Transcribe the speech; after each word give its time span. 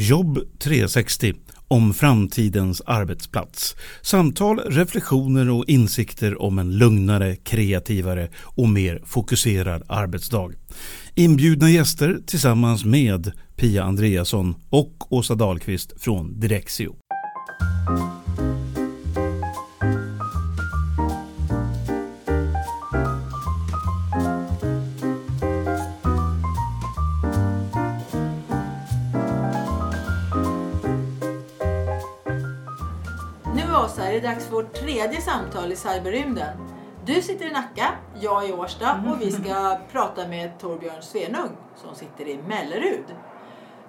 Jobb 0.00 0.38
360 0.58 1.34
om 1.68 1.94
framtidens 1.94 2.82
arbetsplats. 2.86 3.76
Samtal, 4.02 4.58
reflektioner 4.58 5.50
och 5.50 5.64
insikter 5.68 6.42
om 6.42 6.58
en 6.58 6.78
lugnare, 6.78 7.36
kreativare 7.36 8.28
och 8.36 8.68
mer 8.68 9.02
fokuserad 9.04 9.82
arbetsdag. 9.88 10.50
Inbjudna 11.14 11.70
gäster 11.70 12.18
tillsammans 12.26 12.84
med 12.84 13.32
Pia 13.56 13.84
Andreasson 13.84 14.54
och 14.70 15.12
Åsa 15.12 15.34
Dahlqvist 15.34 16.02
från 16.02 16.40
Direxio. 16.40 16.96
Tredje 34.88 35.20
samtal 35.20 35.72
i 35.72 35.76
cyberrymden. 35.76 36.56
Du 37.04 37.22
sitter 37.22 37.46
i 37.46 37.50
Nacka, 37.50 37.94
jag 38.20 38.48
i 38.48 38.52
Årsta 38.52 39.04
och 39.10 39.22
vi 39.22 39.30
ska 39.30 39.78
prata 39.92 40.28
med 40.28 40.58
Torbjörn 40.58 41.02
Svenung 41.02 41.48
som 41.76 41.94
sitter 41.94 42.28
i 42.28 42.38
Mellerud. 42.48 43.04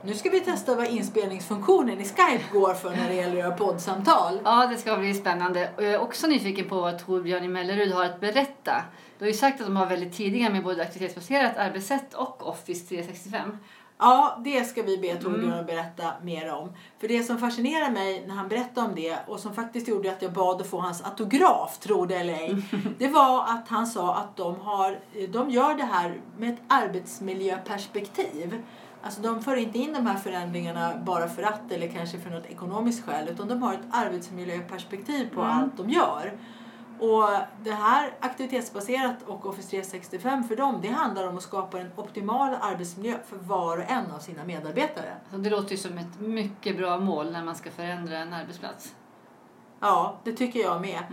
Nu 0.04 0.14
ska 0.14 0.30
vi 0.30 0.40
testa 0.40 0.76
vad 0.76 0.88
inspelningsfunktionen 0.88 2.02
i 2.02 2.06
Skype 2.06 2.44
går 2.54 2.74
för 2.74 2.90
när 2.90 3.10
det 3.10 3.16
gäller 3.16 3.34
att 3.34 3.40
göra 3.40 3.56
poddsamtal. 3.56 4.40
Ja, 4.44 4.68
det 4.72 4.78
ska 4.78 4.98
bli 4.98 5.14
spännande. 5.14 5.70
Och 5.78 5.84
jag 5.84 5.94
är 5.94 6.00
också 6.00 6.28
nyfiken 6.28 6.70
på 6.70 6.82
vad 6.82 7.06
Torbjörn 7.06 7.44
i 7.44 7.48
Mellerud 7.48 7.92
har 7.92 8.06
att 8.06 8.20
berätta. 8.20 8.84
Du 9.18 9.26
har 9.26 9.30
ju 9.30 9.38
sagt 9.38 9.62
att 9.62 9.68
de 9.68 9.76
har 9.76 9.86
väldigt 9.86 10.18
tidiga 10.18 10.50
med 10.50 10.64
både 10.64 10.82
aktivitetsbaserat 10.82 11.58
arbetssätt 11.58 12.14
och 12.14 12.48
Office 12.48 12.88
365. 12.88 13.58
Ja, 14.02 14.42
det 14.44 14.64
ska 14.64 14.84
vi 14.84 14.98
be 14.98 15.16
Torbjörn 15.16 15.54
mm. 15.54 15.66
berätta 15.66 16.14
mer 16.24 16.54
om. 16.54 16.70
För 17.00 17.08
det 17.08 17.24
som 17.24 17.38
fascinerar 17.38 17.92
mig 17.92 18.24
när 18.28 18.36
han 18.36 18.48
berättade 18.48 18.88
om 18.88 18.96
det 18.96 19.18
och 19.28 19.40
som 19.40 19.54
faktiskt 19.54 19.88
gjorde 19.88 20.12
att 20.12 20.22
jag 20.22 20.34
bad 20.34 20.62
att 20.62 20.68
få 20.68 20.80
hans 20.80 21.02
autograf, 21.02 21.78
tro 21.80 22.06
det 22.06 22.16
eller 22.16 22.34
ej. 22.34 22.56
Det 22.98 23.08
var 23.08 23.44
att 23.44 23.68
han 23.68 23.88
sa 23.88 24.16
att 24.16 24.38
de, 24.38 24.60
har, 24.60 25.00
de 25.28 25.50
gör 25.50 25.76
det 25.76 25.84
här 25.84 26.22
med 26.38 26.54
ett 26.54 26.60
arbetsmiljöperspektiv. 26.68 28.64
Alltså 29.02 29.22
de 29.22 29.42
för 29.42 29.56
inte 29.56 29.78
in 29.78 29.94
de 29.94 30.06
här 30.08 30.18
förändringarna 30.18 30.94
bara 31.06 31.30
för 31.30 31.44
att 31.44 31.72
eller 31.72 31.88
kanske 31.88 32.20
för 32.20 32.30
något 32.30 32.46
ekonomiskt 32.46 33.06
skäl 33.06 33.28
utan 33.30 33.48
de 33.48 33.64
har 33.64 33.74
ett 33.74 33.88
arbetsmiljöperspektiv 33.92 35.30
på 35.36 35.42
mm. 35.42 35.58
allt 35.58 35.78
de 35.78 35.90
gör. 35.90 36.34
Och 37.00 37.30
det 37.64 37.72
här 37.72 38.12
aktivitetsbaserat 38.20 39.16
och 39.26 39.46
Office 39.46 39.70
365 39.70 40.44
för 40.44 40.56
dem, 40.56 40.80
det 40.82 40.88
handlar 40.88 41.28
om 41.28 41.38
att 41.38 41.44
skapa 41.44 41.80
en 41.80 41.92
optimal 41.96 42.56
arbetsmiljö 42.62 43.18
för 43.30 43.38
var 43.38 43.78
och 43.78 43.92
en 43.92 44.12
av 44.12 44.20
sina 44.20 44.44
medarbetare. 44.44 45.14
Så 45.32 45.38
det 45.38 45.50
låter 45.50 45.72
ju 45.72 45.78
som 45.78 45.98
ett 45.98 46.20
mycket 46.20 46.78
bra 46.78 47.00
mål 47.00 47.32
när 47.32 47.44
man 47.44 47.56
ska 47.56 47.72
förändra 47.72 48.18
en 48.18 48.34
arbetsplats. 48.34 48.96
Ja, 49.80 50.20
det 50.24 50.34
tycker 50.34 50.60
jag 50.60 50.82
med. 50.82 51.04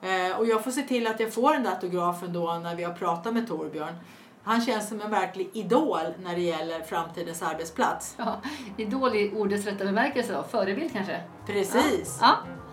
Mm. 0.00 0.30
Eh, 0.30 0.38
och 0.38 0.46
jag 0.46 0.64
får 0.64 0.70
se 0.70 0.82
till 0.82 1.06
att 1.06 1.20
jag 1.20 1.34
får 1.34 1.52
den 1.52 1.62
där 1.62 1.70
autografen 1.70 2.32
då 2.32 2.60
när 2.62 2.76
vi 2.76 2.84
har 2.84 2.94
pratat 2.94 3.34
med 3.34 3.48
Torbjörn. 3.48 3.94
Han 4.42 4.60
känns 4.60 4.88
som 4.88 5.00
en 5.00 5.10
verklig 5.10 5.50
idol 5.52 5.98
när 6.22 6.34
det 6.34 6.40
gäller 6.40 6.80
framtidens 6.80 7.42
arbetsplats. 7.42 8.14
Ja, 8.18 8.40
idol 8.76 9.16
i 9.16 9.32
ordets 9.34 9.66
rätta 9.66 9.84
bemärkelse 9.84 10.32
då, 10.32 10.42
förebild 10.42 10.92
kanske? 10.92 11.20
Precis. 11.46 12.18
Ja. 12.20 12.36
ja. 12.44 12.65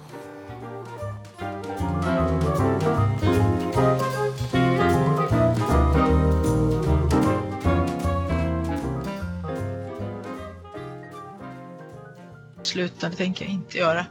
Sluta, 12.74 13.10
det 13.10 13.16
tänker 13.16 13.46
jag 13.46 13.54
inte 13.54 13.78
göra. 13.78 14.06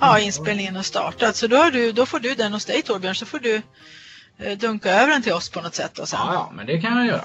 Ja, 0.00 0.18
inspelningen 0.18 0.76
har 0.76 0.82
startat. 0.82 1.36
Så 1.36 1.46
då, 1.46 1.56
har 1.56 1.70
du, 1.70 1.92
då 1.92 2.06
får 2.06 2.20
du 2.20 2.34
den 2.34 2.52
hos 2.52 2.64
dig 2.64 2.82
Torbjörn, 2.82 3.14
så 3.14 3.26
får 3.26 3.38
du 3.38 3.62
eh, 4.38 4.58
dunka 4.58 4.90
över 4.90 5.12
den 5.12 5.22
till 5.22 5.32
oss 5.32 5.48
på 5.48 5.60
något 5.60 5.74
sätt. 5.74 5.98
Och 5.98 6.08
sen. 6.08 6.18
Ja, 6.22 6.32
ja, 6.32 6.52
men 6.54 6.66
det 6.66 6.80
kan 6.80 6.96
jag 6.96 7.06
göra. 7.06 7.24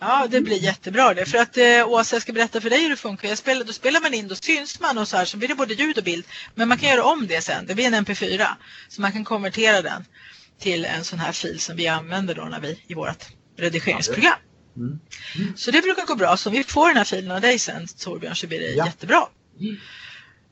Ja, 0.00 0.26
det 0.30 0.40
blir 0.40 0.56
jättebra 0.56 1.14
det. 1.14 1.26
För 1.26 1.38
att 1.38 1.56
eh, 1.56 1.88
Åsa, 1.88 2.16
jag 2.16 2.22
ska 2.22 2.32
berätta 2.32 2.60
för 2.60 2.70
dig 2.70 2.82
hur 2.82 2.90
det 2.90 2.96
funkar. 2.96 3.28
Jag 3.28 3.38
spelar, 3.38 3.64
då 3.64 3.72
spelar 3.72 4.00
man 4.00 4.14
in, 4.14 4.28
då 4.28 4.34
syns 4.34 4.80
man 4.80 4.98
och 4.98 5.08
så 5.08 5.16
här, 5.16 5.24
så 5.24 5.36
blir 5.36 5.48
det 5.48 5.54
både 5.54 5.74
ljud 5.74 5.98
och 5.98 6.04
bild. 6.04 6.24
Men 6.54 6.68
man 6.68 6.78
kan 6.78 6.88
göra 6.88 7.04
om 7.04 7.26
det 7.26 7.40
sen. 7.40 7.66
Det 7.66 7.74
blir 7.74 7.84
en 7.86 7.94
MP4. 7.94 8.46
Så 8.88 9.00
man 9.00 9.12
kan 9.12 9.24
konvertera 9.24 9.82
den 9.82 10.04
till 10.60 10.84
en 10.84 11.04
sån 11.04 11.18
här 11.18 11.32
fil 11.32 11.60
som 11.60 11.76
vi 11.76 11.88
använder 11.88 12.34
då 12.34 12.44
när 12.44 12.60
vi 12.60 12.82
i 12.86 12.94
vårt 12.94 13.24
redigeringsprogram. 13.58 14.38
Mm. 14.76 15.00
Mm. 15.36 15.56
Så 15.56 15.70
det 15.70 15.82
brukar 15.82 16.06
gå 16.06 16.14
bra. 16.14 16.36
Så 16.36 16.48
om 16.48 16.56
vi 16.56 16.64
får 16.64 16.88
den 16.88 16.96
här 16.96 17.04
filen 17.04 17.30
av 17.30 17.40
dig 17.40 17.58
sen 17.58 17.86
Torbjörn 17.86 18.36
så 18.36 18.46
blir 18.46 18.60
det 18.60 18.70
ja. 18.70 18.86
jättebra. 18.86 19.26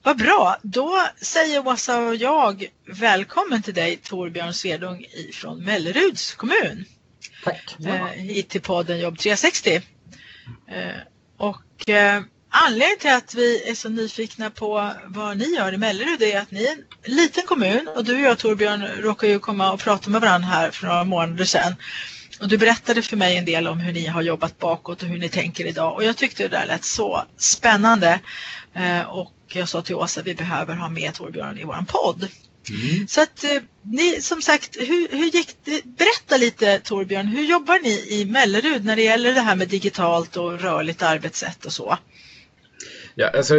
Vad 0.05 0.17
bra, 0.17 0.57
då 0.63 1.07
säger 1.21 1.69
Åsa 1.69 1.99
och 1.99 2.17
jag 2.17 2.67
välkommen 2.87 3.63
till 3.63 3.75
dig 3.75 3.97
Torbjörn 3.97 4.55
Svedung 4.55 5.05
från 5.33 5.65
Melleruds 5.65 6.35
kommun. 6.35 6.85
Tack. 7.45 7.77
Eh, 7.87 8.07
hit 8.07 8.49
till 8.49 8.61
podden 8.61 9.01
Jobb 9.01 9.19
360. 9.19 9.75
Eh, 9.75 9.83
och 11.37 11.89
eh, 11.89 12.23
anledningen 12.49 12.99
till 12.99 13.13
att 13.13 13.35
vi 13.35 13.71
är 13.71 13.75
så 13.75 13.89
nyfikna 13.89 14.51
på 14.51 14.93
vad 15.07 15.37
ni 15.37 15.45
gör 15.45 15.75
i 15.75 15.79
Mellerud 15.79 16.23
är 16.23 16.41
att 16.41 16.51
ni 16.51 16.65
är 16.65 16.73
en 16.73 17.15
liten 17.15 17.47
kommun 17.47 17.89
och 17.97 18.05
du 18.05 18.15
och 18.15 18.21
jag 18.21 18.39
Torbjörn 18.39 18.87
råkar 18.99 19.29
ju 19.29 19.39
komma 19.39 19.73
och 19.73 19.81
prata 19.81 20.11
med 20.11 20.21
varandra 20.21 20.49
här 20.49 20.71
för 20.71 20.87
några 20.87 21.05
månader 21.05 21.45
sedan. 21.45 21.75
Och 22.41 22.49
du 22.49 22.59
berättade 22.59 23.03
för 23.03 23.17
mig 23.17 23.37
en 23.37 23.45
del 23.45 23.69
om 23.69 23.81
hur 23.81 23.93
ni 23.93 24.07
har 24.07 24.23
jobbat 24.23 24.59
bakåt 24.59 25.03
och 25.03 25.09
hur 25.09 25.19
ni 25.19 25.29
tänker 25.29 25.67
idag 25.67 25.95
och 25.95 26.05
jag 26.05 26.17
tyckte 26.17 26.43
det 26.43 26.49
där 26.49 26.67
lät 26.67 26.85
så 26.85 27.25
spännande. 27.37 28.21
Eh, 28.75 29.01
och 29.01 29.33
jag 29.61 29.69
sa 29.69 29.83
till 29.83 29.95
Åsa 29.95 30.21
att 30.21 30.27
vi 30.27 30.35
behöver 30.35 30.75
ha 30.75 30.89
med 30.89 31.15
Torbjörn 31.15 31.59
i 31.59 31.65
vår 31.65 31.85
podd. 31.89 32.29
Mm. 32.71 33.09
Så 33.09 33.23
att 33.23 33.45
eh, 33.45 33.63
ni 33.83 34.21
som 34.21 34.43
sagt, 34.43 34.77
hur, 34.77 35.09
hur 35.09 35.25
gick 35.25 35.57
det? 35.65 35.85
Berätta 35.85 36.37
lite 36.37 36.81
Torbjörn, 36.81 37.27
hur 37.27 37.43
jobbar 37.43 37.79
ni 37.83 38.21
i 38.21 38.25
Mellerud 38.25 38.85
när 38.85 38.97
det 38.97 39.03
gäller 39.03 39.35
det 39.35 39.41
här 39.41 39.57
med 39.57 39.69
digitalt 39.69 40.37
och 40.37 40.61
rörligt 40.61 41.03
arbetssätt 41.03 41.65
och 41.65 41.73
så? 41.73 41.99
Ja, 43.15 43.31
alltså 43.37 43.55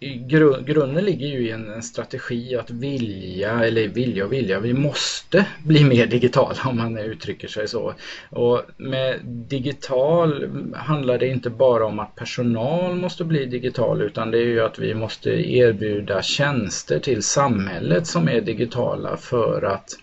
gru 0.00 0.62
grunden 0.62 1.04
ligger 1.04 1.26
ju 1.26 1.48
i 1.48 1.50
en, 1.50 1.70
en, 1.70 1.82
strategi 1.82 2.56
att 2.56 2.70
vilja, 2.70 3.64
eller 3.64 3.88
vilja 3.88 4.24
och 4.24 4.32
vilja, 4.32 4.60
vi 4.60 4.74
måste 4.74 5.46
bli 5.64 5.84
mer 5.84 6.06
digitala 6.06 6.56
om 6.64 6.76
man 6.76 6.98
uttrycker 6.98 7.48
sig 7.48 7.68
så. 7.68 7.94
Och 8.30 8.62
med 8.76 9.20
digital 9.24 10.48
handlar 10.74 11.18
det 11.18 11.28
inte 11.28 11.50
bara 11.50 11.86
om 11.86 11.98
att 11.98 12.14
personal 12.14 12.96
måste 12.96 13.24
bli 13.24 13.46
digital 13.46 14.02
utan 14.02 14.30
det 14.30 14.38
är 14.38 14.46
ju 14.46 14.60
att 14.60 14.78
vi 14.78 14.94
måste 14.94 15.30
erbjuda 15.30 16.22
tjänster 16.22 16.98
till 16.98 17.22
samhället 17.22 18.06
som 18.06 18.28
är 18.28 18.40
digitala 18.40 19.16
för 19.16 19.62
att 19.62 19.98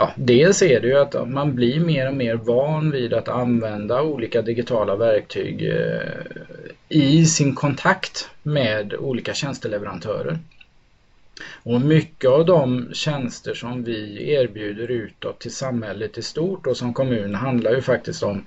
Ja, 0.00 0.12
dels 0.16 0.62
är 0.62 0.80
det 0.80 0.86
ju 0.86 0.98
att 0.98 1.28
man 1.28 1.54
blir 1.54 1.80
mer 1.80 2.08
och 2.08 2.14
mer 2.14 2.34
van 2.34 2.90
vid 2.90 3.14
att 3.14 3.28
använda 3.28 4.02
olika 4.02 4.42
digitala 4.42 4.96
verktyg 4.96 5.68
eh, 5.68 6.12
i 6.88 7.26
sin 7.26 7.54
kontakt 7.54 8.30
med 8.42 8.94
olika 8.94 9.34
tjänsteleverantörer. 9.34 10.38
Och 11.62 11.80
mycket 11.80 12.30
av 12.30 12.46
de 12.46 12.88
tjänster 12.92 13.54
som 13.54 13.84
vi 13.84 14.30
erbjuder 14.32 14.90
utåt 14.90 15.38
till 15.38 15.54
samhället 15.54 16.18
i 16.18 16.22
stort 16.22 16.66
och 16.66 16.76
som 16.76 16.94
kommun 16.94 17.34
handlar 17.34 17.72
ju 17.72 17.80
faktiskt 17.80 18.22
om 18.22 18.42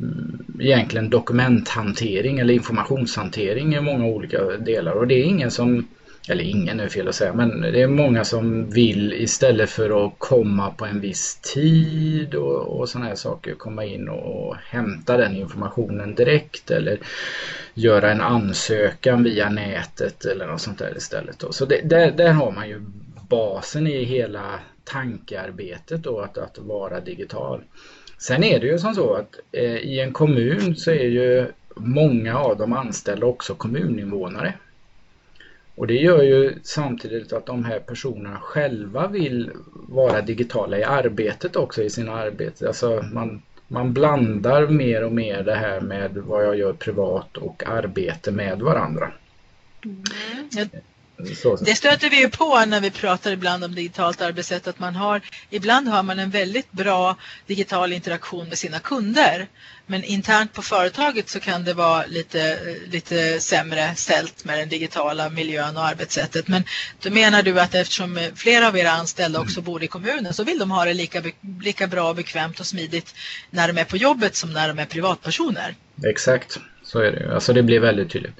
mm, 0.00 0.44
egentligen 0.60 1.10
dokumenthantering 1.10 2.38
eller 2.38 2.54
informationshantering 2.54 3.74
i 3.74 3.80
många 3.80 4.04
olika 4.04 4.44
delar 4.44 4.92
och 4.92 5.06
det 5.06 5.14
är 5.14 5.24
ingen 5.24 5.50
som 5.50 5.86
eller 6.28 6.44
ingen 6.44 6.80
är 6.80 6.88
fel 6.88 7.08
att 7.08 7.14
säga, 7.14 7.32
men 7.32 7.60
det 7.60 7.82
är 7.82 7.86
många 7.86 8.24
som 8.24 8.70
vill 8.70 9.12
istället 9.12 9.70
för 9.70 10.06
att 10.06 10.12
komma 10.18 10.70
på 10.70 10.84
en 10.84 11.00
viss 11.00 11.34
tid 11.54 12.34
och, 12.34 12.80
och 12.80 12.88
sådana 12.88 13.08
här 13.08 13.14
saker 13.14 13.54
komma 13.54 13.84
in 13.84 14.08
och 14.08 14.56
hämta 14.56 15.16
den 15.16 15.36
informationen 15.36 16.14
direkt 16.14 16.70
eller 16.70 16.98
göra 17.74 18.10
en 18.10 18.20
ansökan 18.20 19.22
via 19.22 19.50
nätet 19.50 20.24
eller 20.24 20.46
något 20.46 20.60
sånt 20.60 20.78
där 20.78 20.96
istället. 20.96 21.38
Då. 21.38 21.52
Så 21.52 21.64
det, 21.64 21.80
där, 21.84 22.10
där 22.10 22.32
har 22.32 22.52
man 22.52 22.68
ju 22.68 22.80
basen 23.28 23.86
i 23.86 24.04
hela 24.04 24.60
tankearbetet 24.84 26.02
då 26.02 26.20
att, 26.20 26.38
att 26.38 26.58
vara 26.58 27.00
digital. 27.00 27.62
Sen 28.18 28.44
är 28.44 28.60
det 28.60 28.66
ju 28.66 28.78
som 28.78 28.94
så 28.94 29.14
att 29.14 29.40
eh, 29.52 29.76
i 29.76 30.00
en 30.00 30.12
kommun 30.12 30.76
så 30.76 30.90
är 30.90 31.08
ju 31.08 31.46
många 31.76 32.38
av 32.38 32.58
de 32.58 32.72
anställda 32.72 33.26
också 33.26 33.54
kommuninvånare. 33.54 34.54
Och 35.74 35.86
det 35.86 35.94
gör 35.94 36.22
ju 36.22 36.54
samtidigt 36.62 37.32
att 37.32 37.46
de 37.46 37.64
här 37.64 37.78
personerna 37.78 38.38
själva 38.40 39.08
vill 39.08 39.50
vara 39.72 40.20
digitala 40.20 40.78
i 40.78 40.84
arbetet 40.84 41.56
också 41.56 41.82
i 41.82 41.90
sina 41.90 42.12
arbeten. 42.12 42.68
Alltså 42.68 43.04
man, 43.12 43.42
man 43.68 43.92
blandar 43.92 44.66
mer 44.66 45.04
och 45.04 45.12
mer 45.12 45.42
det 45.42 45.54
här 45.54 45.80
med 45.80 46.16
vad 46.16 46.44
jag 46.44 46.56
gör 46.56 46.72
privat 46.72 47.36
och 47.36 47.62
arbete 47.66 48.30
med 48.30 48.60
varandra. 48.60 49.12
Mm. 49.84 50.82
Så, 51.26 51.56
så. 51.56 51.64
Det 51.64 51.74
stöter 51.74 52.10
vi 52.10 52.20
ju 52.20 52.28
på 52.28 52.64
när 52.64 52.80
vi 52.80 52.90
pratar 52.90 53.32
ibland 53.32 53.64
om 53.64 53.74
digitalt 53.74 54.20
arbetssätt 54.20 54.68
att 54.68 54.78
man 54.78 54.94
har, 54.94 55.20
ibland 55.50 55.88
har 55.88 56.02
man 56.02 56.18
en 56.18 56.30
väldigt 56.30 56.72
bra 56.72 57.16
digital 57.46 57.92
interaktion 57.92 58.48
med 58.48 58.58
sina 58.58 58.78
kunder. 58.78 59.48
Men 59.86 60.04
internt 60.04 60.52
på 60.52 60.62
företaget 60.62 61.28
så 61.28 61.40
kan 61.40 61.64
det 61.64 61.74
vara 61.74 62.06
lite, 62.06 62.58
lite 62.86 63.40
sämre 63.40 63.94
ställt 63.96 64.44
med 64.44 64.58
den 64.58 64.68
digitala 64.68 65.30
miljön 65.30 65.76
och 65.76 65.84
arbetssättet. 65.84 66.48
Men 66.48 66.64
då 67.02 67.10
menar 67.10 67.42
du 67.42 67.60
att 67.60 67.74
eftersom 67.74 68.18
flera 68.34 68.68
av 68.68 68.78
era 68.78 68.90
anställda 68.90 69.40
också 69.40 69.60
mm. 69.60 69.64
bor 69.64 69.82
i 69.82 69.86
kommunen 69.86 70.34
så 70.34 70.44
vill 70.44 70.58
de 70.58 70.70
ha 70.70 70.84
det 70.84 70.94
lika, 70.94 71.22
lika 71.62 71.86
bra, 71.86 72.14
bekvämt 72.14 72.60
och 72.60 72.66
smidigt 72.66 73.14
när 73.50 73.68
de 73.68 73.78
är 73.78 73.84
på 73.84 73.96
jobbet 73.96 74.36
som 74.36 74.52
när 74.52 74.68
de 74.68 74.78
är 74.78 74.86
privatpersoner? 74.86 75.74
Exakt. 76.04 76.58
Så 76.84 76.98
är 76.98 77.12
det 77.12 77.34
Alltså 77.34 77.52
det 77.52 77.62
blir 77.62 77.80
väldigt 77.80 78.10
tydligt. 78.10 78.34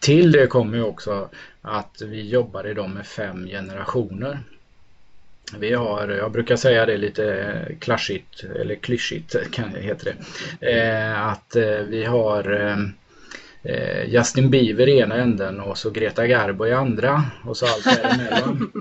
Till 0.00 0.32
det 0.32 0.46
kommer 0.46 0.76
ju 0.76 0.82
också 0.82 1.30
att 1.62 2.02
vi 2.02 2.28
jobbar 2.28 2.66
idag 2.66 2.90
med 2.90 3.06
fem 3.06 3.46
generationer. 3.46 4.40
Vi 5.58 5.72
har, 5.74 6.08
jag 6.08 6.32
brukar 6.32 6.56
säga 6.56 6.86
det 6.86 6.96
lite 6.96 7.68
klatschigt 7.80 8.44
eller 8.44 8.74
klyschigt 8.74 9.36
kan, 9.50 9.74
heter 9.74 10.14
det. 10.60 10.78
Eh, 10.78 11.26
att 11.26 11.56
eh, 11.56 11.78
vi 11.88 12.04
har 12.04 12.52
eh, 13.62 14.04
Justin 14.08 14.50
Bieber 14.50 14.88
i 14.88 14.98
ena 14.98 15.14
änden 15.14 15.60
och 15.60 15.78
så 15.78 15.90
Greta 15.90 16.26
Garbo 16.26 16.66
i 16.66 16.72
andra 16.72 17.24
och 17.44 17.56
så 17.56 17.66
allt 17.66 17.84
däremellan. 17.84 18.72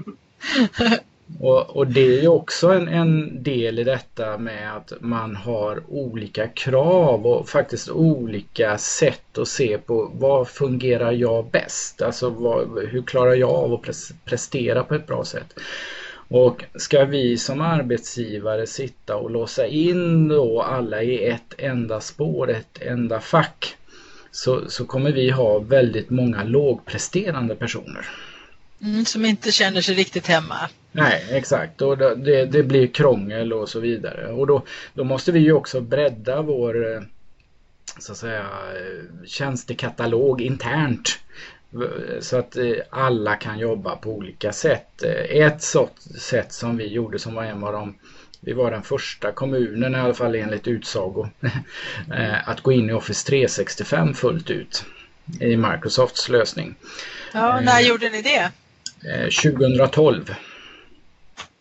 Och, 1.39 1.75
och 1.77 1.87
det 1.87 2.17
är 2.17 2.21
ju 2.21 2.27
också 2.27 2.67
en, 2.69 2.87
en, 2.87 3.43
del 3.43 3.79
i 3.79 3.83
detta 3.83 4.37
med 4.37 4.75
att 4.75 4.93
man 4.99 5.35
har 5.35 5.83
olika 5.87 6.47
krav 6.47 7.27
och 7.27 7.49
faktiskt 7.49 7.89
olika 7.89 8.77
sätt 8.77 9.37
att 9.37 9.47
se 9.47 9.77
på 9.77 10.11
vad 10.13 10.47
fungerar 10.47 11.11
jag 11.11 11.49
bäst? 11.51 12.01
Alltså 12.01 12.29
vad, 12.29 12.79
hur 12.87 13.01
klarar 13.01 13.33
jag 13.33 13.49
av 13.49 13.73
att 13.73 14.11
prestera 14.25 14.83
på 14.83 14.95
ett 14.95 15.07
bra 15.07 15.23
sätt? 15.23 15.59
Och 16.29 16.63
ska 16.75 17.05
vi 17.05 17.37
som 17.37 17.61
arbetsgivare 17.61 18.67
sitta 18.67 19.15
och 19.15 19.31
låsa 19.31 19.67
in 19.67 20.27
då 20.27 20.61
alla 20.61 21.03
i 21.03 21.25
ett 21.25 21.55
enda 21.57 21.99
spår, 21.99 22.49
ett 22.49 22.81
enda 22.81 23.19
fack 23.19 23.77
så, 24.31 24.69
så 24.69 24.85
kommer 24.85 25.11
vi 25.11 25.29
ha 25.29 25.59
väldigt 25.59 26.09
många 26.09 26.43
lågpresterande 26.43 27.55
personer. 27.55 28.05
Mm, 28.81 29.05
som 29.05 29.25
inte 29.25 29.51
känner 29.51 29.81
sig 29.81 29.95
riktigt 29.95 30.27
hemma. 30.27 30.69
Nej, 30.91 31.25
exakt. 31.29 31.81
Och 31.81 31.97
det, 31.97 32.45
det 32.45 32.63
blir 32.63 32.87
krångel 32.87 33.53
och 33.53 33.69
så 33.69 33.79
vidare. 33.79 34.27
Och 34.27 34.47
då, 34.47 34.63
då 34.93 35.03
måste 35.03 35.31
vi 35.31 35.39
ju 35.39 35.51
också 35.51 35.81
bredda 35.81 36.41
vår 36.41 36.93
eh, 36.93 37.01
så 37.99 38.11
att 38.11 38.17
säga 38.17 38.45
tjänstekatalog 39.25 40.41
internt. 40.41 41.19
Så 42.19 42.37
att 42.37 42.57
eh, 42.57 42.75
alla 42.89 43.35
kan 43.35 43.59
jobba 43.59 43.95
på 43.95 44.09
olika 44.11 44.53
sätt. 44.53 45.03
Eh, 45.03 45.45
ett 45.45 45.61
sånt 45.61 46.01
sätt 46.19 46.53
som 46.53 46.77
vi 46.77 46.87
gjorde 46.87 47.19
som 47.19 47.35
var 47.35 47.43
en 47.43 47.63
av 47.63 47.73
de 47.73 47.95
vi 48.39 48.53
var 48.53 48.71
den 48.71 48.83
första 48.83 49.31
kommunen 49.31 49.95
i 49.95 49.97
alla 49.97 50.13
fall 50.13 50.35
enligt 50.35 50.67
utsago 50.67 51.29
att 52.45 52.61
gå 52.61 52.71
in 52.71 52.89
i 52.89 52.93
Office 52.93 53.27
365 53.27 54.13
fullt 54.13 54.49
ut 54.49 54.85
i 55.41 55.57
Microsofts 55.57 56.29
lösning. 56.29 56.75
Ja, 57.33 57.61
när 57.61 57.81
gjorde 57.81 58.09
ni 58.09 58.21
det? 58.21 58.51
2012. 59.01 60.35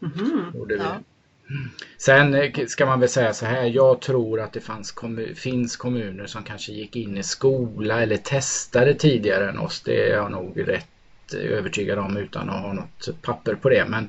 Mm. 0.03 0.53
Gjorde 0.55 0.75
Ja. 0.75 1.01
Sen 1.99 2.35
eh, 2.35 2.67
ska 2.67 2.87
man 2.87 3.01
väl 3.01 3.09
säga 3.09 3.33
så 3.33 3.47
här, 3.47 3.65
jag 3.65 4.01
tror 4.01 4.41
att 4.41 4.53
det 4.53 4.61
fanns 4.61 4.95
finns 5.35 5.77
kommuner 5.77 6.27
som 6.27 6.43
kanske 6.43 6.73
gick 6.73 6.97
in 6.97 7.19
i 7.19 7.23
skola 7.23 8.03
eller 8.03 8.17
testade 8.17 8.95
tidigare 8.95 9.49
än 9.49 9.59
oss. 9.59 9.81
Det 9.81 10.11
är 10.11 10.17
jag 10.17 10.31
nog 10.31 10.69
rätt 10.69 11.35
övertygad 11.35 11.99
om 11.99 12.17
utan 12.17 12.51
att 12.51 12.61
ha 12.61 12.73
något 12.73 13.23
papper 13.23 13.55
på 13.55 13.69
det. 13.69 13.85
Men, 13.85 14.09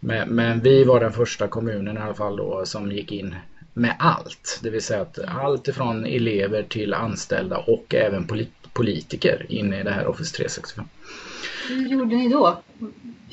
men, 0.00 0.28
men 0.28 0.60
vi 0.60 0.84
var 0.84 1.00
den 1.00 1.12
första 1.12 1.48
kommunen 1.48 1.96
i 1.96 2.00
alla 2.00 2.14
fall 2.14 2.36
då 2.36 2.66
som 2.66 2.92
gick 2.92 3.12
in 3.12 3.34
med 3.72 3.96
allt. 3.98 4.60
Det 4.62 4.70
vill 4.70 4.82
säga 4.82 5.02
att 5.02 5.18
allt 5.18 5.68
ifrån 5.68 6.06
elever 6.06 6.62
till 6.62 6.94
anställda 6.94 7.56
och 7.56 7.94
även 7.94 8.26
politiker 8.72 9.46
in 9.48 9.74
i 9.74 9.82
det 9.82 9.90
här 9.90 10.06
Office 10.06 10.36
365. 10.36 10.84
Hur 11.68 11.88
gjorde 11.88 12.16
ni 12.16 12.28
då? 12.28 12.62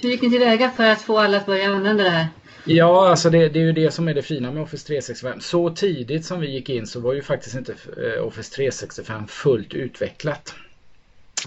Hur 0.01 0.09
gick 0.09 0.21
ni 0.21 0.29
tillväga 0.29 0.71
för 0.71 0.83
att 0.83 1.01
få 1.01 1.19
alla 1.19 1.37
att 1.37 1.45
börja 1.45 1.69
använda 1.69 2.03
det 2.03 2.09
här? 2.09 2.27
Ja, 2.67 3.09
alltså 3.09 3.29
det, 3.29 3.49
det, 3.49 3.59
är 3.59 3.63
ju 3.63 3.71
det 3.71 3.91
som 3.91 4.07
är 4.07 4.13
det 4.13 4.21
fina 4.21 4.51
med 4.51 4.63
Office 4.63 4.87
365. 4.87 5.41
Så 5.41 5.69
tidigt 5.69 6.25
som 6.25 6.39
vi 6.39 6.51
gick 6.51 6.69
in 6.69 6.87
så 6.87 6.99
var 6.99 7.13
ju 7.13 7.21
faktiskt 7.21 7.55
inte 7.55 7.71
eh, 7.71 8.27
Office 8.27 8.55
365 8.55 9.27
fullt 9.27 9.73
utvecklat. 9.73 10.55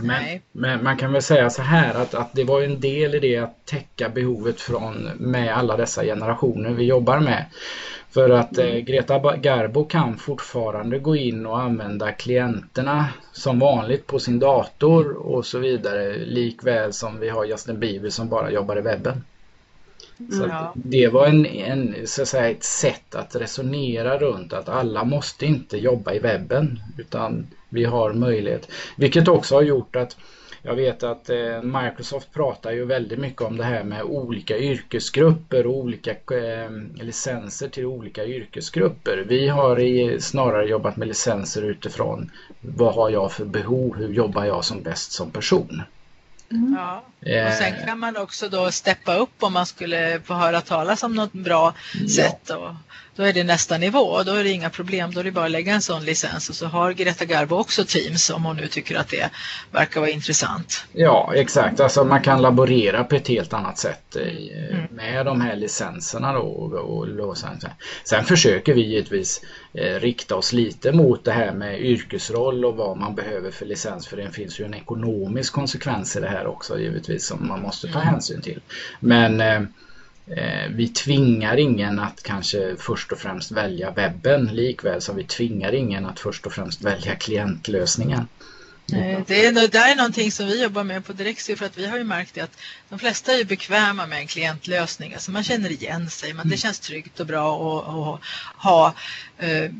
Men, 0.00 0.40
men, 0.52 0.84
man 0.84 0.96
kan 0.96 1.12
väl 1.12 1.22
säga 1.22 1.50
så 1.50 1.62
här 1.62 1.94
att, 1.94 2.14
att 2.14 2.32
det 2.32 2.44
var 2.44 2.62
en 2.62 2.80
del 2.80 3.14
i 3.14 3.18
det 3.18 3.36
att 3.36 3.66
täcka 3.66 4.08
behovet 4.08 4.60
från 4.60 5.10
med 5.18 5.56
alla 5.56 5.76
dessa 5.76 6.04
generationer 6.04 6.70
vi 6.70 6.84
jobbar 6.84 7.20
med. 7.20 7.44
För 8.10 8.30
att 8.30 8.58
eh, 8.58 8.76
Greta 8.76 9.36
Garbo 9.36 9.84
kan 9.84 10.18
fortfarande 10.18 10.98
gå 10.98 11.16
in 11.16 11.46
och 11.46 11.60
använda 11.60 12.12
klienterna 12.12 13.08
som 13.32 13.58
vanligt 13.58 14.06
på 14.06 14.18
sin 14.18 14.38
dator 14.38 15.12
och 15.12 15.46
så 15.46 15.58
vidare. 15.58 16.16
Likväl 16.16 16.92
som 16.92 17.20
vi 17.20 17.28
har 17.28 17.44
Justin 17.44 17.80
Bieber 17.80 18.10
som 18.10 18.28
bara 18.28 18.50
jobbar 18.50 18.78
i 18.78 18.80
webben. 18.80 19.24
Så 20.18 20.46
ja. 20.48 20.72
Det 20.74 21.08
var 21.08 21.26
en, 21.26 21.46
en, 21.46 21.94
så 22.06 22.22
att 22.22 22.28
säga, 22.28 22.50
ett 22.50 22.64
sätt 22.64 23.14
att 23.14 23.36
resonera 23.36 24.18
runt 24.18 24.52
att 24.52 24.68
alla 24.68 25.04
måste 25.04 25.46
inte 25.46 25.78
jobba 25.78 26.12
i 26.12 26.18
webben 26.18 26.80
utan 26.98 27.46
vi 27.68 27.84
har 27.84 28.12
möjlighet. 28.12 28.68
Vilket 28.96 29.28
också 29.28 29.54
har 29.54 29.62
gjort 29.62 29.96
att 29.96 30.16
jag 30.62 30.74
vet 30.74 31.02
att 31.02 31.30
eh, 31.30 31.62
Microsoft 31.62 32.32
pratar 32.32 32.72
ju 32.72 32.84
väldigt 32.84 33.18
mycket 33.18 33.42
om 33.42 33.56
det 33.56 33.64
här 33.64 33.84
med 33.84 34.02
olika 34.02 34.58
yrkesgrupper 34.58 35.66
och 35.66 35.76
olika 35.76 36.10
eh, 36.10 36.70
licenser 36.94 37.68
till 37.68 37.86
olika 37.86 38.24
yrkesgrupper. 38.24 39.24
Vi 39.28 39.48
har 39.48 39.80
i, 39.80 40.20
snarare 40.20 40.68
jobbat 40.68 40.96
med 40.96 41.08
licenser 41.08 41.62
utifrån 41.62 42.30
vad 42.60 42.94
har 42.94 43.10
jag 43.10 43.32
för 43.32 43.44
behov, 43.44 43.96
hur 43.96 44.08
jobbar 44.08 44.44
jag 44.44 44.64
som 44.64 44.82
bäst 44.82 45.12
som 45.12 45.30
person. 45.30 45.82
Mm. 46.50 46.76
Ja. 46.78 47.02
Och 47.20 47.54
sen 47.58 47.74
eh. 47.74 47.86
kan 47.86 47.98
man 47.98 48.16
också 48.16 48.48
då 48.48 48.70
steppa 48.70 49.14
upp 49.14 49.42
om 49.42 49.52
man 49.52 49.66
skulle 49.66 50.20
få 50.24 50.34
höra 50.34 50.60
talas 50.60 51.02
om 51.02 51.14
något 51.14 51.32
bra 51.32 51.74
ja. 51.94 52.08
sätt. 52.08 52.50
Och 52.50 52.74
då 53.18 53.24
är 53.24 53.32
det 53.32 53.44
nästa 53.44 53.78
nivå 53.78 53.98
och 53.98 54.24
då 54.24 54.32
är 54.32 54.44
det 54.44 54.50
inga 54.50 54.70
problem. 54.70 55.10
Då 55.14 55.20
är 55.20 55.24
det 55.24 55.32
bara 55.32 55.44
att 55.44 55.50
lägga 55.50 55.74
en 55.74 55.82
sån 55.82 56.04
licens 56.04 56.48
och 56.48 56.54
så 56.54 56.66
har 56.66 56.92
Greta 56.92 57.24
Garbo 57.24 57.56
också 57.56 57.84
Teams 57.84 58.30
om 58.30 58.44
hon 58.44 58.56
nu 58.56 58.66
tycker 58.66 58.96
att 58.96 59.08
det 59.08 59.30
verkar 59.70 60.00
vara 60.00 60.10
intressant. 60.10 60.84
Ja 60.92 61.32
exakt, 61.34 61.80
alltså 61.80 62.04
man 62.04 62.22
kan 62.22 62.42
laborera 62.42 63.04
på 63.04 63.16
ett 63.16 63.28
helt 63.28 63.52
annat 63.52 63.78
sätt 63.78 64.16
mm. 64.16 64.86
med 64.90 65.26
de 65.26 65.40
här 65.40 65.56
licenserna 65.56 66.32
då. 66.32 66.40
Och, 66.40 67.08
och, 67.28 67.38
sen, 67.38 67.60
sen 68.04 68.24
försöker 68.24 68.74
vi 68.74 68.86
givetvis 68.86 69.40
eh, 69.74 70.00
rikta 70.00 70.36
oss 70.36 70.52
lite 70.52 70.92
mot 70.92 71.24
det 71.24 71.32
här 71.32 71.52
med 71.52 71.80
yrkesroll 71.80 72.64
och 72.64 72.76
vad 72.76 72.96
man 72.96 73.14
behöver 73.14 73.50
för 73.50 73.66
licens 73.66 74.06
för 74.06 74.16
det 74.16 74.30
finns 74.30 74.60
ju 74.60 74.64
en 74.64 74.74
ekonomisk 74.74 75.52
konsekvens 75.52 76.16
i 76.16 76.20
det 76.20 76.28
här 76.28 76.46
också 76.46 76.78
givetvis 76.78 77.07
som 77.18 77.48
man 77.48 77.62
måste 77.62 77.86
ta 77.86 78.00
mm. 78.00 78.12
hänsyn 78.12 78.42
till. 78.42 78.60
Men 79.00 79.40
eh, 79.40 79.60
Eh, 80.30 80.68
vi 80.70 80.88
tvingar 80.88 81.56
ingen 81.56 81.98
att 81.98 82.22
kanske 82.22 82.76
först 82.78 83.12
och 83.12 83.18
främst 83.18 83.50
välja 83.50 83.90
webben 83.90 84.46
likväl 84.46 85.00
som 85.00 85.16
vi 85.16 85.24
tvingar 85.24 85.72
ingen 85.74 86.06
att 86.06 86.20
först 86.20 86.46
och 86.46 86.52
främst 86.52 86.82
välja 86.82 87.14
klientlösningen. 87.16 88.28
Det 89.26 89.46
är, 89.46 89.68
det 89.68 89.78
är 89.78 89.96
någonting 89.96 90.32
som 90.32 90.46
vi 90.46 90.62
jobbar 90.62 90.84
med 90.84 91.04
på 91.04 91.12
Direxio 91.12 91.56
för 91.56 91.66
att 91.66 91.78
vi 91.78 91.86
har 91.86 91.98
ju 91.98 92.04
märkt 92.04 92.34
det 92.34 92.40
att 92.40 92.58
de 92.88 92.98
flesta 92.98 93.32
är 93.32 93.44
bekväma 93.44 94.06
med 94.06 94.18
en 94.18 94.26
klientlösning. 94.26 95.14
Alltså 95.14 95.30
man 95.30 95.44
känner 95.44 95.70
igen 95.70 96.10
sig, 96.10 96.32
man, 96.32 96.46
det 96.46 96.48
mm. 96.48 96.58
känns 96.58 96.80
tryggt 96.80 97.20
och 97.20 97.26
bra 97.26 97.54
att 97.54 98.20
ha 98.56 98.94
eh, 99.38 99.70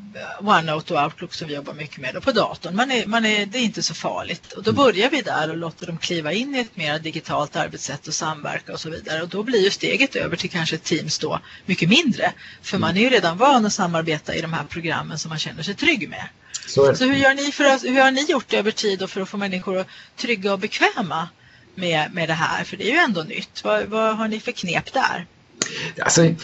OneNote 0.40 0.94
och 0.94 1.04
Outlook 1.04 1.34
som 1.34 1.48
vi 1.48 1.54
jobbar 1.54 1.74
mycket 1.74 1.98
med 1.98 2.16
och 2.16 2.22
på 2.22 2.32
datorn. 2.32 2.76
Man 2.76 2.90
är, 2.90 3.06
man 3.06 3.24
är, 3.24 3.46
det 3.46 3.58
är 3.58 3.62
inte 3.62 3.82
så 3.82 3.94
farligt 3.94 4.52
och 4.52 4.62
då 4.62 4.70
mm. 4.70 4.84
börjar 4.84 5.10
vi 5.10 5.22
där 5.22 5.50
och 5.50 5.56
låter 5.56 5.86
dem 5.86 5.98
kliva 5.98 6.32
in 6.32 6.54
i 6.54 6.58
ett 6.58 6.76
mer 6.76 6.98
digitalt 6.98 7.56
arbetssätt 7.56 8.08
och 8.08 8.14
samverka 8.14 8.72
och 8.72 8.80
så 8.80 8.90
vidare 8.90 9.22
och 9.22 9.28
då 9.28 9.42
blir 9.42 9.64
ju 9.64 9.70
steget 9.70 10.16
över 10.16 10.36
till 10.36 10.50
kanske 10.50 10.78
Teams 10.78 11.18
då 11.18 11.40
mycket 11.66 11.88
mindre 11.88 12.32
för 12.62 12.78
man 12.78 12.96
är 12.96 13.00
ju 13.00 13.10
redan 13.10 13.38
van 13.38 13.66
att 13.66 13.72
samarbeta 13.72 14.34
i 14.34 14.40
de 14.40 14.52
här 14.52 14.64
programmen 14.64 15.18
som 15.18 15.28
man 15.28 15.38
känner 15.38 15.62
sig 15.62 15.74
trygg 15.74 16.08
med. 16.08 16.28
Så, 16.66 16.94
så 16.94 17.04
hur, 17.04 17.14
gör 17.14 17.34
ni 17.34 17.52
för 17.52 17.64
att, 17.64 17.84
hur 17.84 18.00
har 18.00 18.10
ni 18.10 18.24
gjort 18.24 18.52
över 18.52 18.70
tid 18.70 19.10
för 19.10 19.20
att 19.20 19.28
få 19.28 19.36
människor 19.36 19.84
trygga 20.16 20.52
och 20.52 20.58
bekväma 20.58 21.28
med, 21.74 22.14
med 22.14 22.28
det 22.28 22.34
här? 22.34 22.64
För 22.64 22.76
det 22.76 22.90
är 22.90 22.92
ju 22.92 22.98
ändå 22.98 23.22
nytt. 23.22 23.64
Vad, 23.64 23.84
vad 23.84 24.16
har 24.16 24.28
ni 24.28 24.40
för 24.40 24.52
knep 24.52 24.92
där? 24.92 25.26
Alltså, 26.00 26.34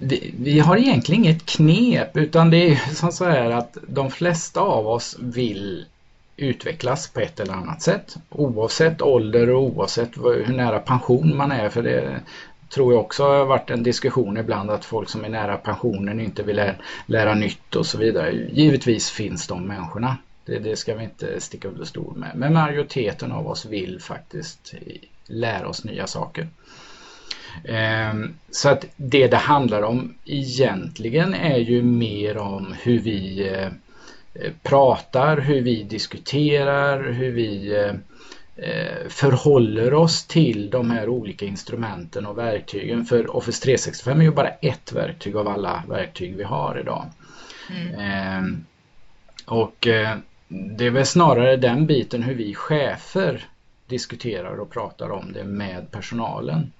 vi, 0.00 0.34
vi, 0.38 0.60
har 0.60 0.76
egentligen 0.76 1.24
inget 1.24 1.46
knep 1.46 2.16
utan 2.16 2.50
det 2.50 2.70
är 2.70 2.76
som 2.94 3.12
så 3.12 3.24
här 3.24 3.50
att 3.50 3.76
de 3.88 4.10
flesta 4.10 4.60
av 4.60 4.88
oss 4.88 5.16
vill 5.20 5.84
utvecklas 6.36 7.08
på 7.08 7.20
ett 7.20 7.40
eller 7.40 7.52
annat 7.52 7.82
sätt. 7.82 8.16
Oavsett 8.30 9.02
ålder 9.02 9.50
och 9.50 9.62
oavsett 9.62 10.16
hur 10.16 10.52
nära 10.52 10.78
pension 10.78 11.36
man 11.36 11.52
är. 11.52 11.68
För 11.68 11.82
det, 11.82 12.20
tror 12.68 12.92
jag 12.92 13.00
också 13.00 13.24
har 13.24 13.44
varit 13.44 13.70
en 13.70 13.82
diskussion 13.82 14.36
ibland 14.36 14.70
att 14.70 14.84
folk 14.84 15.08
som 15.08 15.24
är 15.24 15.28
nära 15.28 15.56
pensionen 15.56 16.20
inte 16.20 16.42
vill 16.42 16.56
lära, 16.56 16.74
lära 17.06 17.34
nytt 17.34 17.76
och 17.76 17.86
så 17.86 17.98
vidare. 17.98 18.32
Givetvis 18.32 19.10
finns 19.10 19.46
de 19.46 19.64
människorna. 19.66 20.16
Det, 20.44 20.58
det 20.58 20.76
ska 20.76 20.94
vi 20.94 21.04
inte 21.04 21.40
sticka 21.40 21.68
under 21.68 21.84
stol 21.84 22.16
med. 22.16 22.30
Men 22.34 22.52
majoriteten 22.52 23.32
av 23.32 23.48
oss 23.48 23.64
vill 23.64 24.00
faktiskt 24.00 24.74
lära 25.26 25.68
oss 25.68 25.84
nya 25.84 26.06
saker. 26.06 26.48
Ehm, 27.64 28.34
så 28.50 28.68
att 28.68 28.84
det 28.96 29.26
det 29.26 29.36
handlar 29.36 29.82
om 29.82 30.14
egentligen 30.24 31.34
är 31.34 31.58
ju 31.58 31.82
mer 31.82 32.36
om 32.36 32.74
hur 32.82 32.98
vi 32.98 33.48
eh, 33.48 33.68
pratar, 34.62 35.36
hur 35.36 35.62
vi 35.62 35.82
diskuterar, 35.82 37.12
hur 37.12 37.30
vi 37.30 37.76
eh, 37.76 37.94
eh, 38.66 39.08
förhåller 39.08 39.94
oss 39.94 40.26
till 40.26 40.70
de 40.70 40.90
här 40.90 41.08
olika 41.08 41.46
instrumenten 41.46 42.26
och 42.26 42.38
verktygen. 42.38 43.04
För 43.04 43.36
Office 43.36 43.62
365 43.62 44.20
är 44.20 44.24
ju 44.24 44.30
bara 44.30 44.48
ett 44.48 44.92
verktyg 44.92 45.36
av 45.36 45.48
alla 45.48 45.82
verktyg 45.88 46.36
vi 46.36 46.44
har 46.44 46.78
idag. 46.80 47.06
Mm. 47.70 48.00
Ehm, 48.00 48.64
och 49.46 49.88
det 50.48 50.86
är 50.86 50.90
väl 50.90 51.06
snarare 51.06 51.56
den 51.56 51.86
biten 51.86 52.22
hur 52.22 52.34
vi 52.34 52.54
chefer 52.54 53.48
diskuterar 53.86 54.60
och 54.60 54.70
pratar 54.70 55.10
om 55.10 55.32
det 55.32 55.44
med 55.44 55.90
personalen. 55.90 56.72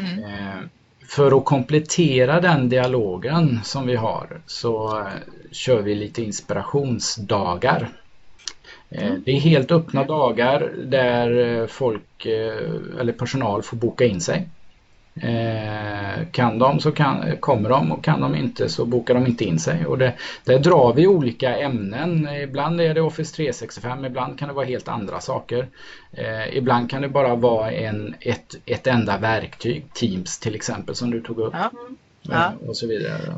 Mm. 0.00 0.24
Eh, 0.24 0.60
för 1.08 1.38
att 1.38 1.44
komplettera 1.44 2.40
den 2.40 2.68
dialogen 2.68 3.60
som 3.64 3.86
vi 3.86 3.96
har 3.96 4.40
så 4.46 4.98
eh, 4.98 5.06
kör 5.52 5.82
vi 5.82 5.94
lite 5.94 6.22
inspirationsdagar. 6.22 7.88
Eh, 8.90 9.06
mm. 9.06 9.22
Det 9.26 9.32
är 9.32 9.40
helt 9.40 9.70
öppna 9.70 10.04
dagar 10.04 10.72
där 10.84 11.66
folk 11.66 12.26
eller 12.26 13.12
personal 13.12 13.62
får 13.62 13.76
boka 13.76 14.04
in 14.04 14.20
sig. 14.20 14.48
Eh, 15.22 16.26
kan 16.32 16.58
de 16.58 16.80
så 16.80 16.92
kan, 16.92 17.36
kommer 17.36 17.68
de 17.68 17.92
och 17.92 18.04
kan 18.04 18.20
de 18.20 18.34
inte 18.34 18.68
så 18.68 18.84
bokar 18.84 19.14
de 19.14 19.26
inte 19.26 19.44
in 19.44 19.58
sig. 19.58 19.86
Och 19.86 19.98
det, 19.98 20.12
där 20.44 20.58
drar 20.58 20.92
vi 20.92 21.06
olika 21.06 21.56
ämnen. 21.56 22.28
Ibland 22.28 22.80
är 22.80 22.94
det 22.94 23.00
Office 23.00 23.36
365, 23.36 24.04
ibland 24.04 24.38
kan 24.38 24.48
det 24.48 24.54
vara 24.54 24.66
helt 24.66 24.88
andra 24.88 25.20
saker. 25.20 25.68
Eh, 26.12 26.56
ibland 26.56 26.90
kan 26.90 27.02
det 27.02 27.08
bara 27.08 27.34
vara 27.34 27.72
en, 27.72 28.14
ett, 28.20 28.54
ett 28.66 28.86
enda 28.86 29.18
verktyg, 29.18 29.84
Teams 29.92 30.38
till 30.38 30.54
exempel 30.54 30.94
som 30.94 31.10
du 31.10 31.20
tog 31.20 31.38
upp. 31.38 31.54
Ja. 31.56 31.70
Ja. 32.22 32.52
Och 32.66 32.76
så 32.76 32.86
vidare. 32.86 33.34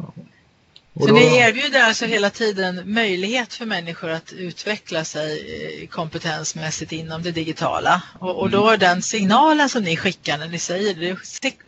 Och 0.95 1.03
så 1.03 1.09
då... 1.09 1.15
ni 1.15 1.37
erbjuder 1.37 1.83
alltså 1.83 2.07
hela 2.07 2.31
tiden 2.31 2.93
möjlighet 2.93 3.55
för 3.55 3.67
människor 3.67 4.11
att 4.11 4.33
utveckla 4.33 5.05
sig 5.05 5.83
eh, 5.83 5.89
kompetensmässigt 5.89 6.93
inom 6.93 7.23
det 7.23 7.31
digitala. 7.31 8.03
Och, 8.19 8.37
och 8.37 8.51
då 8.51 8.69
mm. 8.69 8.79
den 8.79 9.03
signalen 9.03 9.69
som 9.69 9.83
ni 9.83 9.97
skickar 9.97 10.39
när 10.39 10.49
ni 10.49 10.59
säger 10.59 10.95
det, 10.95 11.17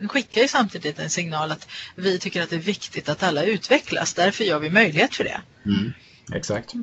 skickar 0.07 0.41
ju 0.41 0.47
samtidigt 0.47 0.99
en 0.99 1.09
signal 1.09 1.51
att 1.51 1.67
vi 1.95 2.19
tycker 2.19 2.41
att 2.43 2.49
det 2.49 2.55
är 2.55 2.59
viktigt 2.59 3.09
att 3.09 3.23
alla 3.23 3.43
utvecklas. 3.43 4.13
Därför 4.13 4.43
gör 4.43 4.59
vi 4.59 4.69
möjlighet 4.69 5.15
för 5.15 5.23
det. 5.23 5.41
Mm, 5.65 5.93
exakt. 6.33 6.73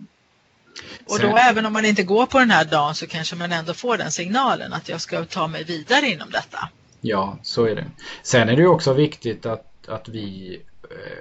Och 1.06 1.18
då 1.20 1.36
även 1.36 1.66
om 1.66 1.72
man 1.72 1.84
inte 1.84 2.02
går 2.02 2.26
på 2.26 2.38
den 2.38 2.50
här 2.50 2.64
dagen 2.64 2.94
så 2.94 3.06
kanske 3.06 3.36
man 3.36 3.52
ändå 3.52 3.74
får 3.74 3.96
den 3.96 4.10
signalen 4.10 4.72
att 4.72 4.88
jag 4.88 5.00
ska 5.00 5.24
ta 5.24 5.46
mig 5.46 5.64
vidare 5.64 6.06
inom 6.06 6.30
detta. 6.30 6.68
Ja, 7.00 7.38
så 7.42 7.64
är 7.64 7.74
det. 7.74 7.86
Sen 8.22 8.48
är 8.48 8.56
det 8.56 8.66
också 8.66 8.92
viktigt 8.92 9.46
att, 9.46 9.88
att 9.88 10.08
vi 10.08 10.60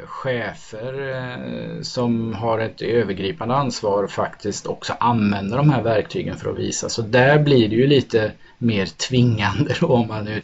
chefer 0.05 1.09
eh, 1.09 1.81
som 1.81 2.33
har 2.33 2.59
ett 2.59 2.81
övergripande 2.81 3.55
ansvar 3.55 4.07
faktiskt 4.07 4.67
också 4.67 4.93
använder 4.99 5.57
de 5.57 5.69
här 5.69 5.81
verktygen 5.81 6.38
för 6.38 6.51
att 6.51 6.59
visa. 6.59 6.89
Så 6.89 7.01
där 7.01 7.39
blir 7.39 7.69
det 7.69 7.75
ju 7.75 7.88
lite 7.88 8.31
mer 8.57 8.85
tvingande 8.85 9.75
då 9.79 9.88
om 9.88 10.07
man 10.07 10.27
är 10.27 10.43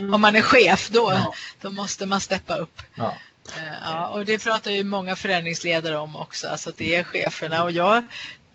Om 0.14 0.20
man 0.20 0.36
är 0.36 0.42
chef 0.42 0.90
då, 0.90 1.12
ja. 1.12 1.34
då 1.60 1.70
måste 1.70 2.06
man 2.06 2.20
steppa 2.20 2.56
upp. 2.56 2.82
Ja. 2.94 3.14
Eh, 3.56 3.74
ja, 3.84 4.08
och 4.08 4.24
det 4.24 4.44
pratar 4.44 4.70
ju 4.70 4.84
många 4.84 5.16
förändringsledare 5.16 5.96
om 5.96 6.16
också, 6.16 6.48
alltså 6.48 6.72
det 6.76 6.96
är 6.96 7.04
cheferna. 7.04 7.64
Och 7.64 7.70
jag 7.70 8.04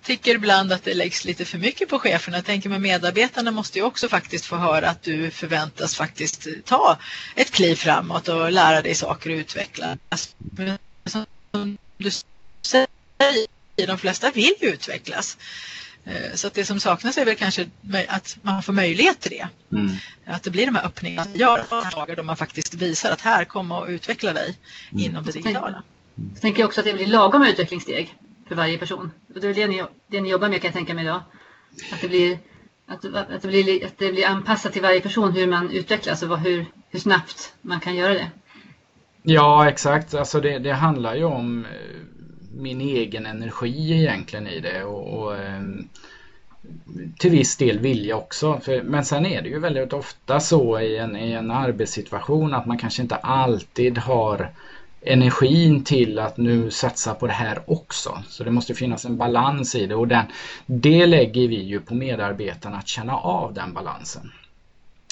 tycker 0.03 0.36
ibland 0.36 0.74
att 0.74 0.84
det 0.84 0.94
läggs 0.94 1.25
lite 1.25 1.46
för 1.46 1.58
mycket 1.58 1.89
på 1.89 2.00
cheferna. 2.00 2.38
Jag 2.38 2.46
tänker 2.46 2.70
med 2.70 2.82
medarbetarna 2.82 3.51
måste 3.51 3.79
ju 3.79 3.86
också 3.86 4.10
faktiskt 4.10 4.46
få 4.46 4.56
höra 4.56 4.89
att 4.89 5.03
du 5.03 5.32
förväntas 5.32 5.96
faktiskt 5.96 6.48
ta 6.65 6.98
ett 7.36 7.51
kliv 7.51 7.75
framåt 7.75 8.27
och 8.27 8.51
lära 8.51 8.82
dig 8.82 8.96
saker 8.96 9.29
och 9.29 9.36
utvecklas. 9.36 10.36
Som 11.06 11.25
du 11.98 12.12
säger, 12.62 12.88
de 13.88 13.98
flesta 13.98 14.32
vill 14.32 14.53
ju 14.62 14.68
utvecklas. 14.68 15.38
Eh, 16.06 16.36
så 16.36 16.48
att 16.48 16.53
det 16.53 16.65
som 16.65 16.79
saknas 16.79 17.18
är 17.18 17.25
väl 17.25 17.36
kanske 17.36 17.70
att 18.08 18.38
man 18.41 18.63
får 18.63 18.74
möjlighet 18.74 19.20
till 19.20 19.32
det. 19.32 19.48
Mm. 19.77 19.96
Att 20.25 20.44
det 20.44 20.50
blir 20.50 20.65
de 20.65 20.75
här 20.75 20.86
öppningarna 20.86 21.32
gör 21.34 21.65
dagar 21.91 22.15
då 22.15 22.24
man 22.24 22.38
faktiskt 22.38 22.74
visar 22.74 23.12
att 23.12 23.22
här, 23.22 23.46
kom 23.46 23.72
och 23.72 23.88
utveckla 23.88 24.34
dig 24.34 24.58
mm. 24.91 25.06
inom 25.06 25.25
det 25.25 25.32
digitala. 25.32 25.84
Jag 26.34 26.41
tänker 26.41 26.65
också 26.65 26.82
att 26.82 26.86
det 26.86 26.94
blir 26.94 27.08
lagom 27.08 27.44
utvecklingssteg 27.44 28.15
för 28.50 28.56
varje 28.56 28.77
person. 28.77 29.12
Och 29.36 29.41
det 29.41 29.48
är 29.48 29.53
det 29.53 29.68
ni, 29.68 29.84
det 30.08 30.22
ni 30.22 30.29
jobbar 30.29 30.50
med 30.50 30.62
kan 30.62 30.68
jag 30.68 30.74
tänka 30.74 30.94
mig 30.94 31.03
idag. 31.03 31.22
Att 31.94 32.01
det 32.01 32.08
blir, 32.08 32.38
att, 32.88 33.06
att 33.06 33.41
det 33.41 33.48
blir, 33.48 33.86
att 33.86 33.98
det 33.98 34.12
blir 34.12 34.27
anpassat 34.27 34.74
till 34.74 34.82
varje 34.82 35.01
person 35.01 35.32
hur 35.32 35.48
man 35.48 35.72
utvecklas 35.72 36.24
och 36.24 36.39
hur, 36.39 36.65
hur 36.89 37.00
snabbt 37.00 37.53
man 37.62 37.79
kan 37.79 37.96
göra 37.96 38.13
det. 38.13 38.32
Ja, 39.24 39.70
exakt. 39.70 40.13
Alltså 40.13 40.41
det, 40.41 40.60
det 40.60 40.74
handlar 40.74 41.15
ju 41.15 41.24
om 41.24 41.65
eh, 41.65 41.72
min 42.58 42.82
egen 42.82 43.25
energi 43.25 43.91
egentligen 43.91 44.48
i 44.48 44.60
det 44.60 44.84
och, 44.84 45.20
och 45.20 45.38
eh, 45.38 45.62
till 47.18 47.32
viss 47.32 47.58
del 47.58 47.79
vilja 47.79 48.15
också. 48.15 48.60
För, 48.60 48.82
men 48.82 49.06
sen 49.06 49.25
är 49.25 49.41
det 49.41 49.50
ju 49.50 49.60
väldigt 49.60 49.94
ofta 49.94 50.39
så 50.39 50.79
i 50.79 50.98
en, 50.98 51.15
i 51.15 51.32
en 51.32 51.51
arbetssituation 51.51 52.53
att 52.53 52.65
man 52.65 52.77
kanske 52.77 53.01
inte 53.01 53.15
alltid 53.15 53.98
har 53.98 54.51
energin 55.01 55.84
till 55.84 56.20
att 56.20 56.38
nu 56.38 56.72
satsa 56.72 57.13
på 57.13 57.27
det 57.27 57.34
här 57.34 57.60
också. 57.65 58.24
Så 58.27 58.44
det 58.44 58.51
måste 58.51 58.74
finnas 58.74 59.06
en 59.06 59.18
balans 59.18 59.75
i 59.75 59.86
det 59.86 59.96
och 59.96 60.08
den, 60.08 60.25
det 60.65 61.06
lägger 61.06 61.48
vi 61.48 61.63
ju 61.63 61.79
på 61.79 61.96
medarbetarna 61.96 62.77
att 62.77 62.88
känna 62.88 63.18
av 63.18 63.53
den 63.53 63.74
balansen. 63.74 64.32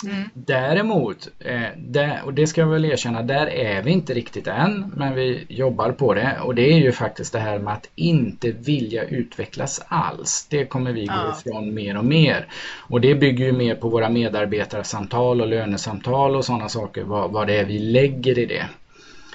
Mm. 0.03 0.29
Däremot, 0.33 1.27
eh, 1.39 1.61
där, 1.77 2.21
och 2.25 2.33
det 2.33 2.47
ska 2.47 2.61
jag 2.61 2.67
väl 2.67 2.85
erkänna, 2.85 3.21
där 3.21 3.47
är 3.47 3.81
vi 3.81 3.91
inte 3.91 4.13
riktigt 4.13 4.47
än, 4.47 4.93
men 4.95 5.15
vi 5.15 5.45
jobbar 5.49 5.91
på 5.91 6.13
det. 6.13 6.39
Och 6.43 6.55
det 6.55 6.73
är 6.73 6.77
ju 6.77 6.91
faktiskt 6.91 7.33
det 7.33 7.39
här 7.39 7.59
med 7.59 7.73
att 7.73 7.89
inte 7.95 8.51
vilja 8.51 9.03
utvecklas 9.03 9.85
alls. 9.87 10.47
Det 10.49 10.65
kommer 10.65 10.91
vi 10.91 11.05
gå 11.05 11.13
ja. 11.13 11.35
ifrån 11.39 11.73
mer 11.73 11.97
och 11.97 12.05
mer. 12.05 12.47
Och 12.77 13.01
det 13.01 13.15
bygger 13.15 13.45
ju 13.45 13.51
mer 13.51 13.75
på 13.75 13.89
våra 13.89 14.09
medarbetarsamtal 14.09 15.41
och 15.41 15.47
lönesamtal 15.47 16.35
och 16.35 16.45
sådana 16.45 16.69
saker, 16.69 17.03
vad, 17.03 17.31
vad 17.31 17.47
det 17.47 17.55
är 17.55 17.65
vi 17.65 17.79
lägger 17.79 18.39
i 18.39 18.45
det. 18.45 18.65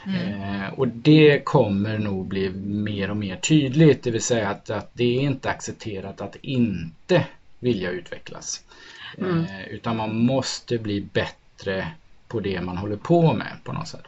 Mm. 0.06 0.62
Eh, 0.62 0.72
och 0.72 0.88
det 0.88 1.44
kommer 1.44 1.98
nog 1.98 2.26
bli 2.26 2.50
mer 2.64 3.10
och 3.10 3.16
mer 3.16 3.36
tydligt, 3.36 4.02
det 4.02 4.10
vill 4.10 4.22
säga 4.22 4.48
att, 4.48 4.70
att 4.70 4.90
det 4.92 5.16
är 5.16 5.20
inte 5.20 5.50
accepterat 5.50 6.20
att 6.20 6.36
inte 6.42 7.26
vilja 7.58 7.90
utvecklas. 7.90 8.64
Mm. 9.18 9.44
Eh, 9.44 9.68
utan 9.70 9.96
man 9.96 10.16
måste 10.16 10.78
bli 10.78 11.00
bättre 11.00 11.88
på 12.28 12.40
det 12.40 12.60
man 12.60 12.76
håller 12.76 12.96
på 12.96 13.32
med 13.32 13.56
på 13.64 13.72
något 13.72 13.88
sätt. 13.88 14.04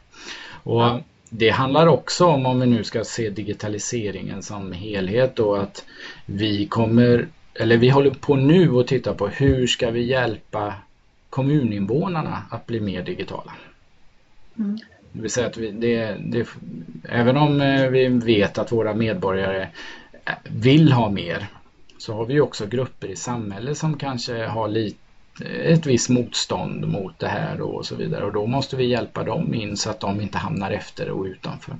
Och 0.62 0.82
ja. 0.82 1.00
Det 1.36 1.50
handlar 1.50 1.86
också 1.86 2.26
om, 2.26 2.46
om 2.46 2.60
vi 2.60 2.66
nu 2.66 2.84
ska 2.84 3.04
se 3.04 3.30
digitaliseringen 3.30 4.42
som 4.42 4.72
helhet 4.72 5.36
då, 5.36 5.54
att 5.54 5.84
vi 6.26 6.66
kommer, 6.66 7.28
eller 7.54 7.76
vi 7.76 7.88
håller 7.88 8.10
på 8.10 8.36
nu 8.36 8.70
och 8.70 8.86
tittar 8.86 9.14
på 9.14 9.28
hur 9.28 9.66
ska 9.66 9.90
vi 9.90 10.02
hjälpa 10.02 10.74
kommuninvånarna 11.30 12.42
att 12.50 12.66
bli 12.66 12.80
mer 12.80 13.02
digitala. 13.02 13.52
Mm. 14.58 14.78
Det 15.14 15.22
vill 15.22 15.30
säga 15.30 15.46
att 15.46 15.56
vi, 15.56 15.70
det, 15.70 16.16
det, 16.20 16.48
även 17.08 17.36
om 17.36 17.60
eh, 17.60 17.88
vi 17.88 18.08
vet 18.08 18.58
att 18.58 18.72
våra 18.72 18.94
medborgare 18.94 19.68
eh, 20.24 20.34
vill 20.44 20.92
ha 20.92 21.10
mer 21.10 21.46
så 21.98 22.14
har 22.14 22.26
vi 22.26 22.40
också 22.40 22.66
grupper 22.66 23.08
i 23.08 23.16
samhället 23.16 23.78
som 23.78 23.98
kanske 23.98 24.46
har 24.46 24.68
lite 24.68 24.98
ett 25.64 25.86
visst 25.86 26.08
motstånd 26.08 26.88
mot 26.88 27.18
det 27.18 27.28
här 27.28 27.60
och 27.60 27.86
så 27.86 27.96
vidare 27.96 28.24
och 28.24 28.32
då 28.32 28.46
måste 28.46 28.76
vi 28.76 28.84
hjälpa 28.84 29.24
dem 29.24 29.54
in 29.54 29.76
så 29.76 29.90
att 29.90 30.00
de 30.00 30.20
inte 30.20 30.38
hamnar 30.38 30.70
efter 30.70 31.10
och 31.10 31.24
utanför. 31.24 31.74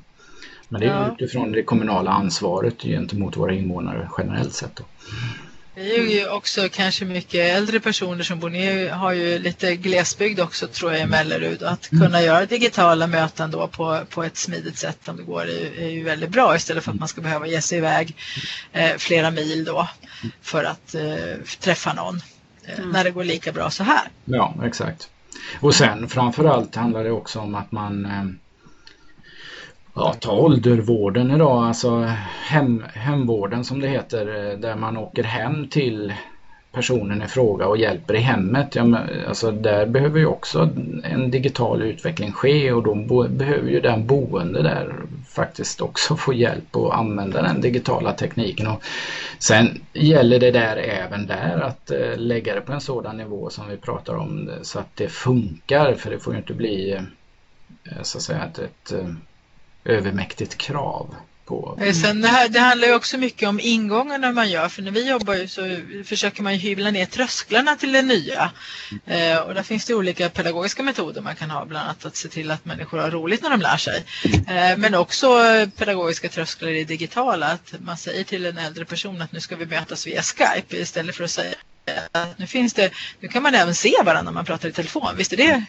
Men 0.68 0.80
det 0.80 0.86
är 0.86 0.90
ja. 0.90 1.12
utifrån 1.12 1.52
det 1.52 1.62
kommunala 1.62 2.10
ansvaret 2.10 2.82
gentemot 2.82 3.36
våra 3.36 3.54
invånare 3.54 4.08
generellt 4.18 4.52
sett. 4.52 4.76
Då. 4.76 4.84
Det 5.74 5.96
är 5.96 6.20
ju 6.20 6.28
också 6.28 6.68
kanske 6.72 7.04
mycket 7.04 7.56
äldre 7.56 7.80
personer 7.80 8.22
som 8.22 8.40
bor 8.40 8.50
Ni 8.50 8.88
har 8.88 9.12
ju 9.12 9.38
lite 9.38 9.76
glesbygd 9.76 10.40
också 10.40 10.66
tror 10.66 10.92
jag 10.92 11.00
i 11.00 11.06
Mellerud. 11.06 11.62
Att 11.62 11.88
kunna 11.88 12.06
mm. 12.06 12.24
göra 12.24 12.46
digitala 12.46 13.06
möten 13.06 13.50
då 13.50 13.68
på, 13.68 14.00
på 14.10 14.22
ett 14.22 14.36
smidigt 14.36 14.78
sätt 14.78 15.08
om 15.08 15.16
det 15.16 15.22
går 15.22 15.42
är, 15.42 15.78
är 15.78 15.88
ju 15.88 16.04
väldigt 16.04 16.30
bra 16.30 16.56
istället 16.56 16.84
för 16.84 16.92
att 16.92 16.98
man 16.98 17.08
ska 17.08 17.20
behöva 17.20 17.46
ge 17.46 17.60
sig 17.60 17.78
iväg 17.78 18.16
eh, 18.72 18.96
flera 18.98 19.30
mil 19.30 19.64
då 19.64 19.88
för 20.42 20.64
att 20.64 20.94
eh, 20.94 21.44
träffa 21.60 21.92
någon. 21.92 22.20
Eh, 22.64 22.78
mm. 22.78 22.90
När 22.90 23.04
det 23.04 23.10
går 23.10 23.24
lika 23.24 23.52
bra 23.52 23.70
så 23.70 23.84
här. 23.84 24.08
Ja, 24.24 24.54
exakt. 24.64 25.08
Och 25.60 25.74
sen 25.74 26.08
framförallt 26.08 26.74
handlar 26.74 27.04
det 27.04 27.10
också 27.10 27.40
om 27.40 27.54
att 27.54 27.72
man 27.72 28.06
Ja, 29.96 30.14
ta 30.20 30.32
åldervården 30.32 31.30
idag, 31.30 31.64
alltså 31.64 32.00
hem, 32.44 32.84
hemvården 32.94 33.64
som 33.64 33.80
det 33.80 33.88
heter, 33.88 34.50
eh, 34.50 34.58
där 34.58 34.76
man 34.76 34.96
åker 34.96 35.22
hem 35.22 35.68
till 35.68 36.14
personen 36.72 37.22
i 37.22 37.26
fråga 37.26 37.66
och 37.66 37.76
hjälper 37.76 38.14
i 38.14 38.18
hemmet. 38.18 38.74
Ja, 38.74 38.84
men, 38.84 39.08
alltså 39.28 39.50
där 39.50 39.86
behöver 39.86 40.18
ju 40.18 40.26
också 40.26 40.70
en 41.04 41.30
digital 41.30 41.82
utveckling 41.82 42.32
ske 42.32 42.72
och 42.72 42.82
då 42.82 42.94
behöver 43.28 43.70
ju 43.70 43.80
den 43.80 44.06
boende 44.06 44.62
där 44.62 44.94
faktiskt 45.28 45.80
också 45.80 46.16
få 46.16 46.32
hjälp 46.32 46.76
att 46.76 46.92
använda 46.92 47.42
den 47.42 47.60
digitala 47.60 48.12
tekniken. 48.12 48.66
Och 48.66 48.82
sen 49.38 49.80
gäller 49.92 50.40
det 50.40 50.50
där 50.50 50.76
även 50.76 51.26
där 51.26 51.60
att 51.60 51.90
eh, 51.90 52.16
lägga 52.16 52.54
det 52.54 52.60
på 52.60 52.72
en 52.72 52.80
sådan 52.80 53.16
nivå 53.16 53.50
som 53.50 53.68
vi 53.68 53.76
pratar 53.76 54.14
om 54.14 54.50
så 54.62 54.78
att 54.78 54.96
det 54.96 55.08
funkar 55.08 55.94
för 55.94 56.10
det 56.10 56.18
får 56.18 56.32
ju 56.32 56.38
inte 56.38 56.54
bli 56.54 56.92
eh, 56.92 58.02
så 58.02 58.18
att 58.18 58.22
säga 58.22 58.44
ett, 58.44 58.58
ett 58.58 58.92
eh, 58.92 59.08
övermäktigt 59.84 60.58
krav. 60.58 61.14
På. 61.44 61.78
Eh, 61.80 61.92
sen 61.92 62.20
det, 62.20 62.28
här, 62.28 62.48
det 62.48 62.60
handlar 62.60 62.88
ju 62.88 62.94
också 62.94 63.18
mycket 63.18 63.48
om 63.48 63.60
ingångarna 63.60 64.32
man 64.32 64.50
gör 64.50 64.68
för 64.68 64.82
när 64.82 64.90
vi 64.90 65.08
jobbar 65.08 65.34
ju 65.34 65.48
så 65.48 65.76
försöker 66.04 66.42
man 66.42 66.52
ju 66.52 66.58
hyvla 66.58 66.90
ner 66.90 67.06
trösklarna 67.06 67.76
till 67.76 67.92
det 67.92 68.02
nya 68.02 68.50
eh, 69.06 69.38
och 69.38 69.54
där 69.54 69.62
finns 69.62 69.84
det 69.84 69.94
olika 69.94 70.28
pedagogiska 70.28 70.82
metoder 70.82 71.20
man 71.20 71.36
kan 71.36 71.50
ha 71.50 71.64
bland 71.64 71.84
annat 71.84 72.04
att 72.04 72.16
se 72.16 72.28
till 72.28 72.50
att 72.50 72.64
människor 72.64 72.98
har 72.98 73.10
roligt 73.10 73.42
när 73.42 73.50
de 73.50 73.60
lär 73.60 73.76
sig 73.76 74.04
eh, 74.48 74.76
men 74.76 74.94
också 74.94 75.26
pedagogiska 75.76 76.28
trösklar 76.28 76.68
i 76.68 76.78
det 76.78 76.84
digitala 76.84 77.46
att 77.46 77.74
man 77.78 77.96
säger 77.96 78.24
till 78.24 78.46
en 78.46 78.58
äldre 78.58 78.84
person 78.84 79.22
att 79.22 79.32
nu 79.32 79.40
ska 79.40 79.56
vi 79.56 79.66
mötas 79.66 80.06
via 80.06 80.22
Skype 80.22 80.76
istället 80.76 81.16
för 81.16 81.24
att 81.24 81.30
säga 81.30 81.54
att 82.12 82.38
nu 82.38 82.46
finns 82.46 82.72
det, 82.72 82.90
nu 83.20 83.28
kan 83.28 83.42
man 83.42 83.54
även 83.54 83.74
se 83.74 83.94
varandra 84.04 84.22
när 84.22 84.32
man 84.32 84.44
pratar 84.44 84.68
i 84.68 84.72
telefon, 84.72 85.16
visst 85.16 85.32
är 85.32 85.36
det 85.36 85.64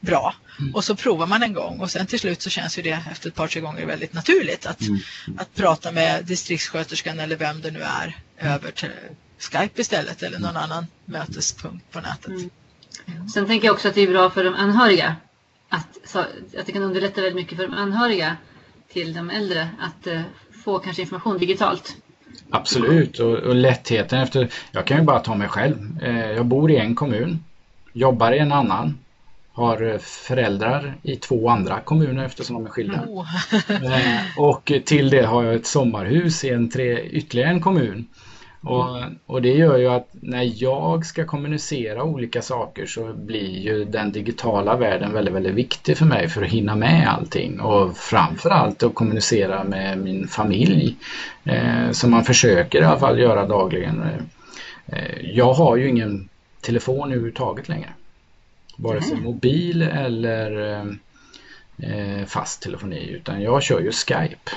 bra. 0.00 0.34
Mm. 0.58 0.74
Och 0.74 0.84
så 0.84 0.96
provar 0.96 1.26
man 1.26 1.42
en 1.42 1.52
gång 1.52 1.80
och 1.80 1.90
sen 1.90 2.06
till 2.06 2.20
slut 2.20 2.42
så 2.42 2.50
känns 2.50 2.78
ju 2.78 2.82
det 2.82 2.98
efter 3.10 3.28
ett 3.28 3.34
par 3.34 3.48
tre 3.48 3.60
gånger 3.60 3.86
väldigt 3.86 4.12
naturligt 4.12 4.66
att, 4.66 4.80
mm. 4.80 5.00
att 5.38 5.54
prata 5.54 5.92
med 5.92 6.24
distriktssköterskan 6.24 7.20
eller 7.20 7.36
vem 7.36 7.60
det 7.60 7.70
nu 7.70 7.82
är 7.82 8.16
över 8.38 8.70
till 8.70 8.90
Skype 9.38 9.80
istället 9.80 10.22
eller 10.22 10.38
någon 10.38 10.56
annan 10.56 10.86
mötespunkt 11.04 11.92
på 11.92 12.00
nätet. 12.00 12.50
Mm. 13.06 13.28
Sen 13.28 13.46
tänker 13.46 13.66
jag 13.66 13.74
också 13.74 13.88
att 13.88 13.94
det 13.94 14.00
är 14.00 14.08
bra 14.08 14.30
för 14.30 14.44
de 14.44 14.54
anhöriga 14.54 15.16
att, 15.68 15.98
så, 16.04 16.18
att 16.18 16.66
det 16.66 16.72
kan 16.72 16.82
underlätta 16.82 17.20
väldigt 17.20 17.34
mycket 17.34 17.56
för 17.56 17.66
de 17.66 17.74
anhöriga 17.74 18.36
till 18.92 19.12
de 19.12 19.30
äldre 19.30 19.68
att 19.80 20.06
uh, 20.06 20.22
få 20.64 20.78
kanske 20.78 21.02
information 21.02 21.38
digitalt. 21.38 21.96
Absolut 22.50 23.18
och, 23.18 23.34
och 23.34 23.54
lättheten 23.54 24.20
efter, 24.20 24.48
jag 24.72 24.86
kan 24.86 24.98
ju 24.98 25.04
bara 25.04 25.20
ta 25.20 25.34
mig 25.34 25.48
själv. 25.48 26.02
Eh, 26.02 26.30
jag 26.30 26.46
bor 26.46 26.70
i 26.70 26.76
en 26.76 26.94
kommun, 26.94 27.44
jobbar 27.92 28.32
i 28.32 28.38
en 28.38 28.52
annan 28.52 28.98
har 29.52 29.92
eh, 29.92 29.98
föräldrar 29.98 30.94
i 31.02 31.16
två 31.16 31.48
andra 31.48 31.80
kommuner 31.80 32.24
eftersom 32.24 32.56
de 32.56 32.66
är 32.66 32.70
skilda. 32.70 33.04
Oh. 33.08 33.26
Och 34.38 34.72
till 34.84 35.10
det 35.10 35.26
har 35.26 35.44
jag 35.44 35.54
ett 35.54 35.66
sommarhus 35.66 36.44
i 36.44 36.48
en 36.48 36.70
tre, 36.70 37.00
ytterligare 37.00 37.50
en 37.50 37.60
kommun. 37.60 38.06
Och, 38.62 38.96
och, 39.26 39.42
det 39.42 39.52
gör 39.52 39.78
ju 39.78 39.86
att 39.86 40.08
när 40.12 40.62
jag 40.62 41.06
ska 41.06 41.26
kommunicera 41.26 42.02
olika 42.02 42.42
saker 42.42 42.86
så 42.86 43.12
blir 43.12 43.58
ju 43.58 43.84
den 43.84 44.12
digitala 44.12 44.76
världen 44.76 45.12
väldigt, 45.12 45.34
väldigt 45.34 45.54
viktig 45.54 45.98
för 45.98 46.06
mig 46.06 46.28
för 46.28 46.42
att 46.42 46.48
hinna 46.48 46.76
med 46.76 47.08
allting 47.08 47.60
och 47.60 47.96
framförallt 47.96 48.82
att 48.82 48.94
kommunicera 48.94 49.64
med 49.64 49.98
min 49.98 50.28
familj 50.28 50.96
eh, 51.44 51.90
som 51.90 52.10
man 52.10 52.24
försöker 52.24 52.82
i 52.82 52.84
alla 52.84 52.98
fall 52.98 53.18
göra 53.18 53.46
dagligen. 53.46 54.02
Eh, 54.86 55.20
jag 55.22 55.52
har 55.52 55.76
ju 55.76 55.88
ingen 55.88 56.28
telefon 56.60 57.12
överhuvudtaget 57.12 57.68
längre 57.68 57.90
vare 58.76 59.02
sig 59.02 59.20
mobil 59.20 59.82
eller 59.82 60.80
eh, 61.78 62.26
fast 62.26 62.62
telefoni 62.62 63.08
utan 63.10 63.42
jag 63.42 63.62
kör 63.62 63.80
ju 63.80 63.92
Skype. 63.92 64.50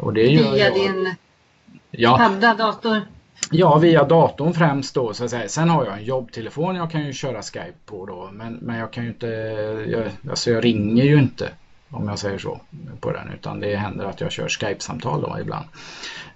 Och 0.00 0.14
det 0.14 0.26
gör 0.26 0.52
Via 0.52 0.64
jag... 0.64 0.74
din 0.74 1.14
ja. 1.90 2.18
padda, 2.18 2.54
dator? 2.54 3.00
Ja, 3.50 3.78
via 3.78 4.04
datorn 4.04 4.54
främst 4.54 4.94
då 4.94 5.14
så 5.14 5.24
att 5.24 5.30
säga. 5.30 5.48
Sen 5.48 5.68
har 5.68 5.84
jag 5.84 5.98
en 5.98 6.04
jobbtelefon 6.04 6.76
jag 6.76 6.90
kan 6.90 7.06
ju 7.06 7.12
köra 7.12 7.42
Skype 7.42 7.72
på 7.86 8.06
då 8.06 8.30
men, 8.32 8.54
men 8.54 8.78
jag 8.78 8.92
kan 8.92 9.04
ju 9.04 9.10
inte, 9.10 9.26
jag, 9.88 10.30
alltså 10.30 10.50
jag 10.50 10.64
ringer 10.64 11.04
ju 11.04 11.18
inte 11.18 11.50
om 11.90 12.08
jag 12.08 12.18
säger 12.18 12.38
så 12.38 12.60
på 13.00 13.12
den 13.12 13.32
utan 13.34 13.60
det 13.60 13.76
händer 13.76 14.04
att 14.04 14.20
jag 14.20 14.32
kör 14.32 14.48
Skype-samtal 14.48 15.20
då 15.20 15.36
ibland. 15.40 15.66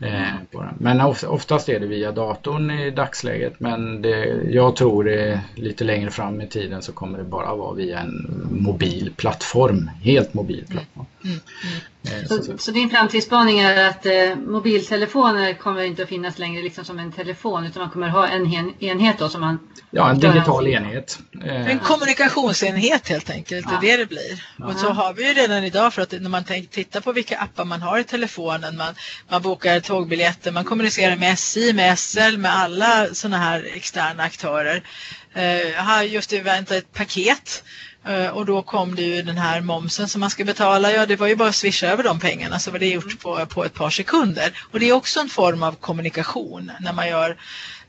Eh, 0.00 0.22
på 0.50 0.62
den. 0.62 0.74
Men 0.78 1.00
oftast 1.28 1.68
är 1.68 1.80
det 1.80 1.86
via 1.86 2.12
datorn 2.12 2.70
i 2.70 2.90
dagsläget 2.90 3.60
men 3.60 4.02
det, 4.02 4.26
jag 4.50 4.76
tror 4.76 5.04
det 5.04 5.40
lite 5.54 5.84
längre 5.84 6.10
fram 6.10 6.40
i 6.40 6.46
tiden 6.46 6.82
så 6.82 6.92
kommer 6.92 7.18
det 7.18 7.24
bara 7.24 7.54
vara 7.54 7.74
via 7.74 8.00
en 8.00 8.46
mobil 8.50 9.12
plattform, 9.16 9.90
helt 10.02 10.34
mobil 10.34 10.66
plattform. 10.68 11.06
Mm. 11.24 11.36
Mm. 11.64 11.80
Eh, 12.04 12.28
så, 12.28 12.58
så, 12.58 12.70
din 12.70 12.90
framtidsspaning 12.90 13.58
är 13.58 13.88
att 13.88 14.06
eh, 14.06 14.36
mobiltelefoner 14.46 15.54
kommer 15.54 15.82
inte 15.82 16.02
att 16.02 16.08
finnas 16.08 16.38
längre 16.38 16.62
liksom 16.62 16.84
som 16.84 16.98
en 16.98 17.12
telefon 17.12 17.66
utan 17.66 17.82
man 17.82 17.90
kommer 17.90 18.08
ha 18.08 18.28
en 18.28 18.74
enhet 18.80 19.18
då 19.18 19.28
som 19.28 19.40
man... 19.40 19.58
Ja, 19.90 20.10
en 20.10 20.20
digital 20.20 20.66
enhet. 20.66 21.18
Eh. 21.44 21.70
En 21.70 21.78
kommunikationsenhet 21.78 23.08
helt 23.08 23.30
enkelt, 23.30 23.66
ja. 23.70 23.78
det 23.80 23.90
är 23.90 23.98
det 23.98 24.02
det 24.04 24.08
blir. 24.08 24.44
Ja. 24.56 24.66
Och 24.66 24.78
så 24.78 24.88
har 24.88 25.14
vi 25.14 25.28
ju 25.28 25.34
redan 25.34 25.64
idag 25.64 25.94
för 25.94 26.02
att 26.02 26.12
när 26.12 26.30
man 26.30 26.44
tittar 26.70 27.00
på 27.00 27.12
vilka 27.12 27.38
appar 27.38 27.64
man 27.64 27.82
har 27.82 27.98
i 27.98 28.04
telefonen, 28.04 28.76
man, 28.76 28.94
man 29.28 29.42
bokar 29.42 29.80
tågbiljetter, 29.80 30.52
man 30.52 30.64
kommunicerar 30.64 31.16
med 31.16 31.32
SJ, 31.32 31.72
med 31.72 31.98
SL, 31.98 32.36
med 32.36 32.56
alla 32.56 33.14
sådana 33.14 33.38
här 33.38 33.70
externa 33.74 34.22
aktörer. 34.22 34.82
Eh, 35.34 35.70
jag 35.70 35.82
har 35.82 36.02
just 36.02 36.32
väntat 36.32 36.76
ett 36.76 36.92
paket 36.92 37.64
Eh, 38.04 38.28
och 38.28 38.46
då 38.46 38.62
kom 38.62 38.94
det 38.94 39.02
ju 39.02 39.22
den 39.22 39.38
här 39.38 39.60
momsen 39.60 40.08
som 40.08 40.20
man 40.20 40.30
ska 40.30 40.44
betala. 40.44 40.92
Ja, 40.92 41.06
det 41.06 41.16
var 41.16 41.26
ju 41.26 41.36
bara 41.36 41.48
att 41.48 41.56
swisha 41.56 41.86
över 41.86 42.02
de 42.02 42.20
pengarna 42.20 42.58
så 42.58 42.70
var 42.70 42.78
det 42.78 42.88
gjort 42.88 43.20
på, 43.20 43.46
på 43.46 43.64
ett 43.64 43.74
par 43.74 43.90
sekunder. 43.90 44.58
Och 44.70 44.80
det 44.80 44.88
är 44.88 44.92
också 44.92 45.20
en 45.20 45.28
form 45.28 45.62
av 45.62 45.72
kommunikation 45.72 46.72
när 46.80 46.92
man 46.92 47.08
gör, 47.08 47.36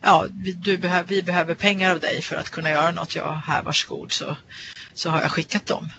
ja, 0.02 0.26
du 0.56 0.78
behöver, 0.78 1.08
vi 1.10 1.24
behöver 1.24 1.56
pengar 1.56 1.92
av 1.92 2.00
dig 2.00 2.22
för 2.22 2.36
att 2.36 2.50
kunna 2.50 2.70
göra 2.70 2.92
något. 2.92 3.16
Ja, 3.16 3.42
här 3.48 3.64
varsågod 3.64 4.12
så, 4.12 4.36
så 4.94 5.10
har 5.10 5.22
jag 5.22 5.32
skickat 5.32 5.66
dem. 5.66 5.90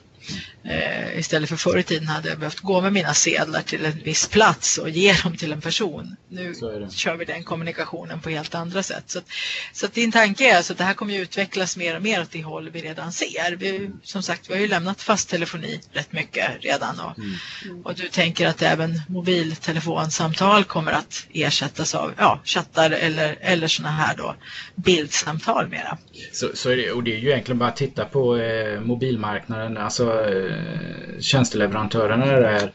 Eh, 0.64 1.18
istället 1.18 1.48
för 1.48 1.56
förr 1.56 1.78
i 1.78 1.82
tiden 1.82 2.08
hade 2.08 2.28
jag 2.28 2.38
behövt 2.38 2.60
gå 2.60 2.80
med 2.80 2.92
mina 2.92 3.14
sedlar 3.14 3.62
till 3.62 3.84
en 3.84 4.00
viss 4.04 4.28
plats 4.28 4.78
och 4.78 4.90
ge 4.90 5.14
dem 5.22 5.36
till 5.36 5.52
en 5.52 5.60
person. 5.60 6.16
Nu 6.28 6.54
kör 6.90 7.16
vi 7.16 7.24
den 7.24 7.44
kommunikationen 7.44 8.20
på 8.20 8.30
helt 8.30 8.54
andra 8.54 8.82
sätt. 8.82 9.04
Så, 9.06 9.18
att, 9.18 9.24
så 9.72 9.86
att 9.86 9.94
din 9.94 10.12
tanke 10.12 10.50
är 10.52 10.56
alltså 10.56 10.72
att 10.72 10.78
det 10.78 10.84
här 10.84 10.94
kommer 10.94 11.18
utvecklas 11.18 11.76
mer 11.76 11.96
och 11.96 12.02
mer 12.02 12.22
åt 12.22 12.30
det 12.30 12.42
håll 12.42 12.70
vi 12.70 12.80
redan 12.80 13.12
ser. 13.12 13.56
Vi, 13.56 13.90
som 14.02 14.22
sagt, 14.22 14.50
vi 14.50 14.54
har 14.54 14.60
ju 14.60 14.68
lämnat 14.68 15.02
fast 15.02 15.28
telefoni 15.28 15.80
rätt 15.92 16.12
mycket 16.12 16.50
redan 16.60 17.00
och, 17.00 17.18
mm. 17.18 17.82
och 17.82 17.94
du 17.94 18.08
tänker 18.08 18.46
att 18.46 18.62
även 18.62 19.00
mobiltelefonsamtal 19.08 20.64
kommer 20.64 20.92
att 20.92 21.26
ersättas 21.32 21.94
av 21.94 22.12
ja, 22.18 22.40
chattar 22.44 22.90
eller, 22.90 23.38
eller 23.40 23.68
sådana 23.68 23.94
här 23.94 24.16
då 24.16 24.36
bildsamtal 24.74 25.68
mera. 25.68 25.98
Så, 26.32 26.50
så 26.54 26.70
är 26.70 26.76
det, 26.76 26.92
och 26.92 27.02
det 27.02 27.14
är 27.14 27.18
ju 27.18 27.30
egentligen 27.30 27.58
bara 27.58 27.68
att 27.68 27.76
titta 27.76 28.04
på 28.04 28.36
eh, 28.36 28.80
mobilmarknaden, 28.80 29.76
alltså 29.76 30.13
eh, 30.20 31.20
tjänsteleverantörerna 31.20 32.26
där 32.26 32.72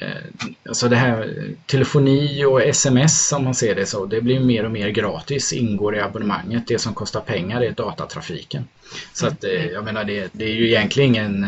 eh, 0.00 0.08
Alltså 0.68 0.88
det 0.88 0.96
här 0.96 1.34
telefoni 1.66 2.44
och 2.44 2.62
sms 2.62 3.28
som 3.28 3.44
man 3.44 3.54
ser 3.54 3.74
det 3.74 3.86
så, 3.86 4.06
det 4.06 4.20
blir 4.20 4.40
mer 4.40 4.64
och 4.64 4.70
mer 4.70 4.88
gratis, 4.88 5.52
ingår 5.52 5.96
i 5.96 6.00
abonnemanget. 6.00 6.66
Det 6.66 6.78
som 6.78 6.94
kostar 6.94 7.20
pengar 7.20 7.60
är 7.60 7.70
datatrafiken. 7.70 8.68
Så 9.12 9.26
att 9.26 9.44
eh, 9.44 9.66
jag 9.66 9.84
menar 9.84 10.04
det, 10.04 10.28
det 10.32 10.44
är 10.44 10.54
ju 10.54 10.66
egentligen 10.66 11.10
ingen, 11.10 11.46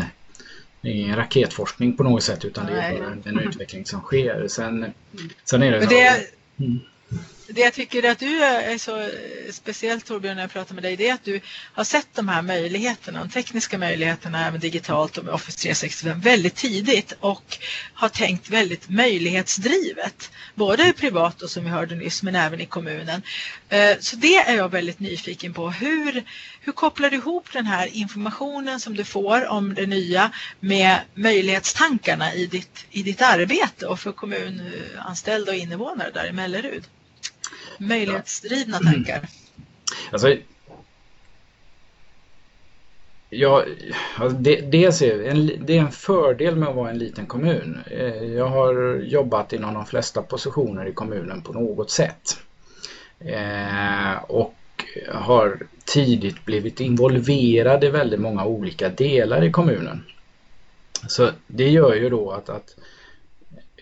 ingen 0.81 1.15
raketforskning 1.15 1.97
på 1.97 2.03
något 2.03 2.23
sätt 2.23 2.45
utan 2.45 2.65
det 2.65 2.81
är 2.81 2.97
bara 2.97 3.11
en, 3.11 3.21
en 3.25 3.39
utveckling 3.39 3.85
som 3.85 4.01
sker. 4.01 4.47
Sen, 4.47 4.93
sen 5.43 5.63
är 5.63 5.71
det... 5.71 5.81
Så, 5.81 5.89
det, 5.89 6.27
mm. 6.65 6.79
Det 7.51 7.61
jag 7.61 7.73
tycker 7.73 8.11
att 8.11 8.19
du 8.19 8.43
är 8.43 8.77
så 8.77 8.99
eh, 8.99 9.07
speciellt 9.51 10.05
Torbjörn 10.05 10.35
när 10.35 10.43
jag 10.43 10.51
pratar 10.51 10.75
med 10.75 10.83
dig 10.83 10.95
det 10.95 11.09
är 11.09 11.13
att 11.13 11.23
du 11.23 11.41
har 11.73 11.83
sett 11.83 12.07
de 12.15 12.27
här 12.27 12.41
möjligheterna, 12.41 13.19
de 13.19 13.29
tekniska 13.29 13.77
möjligheterna 13.77 14.47
även 14.47 14.59
digitalt 14.59 15.17
och 15.17 15.25
med 15.25 15.33
Office 15.33 15.59
365 15.59 16.19
väldigt 16.19 16.55
tidigt 16.55 17.13
och 17.19 17.57
har 17.93 18.09
tänkt 18.09 18.49
väldigt 18.49 18.89
möjlighetsdrivet. 18.89 20.31
Både 20.55 20.93
privat 20.93 21.41
och 21.41 21.49
som 21.49 21.63
vi 21.63 21.69
hörde 21.69 21.95
nyss 21.95 22.23
men 22.23 22.35
även 22.35 22.61
i 22.61 22.65
kommunen. 22.65 23.21
Eh, 23.69 23.97
så 23.99 24.15
det 24.15 24.35
är 24.35 24.55
jag 24.55 24.71
väldigt 24.71 24.99
nyfiken 24.99 25.53
på. 25.53 25.69
Hur, 25.69 26.23
hur 26.61 26.71
kopplar 26.71 27.09
du 27.09 27.15
ihop 27.15 27.53
den 27.53 27.65
här 27.65 27.87
informationen 27.87 28.79
som 28.79 28.95
du 28.95 29.03
får 29.03 29.47
om 29.47 29.73
det 29.73 29.85
nya 29.85 30.31
med 30.59 30.99
möjlighetstankarna 31.13 32.33
i 32.33 32.45
ditt, 32.45 32.85
i 32.89 33.03
ditt 33.03 33.21
arbete 33.21 33.87
och 33.87 33.99
för 33.99 34.11
kommunanställda 34.11 35.51
och 35.51 35.57
invånare 35.57 36.11
där 36.13 36.27
i 36.29 36.31
Mellerud? 36.31 36.83
Möjlighetsdrivna 37.79 38.79
tankar? 38.79 39.17
Mm. 39.17 39.27
Alltså, 40.11 40.35
Ja, 43.31 43.65
alltså, 44.15 44.37
det, 44.37 44.55
dels 44.55 45.01
är 45.01 45.23
en, 45.23 45.51
det 45.65 45.77
är 45.77 45.81
en 45.81 45.91
fördel 45.91 46.55
med 46.55 46.69
att 46.69 46.75
vara 46.75 46.89
en 46.89 46.97
liten 46.97 47.25
kommun. 47.25 47.79
Eh, 47.91 48.23
jag 48.23 48.47
har 48.47 49.01
jobbat 49.03 49.53
inom 49.53 49.73
de 49.73 49.85
flesta 49.85 50.21
positioner 50.21 50.85
i 50.85 50.93
kommunen 50.93 51.41
på 51.41 51.53
något 51.53 51.91
sätt. 51.91 52.37
Eh, 53.19 54.23
och 54.27 54.53
har 55.13 55.59
tidigt 55.85 56.45
blivit 56.45 56.79
involverad 56.79 57.83
i 57.83 57.89
väldigt 57.89 58.19
många 58.19 58.45
olika 58.45 58.89
delar 58.89 59.43
i 59.43 59.51
kommunen. 59.51 60.03
Så 61.07 61.29
det 61.47 61.69
gör 61.69 61.95
ju 61.95 62.09
då 62.09 62.31
att, 62.31 62.49
att 62.49 62.75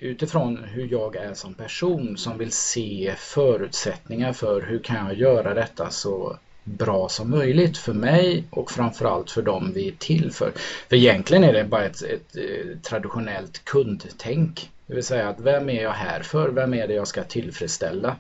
utifrån 0.02 0.64
hur 0.64 0.88
jag 0.92 1.16
är 1.16 1.34
som 1.34 1.54
person 1.54 2.18
som 2.18 2.38
vill 2.38 2.52
se 2.52 3.14
förutsättningar 3.18 4.34
för 4.34 4.62
hur 4.62 4.80
kan 4.80 5.06
jag 5.08 5.18
göra 5.18 5.54
detta 5.54 5.90
så 5.90 6.38
bra 6.64 7.10
som 7.10 7.30
möjligt 7.30 7.78
för 7.78 7.94
mig 7.94 8.44
och 8.50 8.72
framförallt 8.72 9.32
för 9.32 9.42
dem 9.42 9.72
vi 9.76 9.88
är 9.88 9.92
till 9.92 10.32
för. 10.32 10.52
För 10.90 10.96
egentligen 10.96 11.44
är 11.44 11.54
det 11.54 11.64
bara 11.64 11.86
ett, 11.86 12.02
ett, 12.02 12.36
ett 12.36 12.36
eh, 12.36 12.78
traditionellt 12.82 13.66
kundtänk. 13.66 14.70
Det 14.88 14.96
vill 14.96 15.04
säga 15.04 15.30
att 15.30 15.40
vem 15.40 15.70
är 15.70 15.84
jag 15.84 15.92
här 15.92 16.22
för? 16.22 16.50
Vem 16.50 16.74
är 16.74 16.88
det 16.88 16.94
jag 16.94 17.08
ska 17.08 17.24
tillfredsställa? 17.24 18.16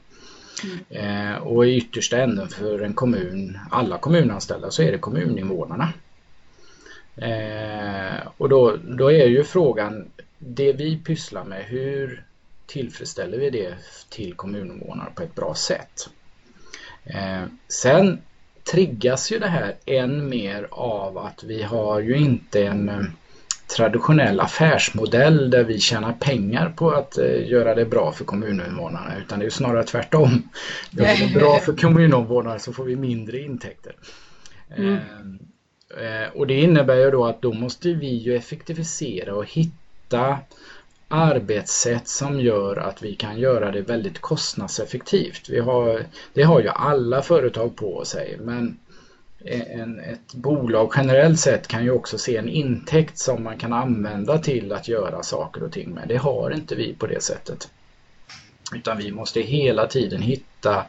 Mm. 0.64 1.32
Eh, 1.34 1.38
och 1.38 1.68
i 1.68 1.78
yttersta 1.78 2.18
änden 2.18 2.48
för 2.48 2.80
en 2.80 2.94
kommun, 2.94 3.60
alla 3.72 3.98
kommunanställda, 3.98 4.72
så 4.72 4.82
är 4.82 4.92
det 4.92 4.98
kommuninvånarna. 4.98 5.94
Eh, 7.16 8.28
och 8.38 8.50
då, 8.50 8.78
då 8.84 9.12
är 9.12 9.26
ju 9.26 9.44
frågan, 9.44 10.12
det 10.40 10.74
vi 10.74 10.98
pysslar 10.98 11.44
med, 11.44 11.64
hur 11.64 12.24
tillfredsställer 12.66 13.38
vi 13.38 13.50
det 13.50 13.76
till 14.10 14.34
kommuninvånare 14.34 15.10
på 15.16 15.24
ett 15.24 15.36
bra 15.36 15.56
sätt? 15.56 16.10
Eh, 17.04 17.44
sen 17.68 18.22
triggas 18.72 19.32
ju 19.32 19.40
det 19.40 19.48
här 19.48 19.76
än 19.86 20.30
mer 20.30 20.68
av 20.72 21.18
att 21.18 21.44
vi 21.44 21.64
har 21.64 22.00
ju 22.00 22.18
inte 22.18 22.64
en 22.64 22.90
eh, 22.90 23.02
traditionell 23.76 24.40
affärsmodell 24.40 25.50
där 25.50 25.64
vi 25.64 25.80
tjänar 25.80 26.14
pengar 26.14 26.74
på 26.76 26.92
att 26.92 27.18
eh, 27.18 27.48
göra 27.48 27.76
det 27.76 27.86
bra 27.86 28.12
för 28.12 28.26
kommuninvånarna 28.26 29.18
utan 29.18 29.40
det 29.40 29.46
är 29.46 29.50
snarare 29.50 29.84
tvärtom. 29.84 30.50
Gör 30.92 31.18
vi 31.18 31.26
det 31.26 31.40
bra 31.40 31.60
för 31.60 31.74
kommuninvånarna 31.74 32.60
så 32.60 32.74
får 32.74 32.84
vi 32.84 32.96
mindre 32.96 33.40
intäkter. 33.40 33.96
Mm. 34.78 35.00
Och 36.34 36.48
det 36.48 36.54
innebär 36.54 36.96
ju 36.96 37.12
då 37.12 37.26
att 37.26 37.42
då 37.42 37.54
måste 37.54 37.94
vi 37.94 38.08
ju 38.08 38.36
effektivisera 38.36 39.36
och 39.36 39.46
hitta 40.08 40.38
arbetssätt 41.08 42.08
som 42.08 42.40
gör 42.42 42.78
att 42.78 43.04
vi 43.04 43.16
kan 43.16 43.40
göra 43.40 43.72
det 43.72 43.82
väldigt 43.82 44.22
kostnadseffektivt. 44.22 45.50
Vi 45.50 45.60
har, 45.60 46.06
det 46.34 46.44
har 46.44 46.62
ju 46.62 46.68
alla 46.68 47.22
företag 47.22 47.76
på 47.76 48.06
sig 48.06 48.38
men 48.40 48.78
en, 49.46 50.00
ett 50.00 50.34
bolag 50.34 50.94
generellt 50.96 51.40
sett 51.40 51.68
kan 51.68 51.84
ju 51.84 51.92
också 51.92 52.18
se 52.18 52.38
en 52.38 52.50
intäkt 52.50 53.18
som 53.18 53.44
man 53.44 53.58
kan 53.58 53.74
använda 53.74 54.38
till 54.38 54.74
att 54.74 54.88
göra 54.88 55.24
saker 55.24 55.64
och 55.64 55.72
ting 55.72 55.90
med. 55.90 56.08
Det 56.08 56.18
har 56.18 56.52
inte 56.52 56.76
vi 56.76 56.94
på 56.94 57.08
det 57.08 57.24
sättet. 57.24 57.70
Utan 58.76 58.98
vi 58.98 59.12
måste 59.12 59.42
hela 59.42 59.88
tiden 59.88 60.22
hitta 60.22 60.86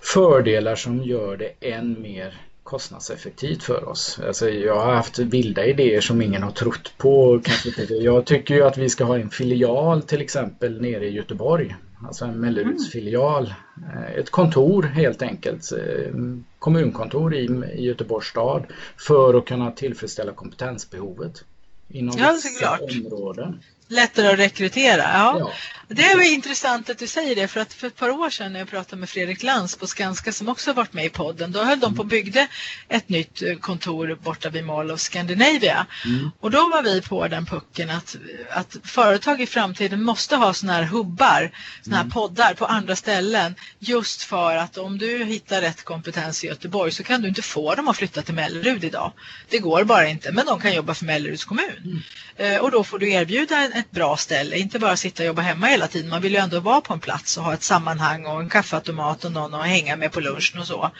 fördelar 0.00 0.74
som 0.74 1.02
gör 1.02 1.36
det 1.36 1.50
än 1.60 2.02
mer 2.02 2.47
kostnadseffektivt 2.68 3.62
för 3.62 3.88
oss. 3.88 4.20
Alltså 4.26 4.48
jag 4.48 4.80
har 4.80 4.94
haft 4.94 5.18
vilda 5.18 5.66
idéer 5.66 6.00
som 6.00 6.22
ingen 6.22 6.42
har 6.42 6.50
trott 6.50 6.92
på. 6.98 7.40
Jag 7.88 8.26
tycker 8.26 8.54
ju 8.54 8.62
att 8.62 8.78
vi 8.78 8.88
ska 8.88 9.04
ha 9.04 9.18
en 9.18 9.30
filial 9.30 10.02
till 10.02 10.20
exempel 10.20 10.80
nere 10.80 11.06
i 11.06 11.10
Göteborg. 11.10 11.76
Alltså 12.06 12.24
en 12.24 12.40
Melleruds 12.40 12.90
filial. 12.90 13.54
Eh, 13.76 14.18
ett 14.18 14.30
kontor 14.30 14.82
helt 14.82 15.22
enkelt. 15.22 15.72
Eh, 15.72 16.12
kommunkontor 16.58 17.34
i, 17.34 17.44
i 17.76 17.84
Göteborgs 17.84 18.26
stad. 18.26 18.64
För 18.96 19.34
att 19.34 19.46
kunna 19.46 19.70
tillfredsställa 19.70 20.32
kompetensbehovet. 20.32 21.44
Inom 21.88 22.14
ja, 22.18 22.32
vissa 22.32 22.78
områden. 22.80 23.60
Lättare 23.88 24.28
att 24.28 24.38
rekrytera, 24.38 25.02
ja. 25.02 25.36
ja. 25.38 25.52
Det 25.90 26.02
är 26.02 26.32
intressant 26.32 26.90
att 26.90 26.98
du 26.98 27.06
säger 27.06 27.36
det 27.36 27.48
för 27.48 27.60
att 27.60 27.72
för 27.72 27.86
ett 27.86 27.96
par 27.96 28.10
år 28.10 28.30
sedan 28.30 28.52
när 28.52 28.60
jag 28.60 28.68
pratade 28.68 29.00
med 29.00 29.08
Fredrik 29.08 29.42
Lantz 29.42 29.76
på 29.76 29.86
Skanska 29.86 30.32
som 30.32 30.48
också 30.48 30.72
varit 30.72 30.92
med 30.92 31.04
i 31.04 31.08
podden 31.08 31.52
då 31.52 31.64
höll 31.64 31.80
de 31.80 31.94
på 31.94 32.02
och 32.02 32.06
byggde 32.06 32.48
ett 32.88 33.08
nytt 33.08 33.42
eh, 33.42 33.56
kontor 33.56 34.18
borta 34.22 34.50
vid 34.50 34.64
Mall 34.64 34.90
of 34.90 35.00
Scandinavia 35.00 35.86
mm. 36.04 36.30
och 36.40 36.50
då 36.50 36.58
var 36.68 36.82
vi 36.82 37.02
på 37.02 37.28
den 37.28 37.46
pucken 37.46 37.90
att, 37.90 38.16
att 38.50 38.76
företag 38.84 39.40
i 39.40 39.46
framtiden 39.46 40.02
måste 40.02 40.36
ha 40.36 40.54
sådana 40.54 40.78
här 40.78 40.84
hubbar, 40.84 41.50
sådana 41.82 41.96
här 41.96 42.04
mm. 42.04 42.12
poddar 42.12 42.54
på 42.54 42.66
andra 42.66 42.96
ställen 42.96 43.54
just 43.78 44.22
för 44.22 44.56
att 44.56 44.78
om 44.78 44.98
du 44.98 45.24
hittar 45.24 45.60
rätt 45.60 45.84
kompetens 45.84 46.44
i 46.44 46.46
Göteborg 46.46 46.92
så 46.92 47.02
kan 47.02 47.22
du 47.22 47.28
inte 47.28 47.42
få 47.42 47.74
dem 47.74 47.88
att 47.88 47.96
flytta 47.96 48.22
till 48.22 48.34
Mellerud 48.34 48.84
idag. 48.84 49.12
Det 49.48 49.58
går 49.58 49.84
bara 49.84 50.08
inte 50.08 50.32
men 50.32 50.46
de 50.46 50.60
kan 50.60 50.74
jobba 50.74 50.94
för 50.94 51.04
Melleruds 51.04 51.44
kommun 51.44 52.02
mm. 52.36 52.54
eh, 52.54 52.60
och 52.60 52.70
då 52.70 52.84
får 52.84 52.98
du 52.98 53.10
erbjuda 53.10 53.68
ett 53.78 53.90
bra 53.90 54.16
ställe, 54.16 54.58
inte 54.58 54.78
bara 54.78 54.96
sitta 54.96 55.22
och 55.22 55.26
jobba 55.26 55.42
hemma 55.42 55.66
hela 55.66 55.86
tiden. 55.86 56.10
Man 56.10 56.22
vill 56.22 56.32
ju 56.32 56.38
ändå 56.38 56.60
vara 56.60 56.80
på 56.80 56.92
en 56.92 57.00
plats 57.00 57.36
och 57.36 57.44
ha 57.44 57.54
ett 57.54 57.62
sammanhang 57.62 58.26
och 58.26 58.40
en 58.40 58.48
kaffeautomat 58.48 59.24
och 59.24 59.32
någon 59.32 59.54
att 59.54 59.66
hänga 59.66 59.96
med 59.96 60.12
på 60.12 60.20
lunchen 60.20 60.60
och 60.60 60.66
så. 60.66 60.90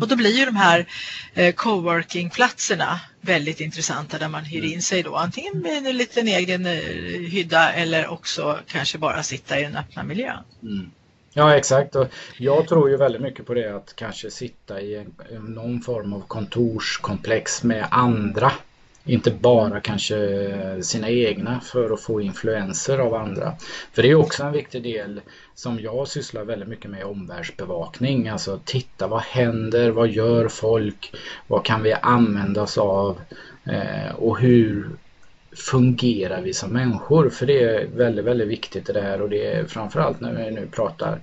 Och 0.00 0.08
då 0.08 0.16
blir 0.16 0.38
ju 0.38 0.44
de 0.44 0.56
här 0.56 0.86
eh, 1.34 1.54
coworkingplatserna 1.54 3.00
väldigt 3.20 3.60
intressanta 3.60 4.18
där 4.18 4.28
man 4.28 4.44
hyr 4.44 4.64
in 4.64 4.82
sig 4.82 5.02
då 5.02 5.16
antingen 5.16 5.58
med 5.58 5.86
en 5.86 5.96
liten 5.96 6.28
egen 6.28 6.66
eh, 6.66 6.72
hydda 7.30 7.72
eller 7.72 8.08
också 8.08 8.58
kanske 8.66 8.98
bara 8.98 9.22
sitta 9.22 9.58
i 9.58 9.62
den 9.62 9.76
öppna 9.76 10.02
miljön. 10.02 10.44
Mm. 10.62 10.90
Ja 11.32 11.56
exakt 11.56 11.96
och 11.96 12.06
jag 12.36 12.68
tror 12.68 12.90
ju 12.90 12.96
väldigt 12.96 13.22
mycket 13.22 13.46
på 13.46 13.54
det 13.54 13.76
att 13.76 13.96
kanske 13.96 14.30
sitta 14.30 14.80
i 14.80 14.96
en, 14.96 15.14
någon 15.34 15.80
form 15.80 16.12
av 16.12 16.20
kontorskomplex 16.20 17.62
med 17.62 17.86
andra 17.90 18.52
inte 19.04 19.30
bara 19.30 19.80
kanske 19.80 20.82
sina 20.82 21.10
egna 21.10 21.60
för 21.60 21.90
att 21.90 22.00
få 22.00 22.20
influenser 22.20 22.98
av 22.98 23.14
andra. 23.14 23.52
För 23.92 24.02
det 24.02 24.10
är 24.10 24.14
också 24.14 24.42
en 24.42 24.52
viktig 24.52 24.82
del 24.82 25.20
som 25.54 25.80
jag 25.80 26.08
sysslar 26.08 26.44
väldigt 26.44 26.68
mycket 26.68 26.90
med 26.90 27.04
omvärldsbevakning. 27.04 28.28
Alltså 28.28 28.60
titta 28.64 29.06
vad 29.06 29.20
händer, 29.20 29.90
vad 29.90 30.08
gör 30.08 30.48
folk, 30.48 31.14
vad 31.46 31.64
kan 31.64 31.82
vi 31.82 31.92
använda 31.92 32.62
oss 32.62 32.78
av 32.78 33.20
eh, 33.64 34.14
och 34.16 34.38
hur 34.38 34.88
fungerar 35.56 36.42
vi 36.42 36.52
som 36.52 36.70
människor? 36.70 37.30
För 37.30 37.46
det 37.46 37.62
är 37.62 37.86
väldigt, 37.86 38.24
väldigt 38.24 38.48
viktigt 38.48 38.90
i 38.90 38.92
det 38.92 39.00
här 39.00 39.22
och 39.22 39.28
det 39.28 39.46
är 39.46 39.64
framförallt 39.64 40.20
när 40.20 40.32
vi 40.32 40.50
nu 40.50 40.66
pratar 40.72 41.20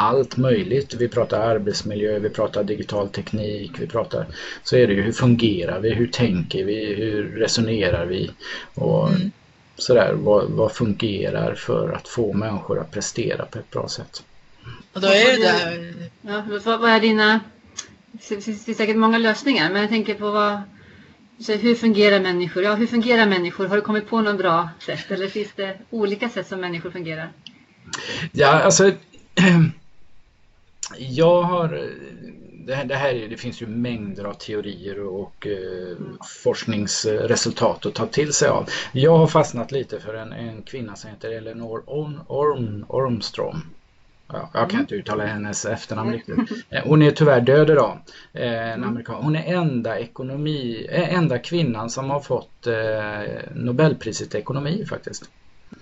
allt 0.00 0.36
möjligt. 0.36 0.94
Vi 0.94 1.08
pratar 1.08 1.40
arbetsmiljö, 1.40 2.18
vi 2.18 2.28
pratar 2.28 2.64
digital 2.64 3.08
teknik, 3.08 3.72
vi 3.78 3.86
pratar 3.86 4.26
så 4.64 4.76
är 4.76 4.86
det 4.86 4.92
ju 4.92 5.02
hur 5.02 5.12
fungerar 5.12 5.80
vi, 5.80 5.94
hur 5.94 6.06
tänker 6.06 6.64
vi, 6.64 6.94
hur 6.94 7.36
resonerar 7.36 8.06
vi 8.06 8.30
och 8.74 9.08
mm. 9.08 9.30
sådär. 9.76 10.12
Vad, 10.12 10.50
vad 10.50 10.72
fungerar 10.72 11.54
för 11.54 11.92
att 11.92 12.08
få 12.08 12.32
människor 12.32 12.80
att 12.80 12.90
prestera 12.90 13.44
på 13.46 13.58
ett 13.58 13.70
bra 13.70 13.88
sätt. 13.88 14.22
Och 14.92 15.00
då 15.00 15.08
är 15.08 15.36
det 15.36 15.42
där... 15.42 15.94
Ja, 16.22 16.44
vad 16.64 16.90
är 16.90 17.00
dina... 17.00 17.40
Det 18.12 18.40
finns 18.40 18.76
säkert 18.76 18.96
många 18.96 19.18
lösningar 19.18 19.70
men 19.70 19.80
jag 19.80 19.90
tänker 19.90 20.14
på 20.14 20.30
vad... 20.30 20.60
Så 21.40 21.52
hur 21.52 21.74
fungerar 21.74 22.20
människor? 22.20 22.62
Ja, 22.62 22.74
hur 22.74 22.86
fungerar 22.86 23.26
människor? 23.26 23.66
Har 23.66 23.76
du 23.76 23.82
kommit 23.82 24.08
på 24.08 24.20
något 24.20 24.38
bra 24.38 24.68
sätt 24.78 25.10
eller 25.10 25.28
finns 25.28 25.52
det 25.56 25.78
olika 25.90 26.28
sätt 26.28 26.48
som 26.48 26.60
människor 26.60 26.90
fungerar? 26.90 27.32
Ja, 28.32 28.48
alltså 28.48 28.92
jag 30.98 31.42
har 31.42 31.90
det 32.66 32.74
här, 32.74 32.84
det 32.84 32.94
här 32.94 33.26
det 33.30 33.36
finns 33.36 33.62
ju 33.62 33.66
mängder 33.66 34.24
av 34.24 34.34
teorier 34.34 35.00
och 35.06 35.46
eh, 35.46 35.96
forskningsresultat 36.42 37.86
att 37.86 37.94
ta 37.94 38.06
till 38.06 38.32
sig 38.32 38.48
av. 38.48 38.68
Jag 38.92 39.18
har 39.18 39.26
fastnat 39.26 39.72
lite 39.72 40.00
för 40.00 40.14
en, 40.14 40.32
en 40.32 40.62
kvinna 40.62 40.96
som 40.96 41.10
heter 41.10 41.30
Eleanor 41.30 41.82
Orm, 41.86 42.20
Orm, 42.28 42.84
Ormström. 42.88 43.62
Ja, 44.32 44.50
jag 44.52 44.70
kan 44.70 44.70
mm. 44.70 44.80
inte 44.80 44.94
uttala 44.94 45.26
hennes 45.26 45.64
efternamn 45.64 46.12
riktigt. 46.12 46.36
Eh, 46.70 46.82
hon 46.84 47.02
är 47.02 47.10
tyvärr 47.10 47.40
död 47.40 47.70
idag. 47.70 47.98
Eh, 48.32 48.72
en 48.72 48.84
amerikan. 48.84 49.22
Hon 49.22 49.36
är 49.36 49.54
enda, 49.54 49.98
ekonomi, 49.98 50.86
eh, 50.90 51.14
enda 51.14 51.38
kvinnan 51.38 51.90
som 51.90 52.10
har 52.10 52.20
fått 52.20 52.66
eh, 52.66 52.74
Nobelpriset 53.54 54.34
i 54.34 54.38
ekonomi 54.38 54.84
faktiskt. 54.88 55.30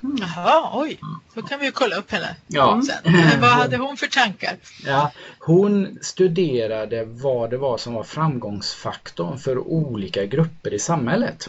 Jaha, 0.01 0.71
oj. 0.75 1.01
Då 1.35 1.43
kan 1.43 1.61
vi 1.61 1.67
ju 1.67 1.73
kolla 1.73 1.97
upp 1.97 2.11
henne 2.11 2.37
ja. 2.47 2.83
sen. 2.87 3.12
Men 3.12 3.41
vad 3.41 3.51
hade 3.51 3.77
hon 3.77 3.97
för 3.97 4.07
tankar? 4.07 4.57
Ja, 4.87 5.12
hon 5.38 5.99
studerade 6.03 7.05
vad 7.05 7.51
det 7.51 7.57
var 7.57 7.79
som 7.79 7.95
var 7.95 8.05
framgångsfaktorn 8.05 9.38
för 9.38 9.59
olika 9.59 10.25
grupper 10.27 10.75
i 10.75 10.79
samhället. 10.79 11.49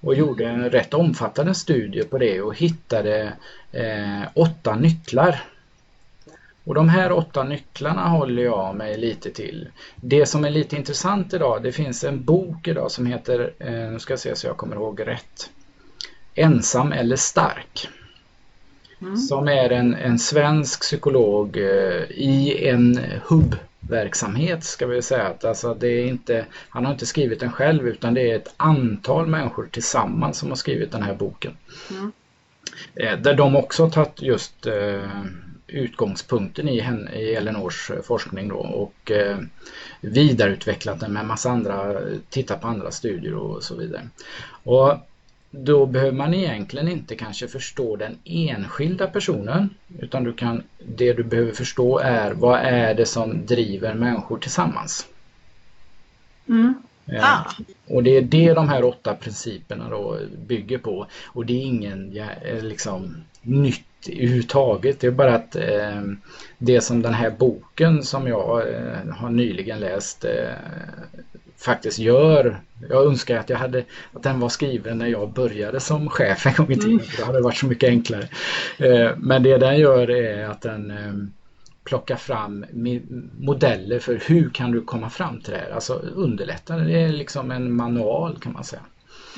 Och 0.00 0.14
gjorde 0.14 0.44
en 0.44 0.70
rätt 0.70 0.94
omfattande 0.94 1.54
studie 1.54 2.04
på 2.04 2.18
det 2.18 2.40
och 2.40 2.56
hittade 2.56 3.32
eh, 3.72 4.22
åtta 4.34 4.76
nycklar. 4.76 5.42
Och 6.64 6.74
de 6.74 6.88
här 6.88 7.12
åtta 7.12 7.44
nycklarna 7.44 8.08
håller 8.08 8.42
jag 8.42 8.76
mig 8.76 8.98
lite 8.98 9.30
till. 9.30 9.68
Det 9.96 10.26
som 10.26 10.44
är 10.44 10.50
lite 10.50 10.76
intressant 10.76 11.34
idag, 11.34 11.62
det 11.62 11.72
finns 11.72 12.04
en 12.04 12.24
bok 12.24 12.68
idag 12.68 12.90
som 12.90 13.06
heter, 13.06 13.52
eh, 13.58 13.70
nu 13.70 13.98
ska 13.98 14.12
jag 14.12 14.20
se 14.20 14.36
så 14.36 14.46
jag 14.46 14.56
kommer 14.56 14.76
ihåg 14.76 15.06
rätt, 15.06 15.50
Ensam 16.34 16.92
eller 16.92 17.16
stark. 17.16 17.88
Mm. 19.02 19.16
Som 19.16 19.48
är 19.48 19.70
en, 19.70 19.94
en 19.94 20.18
svensk 20.18 20.80
psykolog 20.80 21.56
eh, 21.56 22.02
i 22.10 22.68
en 22.68 23.00
hubbverksamhet 23.24 24.64
ska 24.64 24.86
vi 24.86 25.02
säga. 25.02 25.26
Att 25.26 25.44
alltså 25.44 25.74
det 25.74 25.88
är 25.88 26.06
inte, 26.06 26.46
han 26.68 26.84
har 26.84 26.92
inte 26.92 27.06
skrivit 27.06 27.40
den 27.40 27.52
själv 27.52 27.88
utan 27.88 28.14
det 28.14 28.30
är 28.30 28.36
ett 28.36 28.54
antal 28.56 29.26
människor 29.26 29.68
tillsammans 29.72 30.38
som 30.38 30.48
har 30.48 30.56
skrivit 30.56 30.92
den 30.92 31.02
här 31.02 31.14
boken. 31.14 31.56
Mm. 31.90 32.12
Eh, 32.94 33.18
där 33.18 33.34
de 33.34 33.56
också 33.56 33.82
har 33.82 33.90
tagit 33.90 34.22
just 34.22 34.66
eh, 34.66 35.08
utgångspunkten 35.66 36.68
i, 36.68 36.80
henne, 36.80 37.12
i 37.12 37.34
Elinors 37.34 37.90
forskning 38.04 38.48
då 38.48 38.56
och 38.56 39.10
eh, 39.10 39.38
vidareutvecklat 40.00 41.00
den 41.00 41.12
med 41.12 41.26
massa 41.26 41.50
andra, 41.50 42.00
tittat 42.30 42.60
på 42.60 42.68
andra 42.68 42.90
studier 42.90 43.34
och 43.34 43.62
så 43.62 43.76
vidare. 43.76 44.08
Och 44.62 44.96
då 45.54 45.86
behöver 45.86 46.12
man 46.12 46.34
egentligen 46.34 46.88
inte 46.88 47.14
kanske 47.14 47.48
förstå 47.48 47.96
den 47.96 48.18
enskilda 48.24 49.06
personen 49.06 49.70
utan 49.98 50.24
du 50.24 50.32
kan, 50.32 50.62
det 50.96 51.12
du 51.12 51.22
behöver 51.22 51.52
förstå 51.52 51.98
är 51.98 52.32
vad 52.32 52.60
är 52.60 52.94
det 52.94 53.06
som 53.06 53.46
driver 53.46 53.94
människor 53.94 54.38
tillsammans. 54.38 55.06
Mm. 56.48 56.74
Eh, 57.06 57.24
ah. 57.24 57.52
Och 57.86 58.02
det 58.02 58.16
är 58.16 58.22
det 58.22 58.54
de 58.54 58.68
här 58.68 58.84
åtta 58.84 59.14
principerna 59.14 59.88
då 59.88 60.18
bygger 60.46 60.78
på 60.78 61.06
och 61.26 61.46
det 61.46 61.52
är 61.52 61.66
ingen 61.66 62.16
eh, 62.16 62.62
liksom 62.62 63.16
nytt 63.42 63.84
överhuvudtaget. 64.08 65.00
Det 65.00 65.06
är 65.06 65.10
bara 65.10 65.34
att 65.34 65.56
eh, 65.56 66.02
det 66.58 66.80
som 66.80 67.02
den 67.02 67.14
här 67.14 67.30
boken 67.30 68.02
som 68.02 68.26
jag 68.26 68.68
eh, 68.74 69.14
har 69.14 69.30
nyligen 69.30 69.80
läst 69.80 70.24
eh, 70.24 70.54
faktiskt 71.62 71.98
gör. 71.98 72.60
Jag 72.88 73.06
önskar 73.06 73.38
att, 73.38 73.50
jag 73.50 73.58
hade, 73.58 73.84
att 74.12 74.22
den 74.22 74.40
var 74.40 74.48
skriven 74.48 74.98
när 74.98 75.06
jag 75.06 75.32
började 75.32 75.80
som 75.80 76.10
chef 76.10 76.46
en 76.46 76.54
gång 76.54 76.70
i 76.72 76.76
tiden. 76.76 76.90
Mm. 76.90 77.06
Det 77.16 77.24
hade 77.24 77.40
varit 77.40 77.56
så 77.56 77.66
mycket 77.66 77.88
enklare. 77.88 78.28
Eh, 78.78 79.10
men 79.16 79.42
det 79.42 79.58
den 79.58 79.78
gör 79.78 80.10
är 80.10 80.48
att 80.48 80.60
den 80.60 80.90
eh, 80.90 81.12
plockar 81.84 82.16
fram 82.16 82.64
modeller 83.38 83.98
för 83.98 84.20
hur 84.26 84.50
kan 84.50 84.72
du 84.72 84.80
komma 84.80 85.10
fram 85.10 85.40
till 85.40 85.52
det 85.52 85.58
här. 85.58 85.70
Alltså 85.70 85.94
underlätta. 86.14 86.76
Det 86.76 87.00
är 87.00 87.08
liksom 87.08 87.50
en 87.50 87.76
manual 87.76 88.38
kan 88.38 88.52
man 88.52 88.64
säga. 88.64 88.82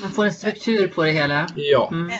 Man 0.01 0.11
får 0.11 0.25
en 0.25 0.33
struktur 0.33 0.87
på 0.87 1.03
det 1.03 1.11
hela. 1.11 1.47
Ja. 1.55 1.89
Mm. 1.91 2.11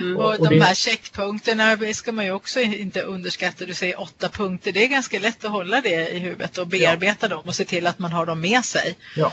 Mm. 0.00 0.16
Och, 0.16 0.40
och 0.40 0.48
de 0.48 0.60
här 0.60 0.74
checkpunkterna 0.74 1.76
ska 1.94 2.12
man 2.12 2.24
ju 2.24 2.30
också 2.30 2.60
inte 2.60 3.02
underskatta. 3.02 3.64
Du 3.64 3.74
säger 3.74 4.00
åtta 4.00 4.28
punkter. 4.28 4.72
Det 4.72 4.84
är 4.84 4.88
ganska 4.88 5.18
lätt 5.18 5.44
att 5.44 5.50
hålla 5.50 5.80
det 5.80 6.08
i 6.08 6.18
huvudet 6.18 6.58
och 6.58 6.66
bearbeta 6.66 7.26
ja. 7.26 7.28
dem 7.28 7.42
och 7.46 7.54
se 7.54 7.64
till 7.64 7.86
att 7.86 7.98
man 7.98 8.12
har 8.12 8.26
dem 8.26 8.40
med 8.40 8.64
sig. 8.64 8.96
Ja, 9.16 9.32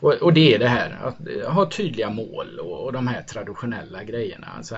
och, 0.00 0.12
och 0.12 0.32
det 0.32 0.54
är 0.54 0.58
det 0.58 0.68
här 0.68 0.98
att 1.02 1.52
ha 1.54 1.70
tydliga 1.70 2.10
mål 2.10 2.58
och, 2.58 2.84
och 2.84 2.92
de 2.92 3.06
här 3.06 3.22
traditionella 3.22 4.04
grejerna. 4.04 4.48
Så 4.62 4.76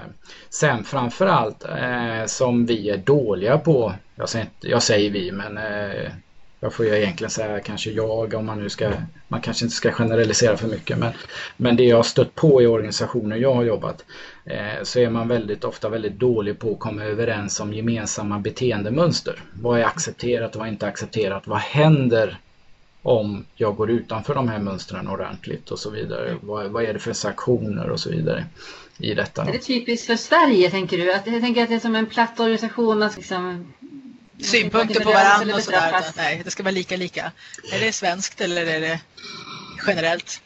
Sen 0.51 0.85
framförallt 0.85 1.64
eh, 1.64 2.27
som 2.27 2.66
vi 2.66 2.90
är 2.90 2.97
dåliga 2.97 3.59
på, 3.59 3.94
jag 4.14 4.29
säger, 4.29 4.49
jag 4.61 4.83
säger 4.83 5.11
vi 5.11 5.33
men 5.33 5.59
eh, 5.59 6.11
jag 6.61 6.73
får 6.73 6.87
ju 6.87 6.97
egentligen 6.97 7.31
säga 7.31 7.61
kanske 7.61 7.90
jag 7.90 8.35
om 8.35 8.47
man 8.47 8.61
nu 8.61 8.68
ska, 8.68 8.92
man 9.29 9.40
kanske 9.40 9.64
inte 9.64 9.77
ska 9.77 9.92
generalisera 9.92 10.57
för 10.57 10.68
mycket 10.68 10.99
men, 10.99 11.12
men 11.57 11.77
det 11.77 11.85
jag 11.85 11.97
har 11.97 12.03
stött 12.03 12.35
på 12.35 12.62
i 12.62 12.66
organisationer 12.66 13.37
jag 13.37 13.55
har 13.55 13.64
jobbat 13.64 14.05
eh, 14.38 14.38
så 14.83 14.99
är 14.99 15.11
man 15.11 15.29
väldigt 15.29 15.65
ofta 15.65 15.89
väldigt 15.89 16.19
dålig 16.19 16.59
på 16.59 16.73
att 16.73 16.79
komma 16.79 17.05
överens 17.05 17.61
om 17.61 17.73
gemensamma 17.73 18.39
beteendemönster. 18.39 19.43
Vad 19.53 19.81
är 19.81 19.85
accepterat 19.85 20.55
och 20.55 20.59
vad 20.59 20.69
är 20.69 20.73
inte 20.73 20.87
accepterat? 20.87 21.47
Vad 21.47 21.59
händer 21.59 22.39
om 23.03 23.45
jag 23.55 23.77
går 23.77 23.91
utanför 23.91 24.35
de 24.35 24.49
här 24.49 24.59
mönstren 24.59 25.09
ordentligt 25.09 25.71
och 25.71 25.79
så 25.79 25.91
vidare. 25.91 26.37
Vad, 26.41 26.71
vad 26.71 26.85
är 26.85 26.93
det 26.93 26.99
för 26.99 27.13
sanktioner 27.13 27.91
och 27.91 28.01
så 28.01 28.11
vidare 28.11 28.45
i 28.99 29.15
detta? 29.15 29.43
Är 29.43 29.53
det 29.53 29.59
typiskt 29.59 30.07
för 30.07 30.17
Sverige 30.17 30.71
tänker 30.71 30.99
du? 30.99 31.13
Att, 31.13 31.27
jag 31.27 31.41
tänker 31.41 31.63
att 31.63 31.69
det 31.69 31.75
är 31.75 31.81
som 31.81 31.95
en 31.95 32.07
platt 32.07 32.41
organisation. 32.41 32.99
Man 32.99 33.11
liksom 33.17 33.73
synpunkter 34.41 35.05
på 35.05 35.11
varandra 35.11 35.55
och 35.55 35.63
sådär. 35.63 36.05
Nej, 36.17 36.43
det 36.45 36.51
ska 36.51 36.63
vara 36.63 36.73
lika 36.73 36.97
lika. 36.97 37.33
Är 37.73 37.81
det 37.81 37.93
svenskt 37.93 38.41
eller 38.41 38.67
är 38.67 38.81
det 38.81 39.01
generellt? 39.87 40.43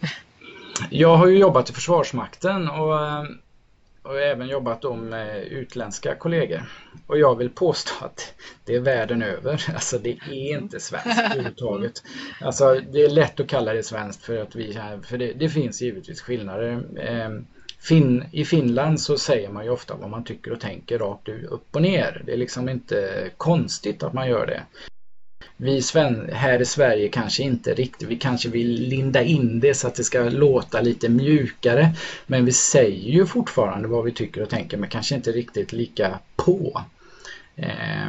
Jag 0.91 1.17
har 1.17 1.27
ju 1.27 1.39
jobbat 1.39 1.71
i 1.71 1.73
Försvarsmakten 1.73 2.69
och, 2.69 3.27
och 4.03 4.21
även 4.21 4.49
jobbat 4.49 4.99
med 4.99 5.45
utländska 5.45 6.15
kollegor. 6.15 6.63
Och 7.07 7.19
jag 7.19 7.39
vill 7.39 7.51
påstå 7.51 7.93
att 8.05 8.35
det 8.65 8.75
är 8.75 8.81
världen 8.81 9.23
över. 9.23 9.65
Alltså 9.75 9.99
det 9.99 10.11
är 10.11 10.59
inte 10.59 10.81
svenskt 10.81 11.21
överhuvudtaget. 11.21 12.03
Alltså 12.41 12.81
det 12.93 13.05
är 13.05 13.11
lätt 13.11 13.41
att 13.41 13.49
kalla 13.49 13.73
det 13.73 13.83
svenskt 13.83 14.25
för 14.25 14.39
att 14.39 14.55
vi 14.57 14.79
för 15.03 15.19
det, 15.19 15.33
det 15.33 15.49
finns 15.49 15.83
givetvis 15.83 16.21
skillnader. 16.21 16.85
Ehm, 17.01 17.47
fin, 17.79 18.25
I 18.33 18.45
Finland 18.45 19.01
så 19.01 19.19
säger 19.19 19.49
man 19.49 19.65
ju 19.65 19.71
ofta 19.71 19.97
vad 19.97 20.11
man 20.11 20.25
tycker 20.25 20.53
och 20.53 20.61
tänker 20.61 20.99
rakt 20.99 21.29
upp 21.29 21.77
och 21.77 21.83
ner. 21.83 22.23
Det 22.27 22.33
är 22.33 22.37
liksom 22.37 22.69
inte 22.69 23.31
konstigt 23.37 24.03
att 24.03 24.13
man 24.13 24.29
gör 24.29 24.47
det. 24.47 24.63
Vi 25.57 25.83
sven, 25.83 26.31
här 26.33 26.63
i 26.63 26.65
Sverige 26.65 27.09
kanske 27.09 27.43
inte 27.43 27.75
riktigt, 27.75 28.09
vi 28.09 28.17
kanske 28.17 28.49
vill 28.49 28.89
linda 28.89 29.23
in 29.23 29.61
det 29.61 29.75
så 29.75 29.87
att 29.87 29.95
det 29.95 30.05
ska 30.05 30.23
låta 30.23 30.81
lite 30.81 31.09
mjukare. 31.09 31.95
Men 32.27 32.45
vi 32.45 32.53
säger 32.53 33.11
ju 33.11 33.27
fortfarande 33.27 33.89
vad 33.89 34.05
vi 34.05 34.13
tycker 34.13 34.43
och 34.43 34.49
tänker 34.49 34.77
men 34.77 34.89
kanske 34.89 35.15
inte 35.15 35.33
riktigt 35.33 35.73
lika 35.73 36.19
på. 36.37 36.83
Eh, 37.57 38.09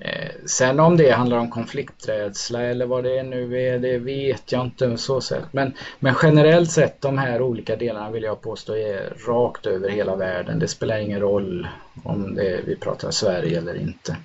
Eh, 0.00 0.30
sen 0.46 0.80
om 0.80 0.96
det 0.96 1.10
handlar 1.10 1.38
om 1.38 1.50
konflikträdsla 1.50 2.62
eller 2.62 2.86
vad 2.86 3.04
det 3.04 3.22
nu 3.22 3.62
är, 3.62 3.78
det 3.78 3.98
vet 3.98 4.52
jag 4.52 4.64
inte 4.66 4.96
så 4.96 5.20
sätt. 5.20 5.44
Men, 5.50 5.72
men 5.98 6.14
generellt 6.22 6.70
sett 6.70 7.00
de 7.00 7.18
här 7.18 7.42
olika 7.42 7.76
delarna 7.76 8.10
vill 8.10 8.22
jag 8.22 8.40
påstå 8.40 8.76
är 8.76 9.12
rakt 9.26 9.66
över 9.66 9.88
hela 9.88 10.16
världen. 10.16 10.58
Det 10.58 10.68
spelar 10.68 10.98
ingen 10.98 11.20
roll 11.20 11.68
om 12.02 12.34
det, 12.34 12.60
vi 12.66 12.76
pratar 12.76 13.10
Sverige 13.10 13.58
eller 13.58 13.74
inte. 13.74 14.16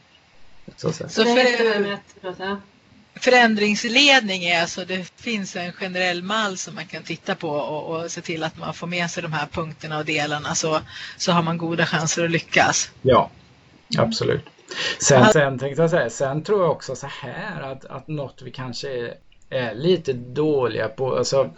Så, 0.76 0.94
så 0.94 1.24
för, 1.24 1.98
förändringsledning 3.16 4.44
är 4.44 4.62
alltså 4.62 4.86
det 4.86 5.12
finns 5.16 5.56
en 5.56 5.74
generell 5.74 6.24
mall 6.24 6.58
som 6.58 6.76
man 6.76 6.86
kan 6.86 7.04
titta 7.04 7.36
på 7.36 7.50
och, 7.50 7.96
och 7.96 8.12
se 8.12 8.22
till 8.22 8.44
att 8.44 8.58
man 8.58 8.74
får 8.74 8.88
med 8.88 9.12
sig 9.12 9.24
de 9.24 9.34
här 9.34 9.48
punkterna 9.48 9.98
och 9.98 10.06
delarna 10.06 10.56
så, 10.56 10.80
så 11.18 11.32
har 11.32 11.42
man 11.42 11.58
goda 11.58 11.86
chanser 11.86 12.26
att 12.26 12.32
lyckas. 12.32 12.92
Ja, 13.02 13.30
absolut. 13.98 14.46
Sen, 15.00 15.26
sen 15.34 15.60
tänkte 15.60 15.82
jag 15.82 15.90
säga, 15.90 16.10
sen 16.10 16.44
tror 16.44 16.62
jag 16.62 16.72
också 16.72 16.96
så 16.96 17.08
här 17.08 17.62
att, 17.62 17.86
att 17.86 18.08
något 18.08 18.42
vi 18.42 18.52
kanske 18.52 18.90
är, 18.90 19.14
är 19.50 19.76
lite 19.76 20.14
dåliga 20.14 20.88
på, 20.88 21.18
alltså 21.18 21.50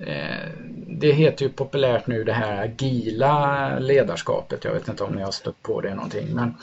Eh, 0.00 0.48
det 0.86 1.12
heter 1.12 1.44
ju 1.44 1.52
populärt 1.52 2.06
nu 2.06 2.24
det 2.24 2.32
här 2.32 2.64
agila 2.64 3.78
ledarskapet. 3.78 4.64
Jag 4.64 4.72
vet 4.72 4.88
inte 4.88 5.04
om 5.04 5.12
ni 5.12 5.22
har 5.22 5.30
stött 5.30 5.62
på 5.62 5.80
det 5.80 5.94
någonting. 5.94 6.26
Men 6.34 6.54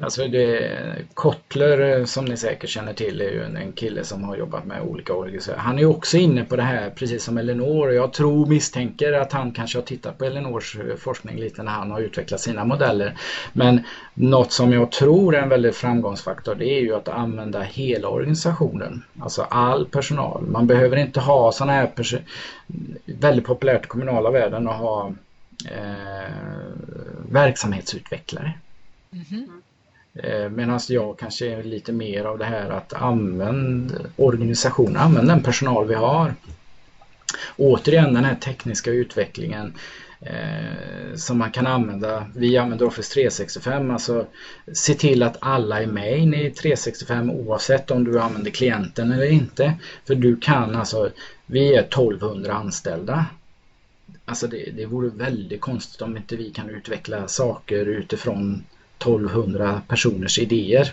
Alltså 0.00 0.28
det, 0.28 0.78
Kottler 1.14 1.98
eh, 1.98 2.04
som 2.04 2.24
ni 2.24 2.36
säkert 2.36 2.70
känner 2.70 2.92
till 2.92 3.20
är 3.20 3.30
ju 3.30 3.42
en 3.42 3.72
kille 3.72 4.04
som 4.04 4.24
har 4.24 4.36
jobbat 4.36 4.66
med 4.66 4.82
olika 4.82 5.14
organisationer. 5.14 5.58
Han 5.58 5.78
är 5.78 5.84
också 5.84 6.16
inne 6.16 6.44
på 6.44 6.56
det 6.56 6.62
här 6.62 6.90
precis 6.90 7.24
som 7.24 7.38
Elinor 7.38 7.88
och 7.88 7.94
jag 7.94 8.12
tror 8.12 8.46
misstänker 8.46 9.12
att 9.12 9.32
han 9.32 9.52
kanske 9.52 9.78
har 9.78 9.82
tittat 9.82 10.18
på 10.18 10.24
Elinors 10.24 10.76
eh, 10.76 10.96
forskning 10.96 11.36
lite 11.36 11.62
när 11.62 11.72
han 11.72 11.90
har 11.90 12.00
utvecklat 12.00 12.40
sina 12.40 12.64
modeller. 12.64 13.14
Men 13.52 13.80
något 14.14 14.52
som 14.52 14.72
jag 14.72 14.92
tror 14.92 15.34
är 15.34 15.42
en 15.42 15.48
väldigt 15.48 15.76
framgångsfaktor 15.76 16.54
det 16.54 16.66
är 16.66 16.80
ju 16.80 16.94
att 16.94 17.08
använda 17.08 17.60
hela 17.60 18.08
organisationen. 18.08 19.02
Alltså 19.20 19.42
all 19.42 19.86
personal. 19.86 20.42
Man 20.48 20.66
behöver 20.66 20.96
inte 20.96 21.20
ha 21.20 21.52
sådana 21.52 21.72
här 21.72 21.86
väldigt 23.04 23.44
populärt 23.44 23.84
i 23.84 23.88
kommunala 23.88 24.30
världen 24.30 24.68
att 24.68 24.76
ha 24.76 25.12
eh, 25.70 26.34
verksamhetsutvecklare. 27.30 28.52
Mm 29.12 29.24
-hmm. 29.24 29.46
Eh, 30.14 30.48
Medan 30.48 30.80
jag 30.88 31.18
kanske 31.18 31.46
är 31.46 31.62
lite 31.62 31.92
mer 31.92 32.24
av 32.24 32.38
det 32.38 32.44
här 32.44 32.70
att 32.70 32.92
använd 32.92 34.08
organisationen, 34.16 34.96
använd 34.96 35.28
den 35.28 35.42
personal 35.42 35.88
vi 35.88 35.94
har. 35.94 36.34
Återigen 37.56 38.14
den 38.14 38.24
här 38.24 38.34
tekniska 38.34 38.90
utvecklingen 38.90 39.74
eh, 40.24 41.14
som 41.14 41.38
man 41.38 41.50
kan 41.50 41.66
använda. 41.66 42.26
Vi 42.34 42.56
använder 42.56 42.86
Office 42.86 43.14
365, 43.14 43.90
alltså 43.90 44.26
se 44.72 44.94
till 44.94 45.22
att 45.22 45.36
alla 45.40 45.82
är 45.82 45.86
med 45.86 46.18
inne 46.18 46.42
i 46.42 46.50
365 46.50 47.30
oavsett 47.30 47.90
om 47.90 48.04
du 48.04 48.20
använder 48.20 48.50
klienten 48.50 49.12
eller 49.12 49.30
inte. 49.30 49.74
För 50.04 50.14
du 50.14 50.36
kan 50.36 50.76
alltså, 50.76 51.10
vi 51.46 51.74
är 51.74 51.80
1200 51.80 52.52
anställda. 52.52 53.26
Alltså 54.24 54.46
det, 54.46 54.70
det 54.76 54.86
vore 54.86 55.08
väldigt 55.08 55.60
konstigt 55.60 56.02
om 56.02 56.16
inte 56.16 56.36
vi 56.36 56.50
kan 56.50 56.70
utveckla 56.70 57.28
saker 57.28 57.86
utifrån 57.86 58.64
1200 58.98 59.82
personers 59.88 60.38
idéer. 60.38 60.92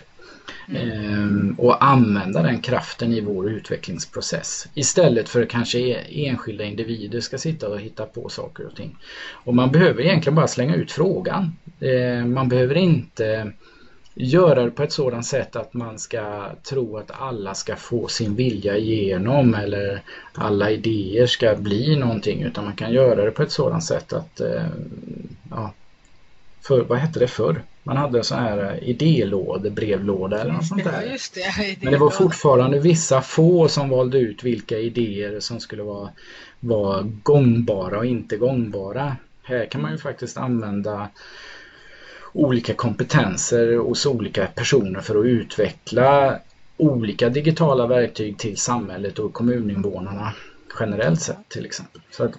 Mm. 0.68 0.90
Ehm, 0.90 1.54
och 1.58 1.84
använda 1.84 2.42
den 2.42 2.60
kraften 2.60 3.12
i 3.12 3.20
vår 3.20 3.50
utvecklingsprocess 3.50 4.68
istället 4.74 5.28
för 5.28 5.44
kanske 5.44 5.78
e-, 5.78 6.28
enskilda 6.28 6.64
individer 6.64 7.20
ska 7.20 7.38
sitta 7.38 7.68
och 7.68 7.80
hitta 7.80 8.06
på 8.06 8.28
saker 8.28 8.66
och 8.66 8.76
ting. 8.76 8.96
Och 9.32 9.54
man 9.54 9.72
behöver 9.72 10.02
egentligen 10.02 10.34
bara 10.34 10.48
slänga 10.48 10.74
ut 10.74 10.92
frågan. 10.92 11.56
Ehm, 11.80 12.34
man 12.34 12.48
behöver 12.48 12.76
inte 12.76 13.52
göra 14.14 14.64
det 14.64 14.70
på 14.70 14.82
ett 14.82 14.92
sådant 14.92 15.26
sätt 15.26 15.56
att 15.56 15.74
man 15.74 15.98
ska 15.98 16.50
tro 16.68 16.96
att 16.96 17.10
alla 17.10 17.54
ska 17.54 17.76
få 17.76 18.08
sin 18.08 18.34
vilja 18.34 18.76
igenom 18.76 19.54
eller 19.54 20.02
alla 20.34 20.70
idéer 20.70 21.26
ska 21.26 21.54
bli 21.54 21.96
någonting 21.96 22.42
utan 22.42 22.64
man 22.64 22.76
kan 22.76 22.92
göra 22.92 23.24
det 23.24 23.30
på 23.30 23.42
ett 23.42 23.52
sådant 23.52 23.84
sätt 23.84 24.12
att 24.12 24.40
ehm, 24.40 25.28
ja, 25.50 25.72
för, 26.62 26.84
vad 26.84 26.98
hette 26.98 27.20
det 27.20 27.28
förr? 27.28 27.62
Man 27.82 27.96
hade 27.96 28.18
en 28.18 28.24
sån 28.24 28.38
här 28.38 28.78
eh, 28.82 28.88
idélåda, 28.88 29.70
brevlåda 29.70 30.40
eller 30.40 30.52
något 30.52 30.66
sånt 30.66 30.84
där. 30.84 31.02
Just 31.12 31.34
det, 31.34 31.76
Men 31.82 31.92
det 31.92 31.98
var 31.98 32.10
fortfarande 32.10 32.80
vissa 32.80 33.22
få 33.22 33.68
som 33.68 33.88
valde 33.88 34.18
ut 34.18 34.44
vilka 34.44 34.78
idéer 34.78 35.40
som 35.40 35.60
skulle 35.60 35.82
vara, 35.82 36.10
vara 36.60 37.02
gångbara 37.22 37.98
och 37.98 38.06
inte 38.06 38.36
gångbara. 38.36 39.16
Här 39.42 39.66
kan 39.66 39.82
man 39.82 39.92
ju 39.92 39.98
faktiskt 39.98 40.36
använda 40.36 41.08
olika 42.32 42.74
kompetenser 42.74 43.76
hos 43.76 44.06
olika 44.06 44.46
personer 44.46 45.00
för 45.00 45.20
att 45.20 45.26
utveckla 45.26 46.38
olika 46.76 47.28
digitala 47.28 47.86
verktyg 47.86 48.38
till 48.38 48.56
samhället 48.56 49.18
och 49.18 49.32
kommuninvånarna. 49.32 50.32
Generellt 50.80 51.22
sett 51.22 51.48
till 51.48 51.66
exempel. 51.66 52.00
Så 52.10 52.24
att, 52.24 52.32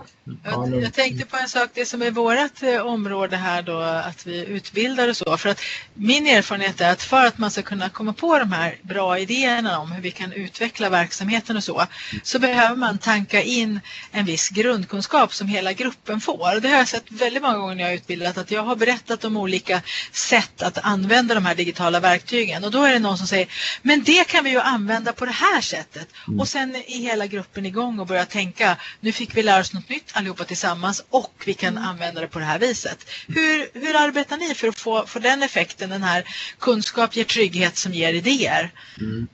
ja, 0.44 0.67
jag, 0.67 0.84
jag 0.84 0.94
tänkte 0.94 1.26
på 1.26 1.38
en 1.38 1.50
sak, 1.50 1.70
det 1.74 1.86
som 1.86 2.02
är 2.02 2.12
vårt 2.12 2.63
eh, 2.63 2.86
område 2.86 3.38
här 3.38 3.62
då, 3.62 3.80
att 3.80 4.28
vi 4.28 4.46
utbildar 4.46 5.10
och 5.10 5.17
så. 5.17 5.38
För 5.38 5.50
att 5.50 5.62
min 5.94 6.28
erfarenhet 6.28 6.82
är 6.82 6.91
att 6.91 7.04
för 7.04 7.26
att 7.26 7.38
man 7.38 7.52
ska 7.52 7.62
kunna 7.62 7.89
komma 7.89 8.13
på 8.13 8.39
de 8.39 8.52
här 8.52 8.78
bra 8.82 9.20
idéerna 9.20 9.80
om 9.80 9.91
hur 9.91 10.02
vi 10.02 10.12
kan 10.12 10.34
utveckla 10.34 10.89
verksamheten 10.89 11.58
och 11.58 11.63
så, 11.63 11.86
så 12.24 12.39
behöver 12.39 12.76
man 12.76 12.98
tanka 12.98 13.41
in 13.41 13.80
en 14.12 14.26
viss 14.26 14.50
grundkunskap 14.50 15.34
som 15.34 15.48
hela 15.48 15.74
gruppen 15.74 16.22
får. 16.22 16.60
Det 16.62 16.70
har 16.70 16.78
jag 16.78 16.88
sett 16.88 17.12
väldigt 17.12 17.44
många 17.44 17.58
gånger 17.58 17.76
när 17.76 17.84
jag 17.84 17.89
har 17.89 17.96
utbildat, 17.96 18.38
att 18.38 18.52
jag 18.52 18.63
har 18.63 18.76
berättat 18.76 19.26
om 19.26 19.38
olika 19.38 19.82
sätt 20.12 20.62
att 20.62 20.78
använda 20.78 21.36
de 21.36 21.46
här 21.46 21.56
digitala 21.56 22.00
verktygen. 22.00 22.63
Och 22.63 22.72
då 22.72 22.84
är 22.84 22.94
det 22.94 23.00
någon 23.00 23.17
som 23.17 23.28
säger, 23.28 23.48
men 23.82 24.04
det 24.04 24.28
kan 24.28 24.44
vi 24.44 24.50
ju 24.50 24.60
använda 24.60 25.13
på 25.13 25.26
det 25.26 25.32
här 25.32 25.62
sättet. 25.62 26.08
Mm. 26.28 26.39
Och 26.39 26.48
sen 26.48 26.76
är 26.76 27.00
hela 27.00 27.28
gruppen 27.28 27.65
igång 27.65 28.00
och 28.00 28.08
börjar 28.08 28.21
tänka, 28.26 28.78
nu 29.00 29.12
fick 29.12 29.38
vi 29.38 29.44
lära 29.44 29.62
oss 29.62 29.74
något 29.74 29.90
nytt 29.90 30.12
allihopa 30.14 30.44
tillsammans 30.44 31.06
och 31.10 31.34
vi 31.46 31.54
kan 31.54 31.78
mm. 31.78 31.90
använda 31.90 32.22
det 32.22 32.28
på 32.28 32.40
det 32.40 32.46
här 32.46 32.60
viset. 32.60 33.10
Hur, 33.28 33.80
hur 33.80 33.96
arbetar 33.96 34.38
ni 34.38 34.56
för 34.56 34.68
att 34.68 34.80
få, 34.80 35.06
få 35.06 35.20
den 35.20 35.44
effekten, 35.44 35.90
den 35.90 36.04
här 36.04 36.24
kunskap 36.60 37.16
ger 37.16 37.24
trygghet 37.24 37.78
som 37.78 37.94
ger 37.94 38.14
idéer? 38.14 38.72
Mm. 39.00 39.28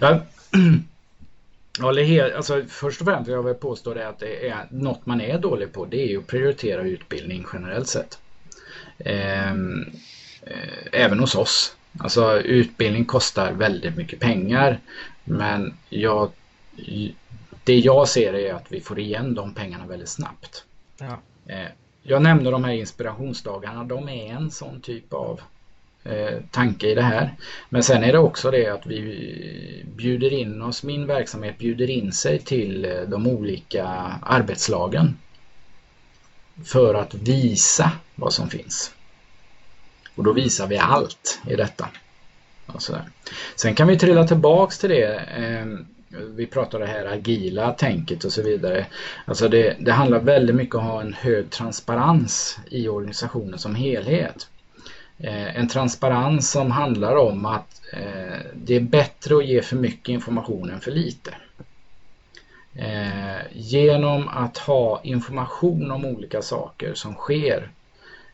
Ja. 0.00 0.26
helt, 2.06 2.34
alltså 2.34 2.64
först 2.68 3.00
och 3.00 3.06
främst 3.06 3.30
jag 3.30 3.42
vill 3.42 3.54
påstå 3.54 3.94
det 3.94 4.08
att 4.08 4.18
det 4.18 4.48
är 4.48 4.66
något 4.70 5.06
man 5.06 5.20
är 5.20 5.38
dålig 5.38 5.72
på 5.72 5.84
det 5.84 6.02
är 6.02 6.08
ju 6.08 6.18
att 6.18 6.26
prioritera 6.26 6.82
utbildning 6.82 7.46
generellt 7.52 7.88
sett. 7.88 8.18
Ehm, 8.98 9.86
eh, 10.42 11.02
även 11.02 11.18
hos 11.18 11.34
oss. 11.34 11.74
Alltså 11.98 12.40
utbildning 12.40 13.04
kostar 13.04 13.52
väldigt 13.52 13.96
mycket 13.96 14.20
pengar 14.20 14.80
men 15.24 15.74
jag, 15.88 16.32
det 17.68 17.78
jag 17.78 18.08
ser 18.08 18.34
är 18.34 18.54
att 18.54 18.72
vi 18.72 18.80
får 18.80 18.98
igen 18.98 19.34
de 19.34 19.54
pengarna 19.54 19.86
väldigt 19.86 20.08
snabbt. 20.08 20.64
Ja. 20.98 21.18
Eh, 21.46 21.68
jag 22.02 22.22
nämnde 22.22 22.50
de 22.50 22.64
här 22.64 22.72
inspirationsdagarna, 22.72 23.84
de 23.84 24.08
är 24.08 24.32
en 24.32 24.50
sån 24.50 24.80
typ 24.80 25.12
av 25.12 25.40
eh, 26.04 26.38
tanke 26.50 26.86
i 26.86 26.94
det 26.94 27.02
här. 27.02 27.34
Men 27.68 27.82
sen 27.82 28.04
är 28.04 28.12
det 28.12 28.18
också 28.18 28.50
det 28.50 28.66
att 28.66 28.86
vi 28.86 29.84
bjuder 29.96 30.32
in 30.32 30.62
oss, 30.62 30.82
min 30.82 31.06
verksamhet 31.06 31.58
bjuder 31.58 31.90
in 31.90 32.12
sig 32.12 32.38
till 32.38 32.84
eh, 32.84 33.00
de 33.00 33.26
olika 33.26 33.86
arbetslagen 34.22 35.18
för 36.64 36.94
att 36.94 37.14
visa 37.14 37.92
vad 38.14 38.32
som 38.32 38.50
finns. 38.50 38.94
Och 40.16 40.24
då 40.24 40.32
visar 40.32 40.66
vi 40.66 40.78
allt 40.78 41.40
i 41.48 41.56
detta. 41.56 41.88
Sen 43.56 43.74
kan 43.74 43.88
vi 43.88 43.98
trilla 43.98 44.26
tillbaks 44.26 44.78
till 44.78 44.90
det 44.90 45.14
vi 46.08 46.46
pratar 46.46 46.78
det 46.78 46.86
här 46.86 47.06
agila 47.06 47.72
tänket 47.72 48.24
och 48.24 48.32
så 48.32 48.42
vidare. 48.42 48.86
Alltså 49.24 49.48
det, 49.48 49.76
det 49.80 49.92
handlar 49.92 50.20
väldigt 50.20 50.56
mycket 50.56 50.74
om 50.74 50.80
att 50.80 50.92
ha 50.92 51.00
en 51.00 51.12
hög 51.12 51.50
transparens 51.50 52.58
i 52.70 52.88
organisationen 52.88 53.58
som 53.58 53.74
helhet. 53.74 54.48
Eh, 55.18 55.56
en 55.56 55.68
transparens 55.68 56.50
som 56.50 56.70
handlar 56.70 57.16
om 57.16 57.46
att 57.46 57.82
eh, 57.92 58.38
det 58.54 58.76
är 58.76 58.80
bättre 58.80 59.36
att 59.36 59.46
ge 59.46 59.62
för 59.62 59.76
mycket 59.76 60.08
information 60.08 60.70
än 60.70 60.80
för 60.80 60.90
lite. 60.90 61.34
Eh, 62.74 63.42
genom 63.52 64.28
att 64.28 64.58
ha 64.58 65.00
information 65.02 65.90
om 65.90 66.04
olika 66.04 66.42
saker 66.42 66.94
som 66.94 67.14
sker 67.14 67.70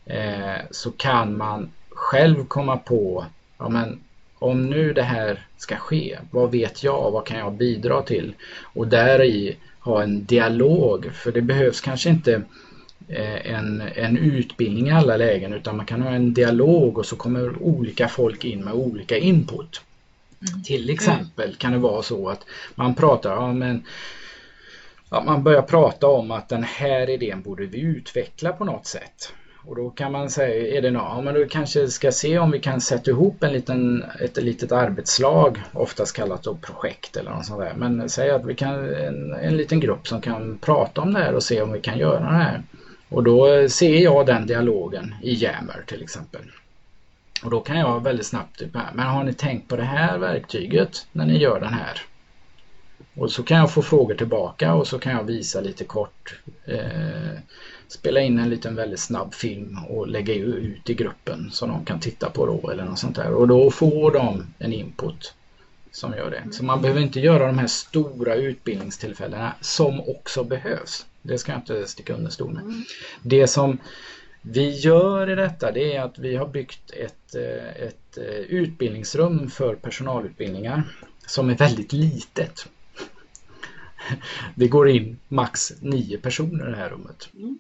eh, 0.07 0.61
så 0.71 0.91
kan 0.91 1.37
man 1.37 1.71
själv 1.91 2.45
komma 2.45 2.77
på 2.77 3.27
ja, 3.59 3.69
men 3.69 4.01
om 4.45 4.71
nu 4.71 4.93
det 4.93 5.03
här 5.03 5.47
ska 5.57 5.77
ske, 5.77 6.19
vad 6.31 6.51
vet 6.51 6.83
jag, 6.83 7.11
vad 7.11 7.27
kan 7.27 7.39
jag 7.39 7.53
bidra 7.53 8.03
till? 8.03 8.35
Och 8.63 8.89
där 8.89 9.23
i 9.23 9.57
ha 9.81 10.03
en 10.03 10.25
dialog, 10.25 11.11
för 11.15 11.33
det 11.33 11.43
behövs 11.43 11.81
kanske 11.81 12.11
inte 12.11 12.43
eh, 13.09 13.55
en, 13.55 13.83
en 13.95 14.17
utbildning 14.17 14.89
i 14.89 14.93
alla 14.93 15.17
lägen 15.17 15.53
utan 15.53 15.77
man 15.77 15.87
kan 15.87 16.03
ha 16.03 16.11
en 16.11 16.35
dialog 16.35 16.99
och 16.99 17.07
så 17.07 17.17
kommer 17.17 17.63
olika 17.63 18.09
folk 18.09 18.45
in 18.45 18.65
med 18.65 18.75
olika 18.75 19.19
input. 19.19 19.81
Mm. 20.51 20.63
Till 20.63 20.91
exempel 20.91 21.55
kan 21.55 21.73
det 21.73 21.79
vara 21.79 22.03
så 22.03 22.29
att 22.29 22.47
man 22.75 22.95
pratar, 22.95 23.31
ja 23.31 23.53
men 23.53 23.85
ja, 25.11 25.23
man 25.27 25.43
börjar 25.43 25.63
prata 25.63 26.07
om 26.07 26.31
att 26.31 26.49
den 26.49 26.65
här 26.65 27.11
idén 27.11 27.43
borde 27.43 27.67
vi 27.67 27.81
utveckla 27.81 28.53
på 28.53 28.65
något 28.65 28.87
sätt. 28.87 29.33
Och 29.67 29.77
då 29.77 29.91
kan 29.91 30.13
man 30.13 30.31
säga, 30.31 30.79
är 30.79 30.83
det 30.83 30.91
något, 30.91 31.03
ja, 31.03 31.21
men 31.21 31.35
då 31.35 31.47
kanske 31.47 31.89
ska 31.89 32.13
se 32.13 32.39
om 32.39 32.51
vi 32.51 32.61
kan 32.61 32.81
sätta 32.81 33.11
ihop 33.11 33.43
en 33.43 33.53
liten, 33.53 34.05
ett 34.21 34.37
litet 34.37 34.73
arbetslag, 34.73 35.63
oftast 35.73 36.17
kallat 36.17 36.43
då 36.43 36.55
projekt 36.55 37.17
eller 37.17 37.31
något 37.31 37.47
sånt 37.47 37.61
där. 37.61 37.75
Men 37.75 38.09
säg 38.09 38.31
att 38.31 38.45
vi 38.45 38.55
kan, 38.55 38.95
en, 38.95 39.33
en 39.33 39.57
liten 39.57 39.81
grupp 39.81 40.09
som 40.09 40.21
kan 40.21 40.59
prata 40.59 41.01
om 41.01 41.13
det 41.13 41.21
här 41.21 41.35
och 41.35 41.43
se 41.43 41.63
om 41.63 41.73
vi 41.73 41.81
kan 41.81 41.99
göra 41.99 42.21
det 42.21 42.37
här. 42.37 42.63
Och 43.09 43.23
då 43.23 43.69
ser 43.69 43.99
jag 43.99 44.27
den 44.27 44.47
dialogen 44.47 45.15
i 45.23 45.35
Jammer 45.35 45.85
till 45.87 46.03
exempel. 46.03 46.43
Och 47.45 47.51
då 47.51 47.61
kan 47.61 47.79
jag 47.79 48.05
väldigt 48.05 48.27
snabbt 48.27 48.59
typ 48.59 48.77
här, 48.77 48.91
men 48.95 49.07
har 49.07 49.25
ni 49.25 49.33
tänkt 49.33 49.69
på 49.69 49.77
det 49.77 49.83
här 49.83 50.19
verktyget 50.19 51.07
när 51.13 51.27
ni 51.27 51.39
gör 51.39 51.61
den 51.61 51.75
här? 51.75 52.01
Och 53.17 53.31
så 53.31 53.43
kan 53.43 53.57
jag 53.57 53.71
få 53.71 53.83
frågor 53.83 54.15
tillbaka 54.15 54.75
och 54.75 54.87
så 54.87 54.99
kan 54.99 55.13
jag 55.13 55.25
visa 55.25 55.61
lite 55.61 55.85
kort 55.85 56.41
eh, 56.65 57.39
spela 57.89 58.21
in 58.21 58.39
en 58.39 58.51
liten 58.51 58.75
väldigt 58.75 59.01
snabb 59.01 59.35
film 59.35 59.79
och 59.89 60.09
lägga 60.09 60.35
ut 60.35 60.91
i 60.91 60.95
gruppen 60.95 61.51
som 61.53 61.69
de 61.69 61.85
kan 61.85 62.01
titta 62.01 62.31
på 62.31 62.47
då 62.47 62.71
eller 62.71 62.85
något 62.85 62.99
sånt 62.99 63.17
där. 63.17 63.31
Och 63.31 63.49
då 63.49 63.71
får 63.71 64.11
de 64.11 64.47
en 64.59 64.73
input 64.73 65.35
som 65.91 66.13
gör 66.13 66.31
det. 66.31 66.53
Så 66.53 66.65
man 66.65 66.83
behöver 66.83 67.01
inte 67.01 67.21
göra 67.21 67.47
de 67.47 67.59
här 67.59 67.67
stora 67.67 68.35
utbildningstillfällena 68.35 69.55
som 69.61 70.01
också 70.01 70.45
behövs. 70.45 71.07
Det 71.23 71.39
ska 71.39 71.53
jag 71.53 71.59
inte 71.59 71.87
sticka 71.87 72.15
under 72.15 72.31
stol 72.31 72.53
med. 72.53 72.63
Mm. 72.63 72.85
Det 73.23 73.47
som 73.47 73.79
vi 74.43 74.71
gör 74.71 75.31
i 75.31 75.35
detta 75.35 75.73
det 75.73 75.97
är 75.97 76.03
att 76.03 76.19
vi 76.19 76.37
har 76.37 76.47
byggt 76.47 76.91
ett, 76.91 77.35
eh, 77.35 77.87
ett 77.87 78.19
eh, 78.19 78.25
utbildningsrum 78.35 79.51
för 79.51 79.75
personalutbildningar 79.75 80.83
som 81.27 81.51
är 81.51 81.57
väldigt 81.57 81.93
litet. 81.93 82.69
Det 84.55 84.69
går 84.69 84.89
in 84.89 85.19
max 85.29 85.73
nio 85.81 86.19
personer 86.19 86.69
i 86.69 86.71
det 86.71 86.77
här 86.77 86.91
rummet. 86.91 87.29
Mm. 87.35 87.59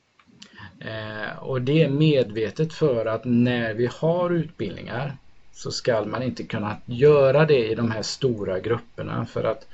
Eh, 0.81 1.39
och 1.39 1.63
det 1.63 1.83
är 1.83 1.89
medvetet 1.89 2.73
för 2.73 3.07
att 3.07 3.25
när 3.25 3.75
vi 3.75 3.89
har 4.01 4.31
utbildningar 4.31 5.17
så 5.53 5.71
ska 5.71 6.05
man 6.05 6.23
inte 6.23 6.43
kunna 6.43 6.77
göra 6.87 7.47
det 7.47 7.71
i 7.71 7.75
de 7.75 7.91
här 7.91 8.03
stora 8.03 8.61
grupperna 8.61 9.27
för 9.27 9.45
att 9.45 9.67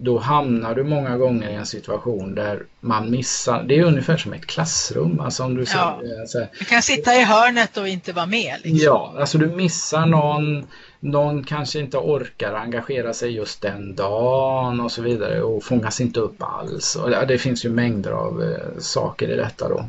då 0.00 0.18
hamnar 0.18 0.74
du 0.74 0.84
många 0.84 1.16
gånger 1.16 1.50
i 1.50 1.54
en 1.54 1.66
situation 1.66 2.34
där 2.34 2.62
man 2.80 3.10
missar, 3.10 3.62
det 3.62 3.78
är 3.78 3.84
ungefär 3.84 4.16
som 4.16 4.32
ett 4.32 4.46
klassrum. 4.46 5.20
Alltså 5.20 5.44
om 5.44 5.54
du, 5.54 5.64
ja. 5.74 6.00
säger, 6.02 6.26
så 6.26 6.46
du 6.58 6.64
kan 6.64 6.82
sitta 6.82 7.14
i 7.14 7.24
hörnet 7.24 7.76
och 7.76 7.88
inte 7.88 8.12
vara 8.12 8.26
med. 8.26 8.56
Liksom. 8.62 8.78
Ja, 8.84 9.14
alltså 9.18 9.38
du 9.38 9.46
missar 9.46 10.06
någon, 10.06 10.66
någon 11.00 11.44
kanske 11.44 11.78
inte 11.78 11.96
orkar 11.96 12.54
engagera 12.54 13.14
sig 13.14 13.30
just 13.30 13.62
den 13.62 13.94
dagen 13.94 14.80
och 14.80 14.92
så 14.92 15.02
vidare 15.02 15.42
och 15.42 15.64
fångas 15.64 16.00
inte 16.00 16.20
upp 16.20 16.42
alls. 16.42 16.96
Och 16.96 17.10
det 17.10 17.38
finns 17.38 17.64
ju 17.64 17.70
mängder 17.70 18.10
av 18.10 18.42
eh, 18.42 18.78
saker 18.78 19.28
i 19.28 19.36
detta 19.36 19.68
då. 19.68 19.84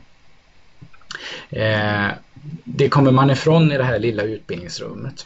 Eh, 1.49 2.07
det 2.63 2.89
kommer 2.89 3.11
man 3.11 3.29
ifrån 3.29 3.71
i 3.71 3.77
det 3.77 3.83
här 3.83 3.99
lilla 3.99 4.23
utbildningsrummet. 4.23 5.25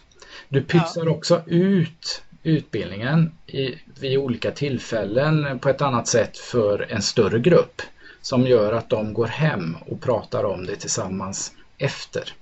Du 0.50 0.62
pytsar 0.62 1.06
ja. 1.06 1.12
också 1.12 1.41
ut 1.46 2.24
utbildningen 2.43 3.32
i, 3.48 3.76
vid 4.00 4.17
olika 4.17 4.52
tillfällen 4.52 5.60
på 5.60 5.69
ett 5.69 5.82
annat 5.82 6.08
sätt 6.08 6.38
för 6.38 6.91
en 6.91 7.02
större 7.02 7.39
grupp 7.39 7.82
som 8.22 8.48
gör 8.48 8.74
att 8.74 8.89
de 8.89 9.13
går 9.13 9.28
hem 9.28 9.78
och 9.86 10.02
pratar 10.02 10.43
om 10.43 10.65
det 10.65 10.76
tillsammans 10.76 11.52
efter 11.78 12.34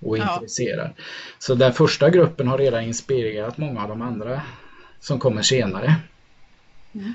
och 0.00 0.18
ja. 0.18 0.34
intresserar. 0.34 0.92
Så 1.38 1.54
den 1.54 1.72
första 1.72 2.10
gruppen 2.10 2.48
har 2.48 2.58
redan 2.58 2.82
inspirerat 2.82 3.58
många 3.58 3.82
av 3.82 3.88
de 3.88 4.02
andra 4.02 4.42
som 5.00 5.18
kommer 5.18 5.42
senare. 5.42 5.94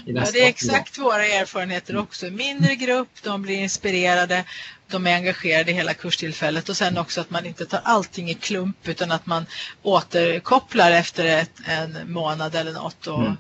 Ja, 0.06 0.26
det 0.34 0.42
är 0.42 0.48
exakt 0.48 0.98
våra 0.98 1.26
erfarenheter 1.26 1.98
också. 1.98 2.26
Mindre 2.26 2.76
grupp, 2.76 3.10
de 3.24 3.42
blir 3.42 3.58
inspirerade, 3.58 4.44
de 4.88 5.08
är 5.08 5.16
engagerade 5.16 5.72
i 5.72 5.74
hela 5.74 5.94
kurstillfället 5.94 6.70
och 6.70 6.78
sen 6.78 6.98
också 6.98 7.22
att 7.22 7.30
man 7.30 7.46
inte 7.46 7.66
tar 7.66 7.82
allting 7.84 8.30
i 8.30 8.34
klump 8.34 8.88
utan 8.88 9.12
att 9.12 9.26
man 9.26 9.46
återkopplar 9.82 10.92
efter 10.92 11.26
ett, 11.26 11.52
en 11.66 12.12
månad 12.12 12.56
eller 12.56 12.74
något 12.74 13.08
och, 13.08 13.22
mm. 13.22 13.38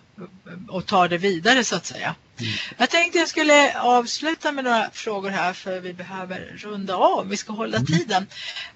och 0.70 0.86
tar 0.86 1.08
det 1.08 1.18
vidare 1.18 1.64
så 1.64 1.76
att 1.76 1.86
säga. 1.86 2.16
Mm. 2.40 2.52
Jag 2.78 2.90
tänkte 2.90 3.20
jag 3.20 3.30
skulle 3.30 3.80
avsluta 3.80 4.52
med 4.52 4.64
några 4.64 4.90
frågor 4.94 5.30
här 5.30 5.54
för 5.54 5.80
vi 5.80 5.94
behöver 5.94 6.54
runda 6.58 6.96
av, 6.96 7.30
vi 7.30 7.38
ska 7.38 7.54
hålla 7.54 7.78
mm. 7.78 7.86
tiden. 7.86 8.28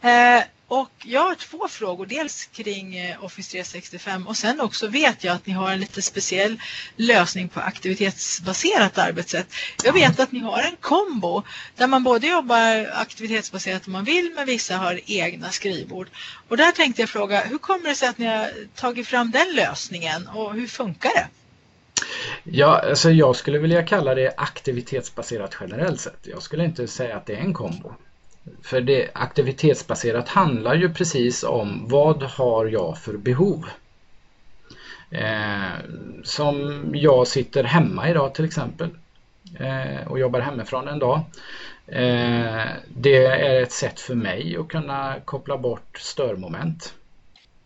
Eh, 0.02 0.44
och 0.74 0.90
jag 1.04 1.22
har 1.22 1.36
två 1.36 1.68
frågor, 1.68 2.06
dels 2.06 2.46
kring 2.46 2.96
eh, 2.96 3.24
Office 3.24 3.52
365 3.52 4.28
och 4.28 4.38
sen 4.38 4.62
också 4.62 4.88
vet 4.88 5.24
jag 5.24 5.36
att 5.36 5.46
ni 5.46 5.54
har 5.54 5.72
en 5.72 5.80
lite 5.80 6.02
speciell 6.02 6.62
lösning 6.96 7.50
på 7.50 7.60
aktivitetsbaserat 7.60 8.98
arbetssätt. 8.98 9.48
Jag 9.84 9.94
vet 9.94 10.20
att 10.20 10.32
ni 10.32 10.40
har 10.40 10.62
en 10.62 10.76
kombo 10.80 11.44
där 11.76 11.88
man 11.88 12.04
både 12.04 12.28
jobbar 12.28 12.92
aktivitetsbaserat 12.94 13.88
om 13.88 13.94
man 13.94 14.04
vill 14.04 14.32
men 14.36 14.46
vissa 14.46 14.78
har 14.78 15.00
egna 15.06 15.50
skrivbord. 15.50 16.08
Och 16.48 16.58
där 16.58 16.72
tänkte 16.72 17.02
jag 17.02 17.10
fråga, 17.10 17.42
hur 17.42 17.58
kommer 17.58 17.90
det 17.90 17.96
sig 17.96 18.08
att 18.08 18.18
ni 18.18 18.26
har 18.26 18.50
tagit 18.76 19.08
fram 19.08 19.32
den 19.32 19.56
lösningen 19.56 20.28
och 20.28 20.54
hur 20.54 20.68
funkar 20.68 21.12
det? 21.16 21.28
Ja, 22.44 22.82
alltså 22.90 23.12
jag 23.12 23.36
skulle 23.36 23.58
vilja 23.58 23.84
kalla 23.84 24.16
det 24.16 24.34
aktivitetsbaserat 24.38 25.56
generellt 25.60 26.02
sett. 26.02 26.20
Jag 26.22 26.42
skulle 26.42 26.66
inte 26.66 26.88
säga 26.88 27.18
att 27.18 27.26
det 27.26 27.34
är 27.34 27.42
en 27.42 27.54
kombo. 27.54 27.94
För 28.62 28.82
det 28.82 29.10
aktivitetsbaserat 29.14 30.30
handlar 30.30 30.74
ju 30.76 30.90
precis 30.90 31.44
om 31.44 31.88
vad 31.88 32.24
har 32.24 32.66
jag 32.66 32.98
för 32.98 33.18
behov? 33.18 33.66
Eh, 35.12 35.72
som 36.24 36.86
jag 36.96 37.28
sitter 37.28 37.64
hemma 37.64 38.10
idag 38.10 38.34
till 38.34 38.46
exempel 38.46 38.90
eh, 39.60 40.08
och 40.08 40.20
jobbar 40.20 40.40
hemifrån 40.40 40.88
en 40.88 41.00
dag. 41.00 41.22
Eh, 41.88 42.66
det 42.88 43.26
är 43.26 43.62
ett 43.62 43.72
sätt 43.72 44.00
för 44.00 44.16
mig 44.16 44.58
att 44.58 44.68
kunna 44.68 45.16
koppla 45.26 45.58
bort 45.58 45.98
störmoment. 46.00 46.94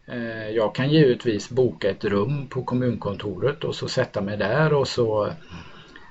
Eh, 0.05 0.49
jag 0.49 0.75
kan 0.75 0.89
givetvis 0.89 1.49
boka 1.49 1.89
ett 1.89 2.05
rum 2.05 2.47
på 2.47 2.63
kommunkontoret 2.63 3.63
och 3.63 3.75
så 3.75 3.87
sätta 3.87 4.21
mig 4.21 4.37
där 4.37 4.73
och 4.73 4.87
så 4.87 5.31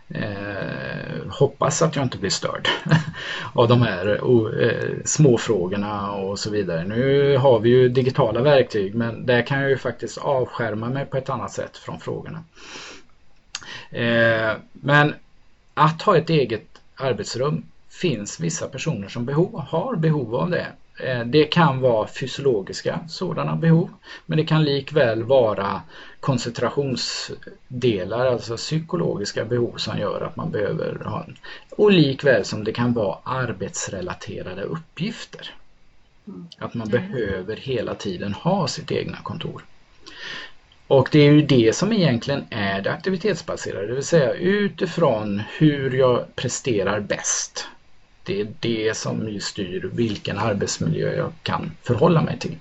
eh, 0.09 1.31
hoppas 1.31 1.83
att 1.83 1.97
jag 1.97 2.05
inte 2.05 2.19
blir 2.19 2.31
störd 2.31 2.69
av 3.53 3.69
de 3.69 3.83
här 3.83 4.19
oh, 4.23 4.63
eh, 4.63 4.91
småfrågorna 5.05 6.13
och 6.13 6.39
så 6.39 6.51
vidare. 6.51 6.85
Nu 6.85 7.37
har 7.37 7.59
vi 7.59 7.69
ju 7.69 7.89
digitala 7.89 8.41
verktyg 8.41 8.95
men 8.95 9.27
där 9.27 9.43
kan 9.43 9.61
jag 9.61 9.71
ju 9.71 9.77
faktiskt 9.77 10.19
avskärma 10.19 10.89
mig 10.89 11.05
på 11.07 11.17
ett 11.17 11.31
annat 11.31 11.53
sätt 11.53 11.77
från 11.77 12.01
frågorna. 12.01 12.45
Eh, 13.91 14.53
men 14.73 15.15
att 15.75 16.03
ha 16.03 16.17
ett 16.17 16.31
eget 16.31 16.67
arbetsrum 16.97 17.65
finns 17.89 18.41
vissa 18.41 18.69
personer 18.69 19.09
som 19.09 19.25
behov, 19.25 19.65
har 19.69 19.97
behov 19.97 20.35
av 20.35 20.51
det. 20.51 20.67
Eh, 21.01 21.25
det 21.25 21.45
kan 21.45 21.81
vara 21.81 22.09
fysiologiska 22.09 23.01
sådana 23.09 23.57
behov 23.57 23.91
men 24.27 24.39
det 24.39 24.45
kan 24.45 24.65
likväl 24.65 25.23
vara 25.23 25.83
koncentrationsdelar, 26.27 28.27
alltså 28.27 28.57
psykologiska 28.57 29.45
behov 29.45 29.75
som 29.77 29.99
gör 29.99 30.21
att 30.21 30.37
man 30.37 30.51
behöver 30.51 31.05
ha 31.05 31.25
en. 31.25 31.37
Och 31.71 31.93
likväl 31.93 32.45
som 32.45 32.65
det 32.65 32.73
kan 32.73 32.93
vara 32.93 33.19
arbetsrelaterade 33.25 34.63
uppgifter. 34.63 35.55
Att 36.59 36.75
man 36.75 36.89
mm. 36.89 37.01
behöver 37.01 37.57
hela 37.57 37.95
tiden 37.95 38.33
ha 38.33 38.69
sitt 38.69 38.93
egna 38.93 39.19
kontor. 39.23 39.65
Och 40.87 41.09
det 41.13 41.19
är 41.19 41.33
ju 41.33 41.43
det 41.43 41.77
som 41.77 41.93
egentligen 41.93 42.45
är 42.51 42.83
det 42.83 42.93
aktivitetsbaserade, 42.93 43.87
det 43.87 43.95
vill 43.95 44.05
säga 44.05 44.35
utifrån 44.35 45.43
hur 45.59 45.91
jag 45.91 46.37
presterar 46.37 47.01
bäst 47.01 47.69
det 48.25 48.41
är 48.41 48.49
det 48.61 48.97
som 48.97 49.41
styr 49.41 49.91
vilken 49.93 50.39
arbetsmiljö 50.39 51.17
jag 51.17 51.33
kan 51.43 51.71
förhålla 51.83 52.23
mig 52.23 52.39
till. 52.39 52.57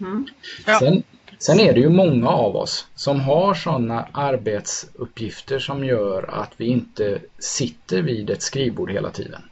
Mm. 0.00 0.26
Ja. 0.66 0.78
Sen, 0.78 1.02
sen, 1.40 1.60
är 1.60 1.74
det 1.74 1.80
ju 1.80 1.88
många 1.88 2.28
av 2.28 2.56
oss 2.56 2.86
som 2.94 3.20
har 3.20 3.54
sådana 3.54 4.06
arbetsuppgifter 4.12 5.58
som 5.58 5.84
gör 5.84 6.40
att 6.42 6.52
vi 6.56 6.66
inte 6.66 7.18
sitter 7.38 8.02
vid 8.02 8.30
ett 8.30 8.42
skrivbord 8.42 8.90
hela 8.90 9.10
tiden. 9.10 9.42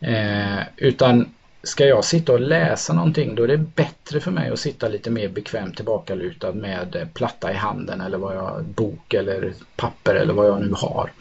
Eh, 0.00 0.62
utan 0.76 1.34
ska 1.62 1.86
jag 1.86 2.04
sitta 2.04 2.32
och 2.32 2.40
läsa 2.40 2.92
någonting 2.92 3.34
då 3.34 3.42
är 3.42 3.48
det 3.48 3.58
bättre 3.58 4.20
för 4.20 4.30
mig 4.30 4.50
att 4.50 4.58
sitta 4.58 4.88
lite 4.88 5.10
mer 5.10 5.28
bekvämt 5.28 5.76
tillbakalutad 5.76 6.52
med 6.52 7.08
platta 7.14 7.52
i 7.52 7.54
handen 7.54 8.00
eller 8.00 8.18
vad 8.18 8.36
jag, 8.36 8.64
bok 8.64 9.14
eller 9.14 9.52
papper 9.76 10.14
eller 10.14 10.34
vad 10.34 10.48
jag 10.48 10.60
nu 10.60 10.72
har. 10.72 11.12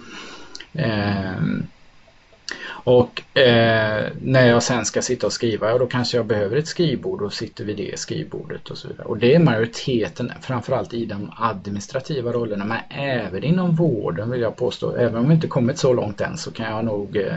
Eh, 0.74 1.42
och 2.84 3.38
eh, 3.38 4.12
när 4.22 4.48
jag 4.48 4.64
sen 4.64 4.86
ska 4.86 5.02
sitta 5.02 5.28
och 5.28 5.34
skriva, 5.34 5.70
ja, 5.70 5.78
då 5.78 5.88
kanske 5.88 6.18
jag 6.18 6.26
behöver 6.26 6.58
ett 6.58 6.68
skrivbord 6.68 7.22
och 7.22 7.34
sitter 7.34 7.64
vid 7.64 7.78
det 7.78 8.00
skrivbordet 8.00 8.70
och 8.70 8.78
så 8.78 8.88
vidare. 8.88 9.08
Och 9.08 9.18
det 9.18 9.36
är 9.36 9.40
majoriteten, 9.40 10.32
framförallt 10.42 10.94
i 10.94 11.06
de 11.06 11.32
administrativa 11.38 12.32
rollerna, 12.32 12.66
men 12.66 12.78
även 12.90 13.44
inom 13.44 13.76
vården 13.76 14.32
vill 14.32 14.42
jag 14.42 14.56
påstå. 14.56 14.96
Även 14.96 15.16
om 15.16 15.28
vi 15.28 15.36
inte 15.36 15.48
kommit 15.48 15.78
så 15.78 15.94
långt 15.94 16.22
än 16.22 16.38
så 16.38 16.52
kan 16.52 16.72
jag 16.72 16.86
nog 16.86 17.18
eh, 17.18 17.36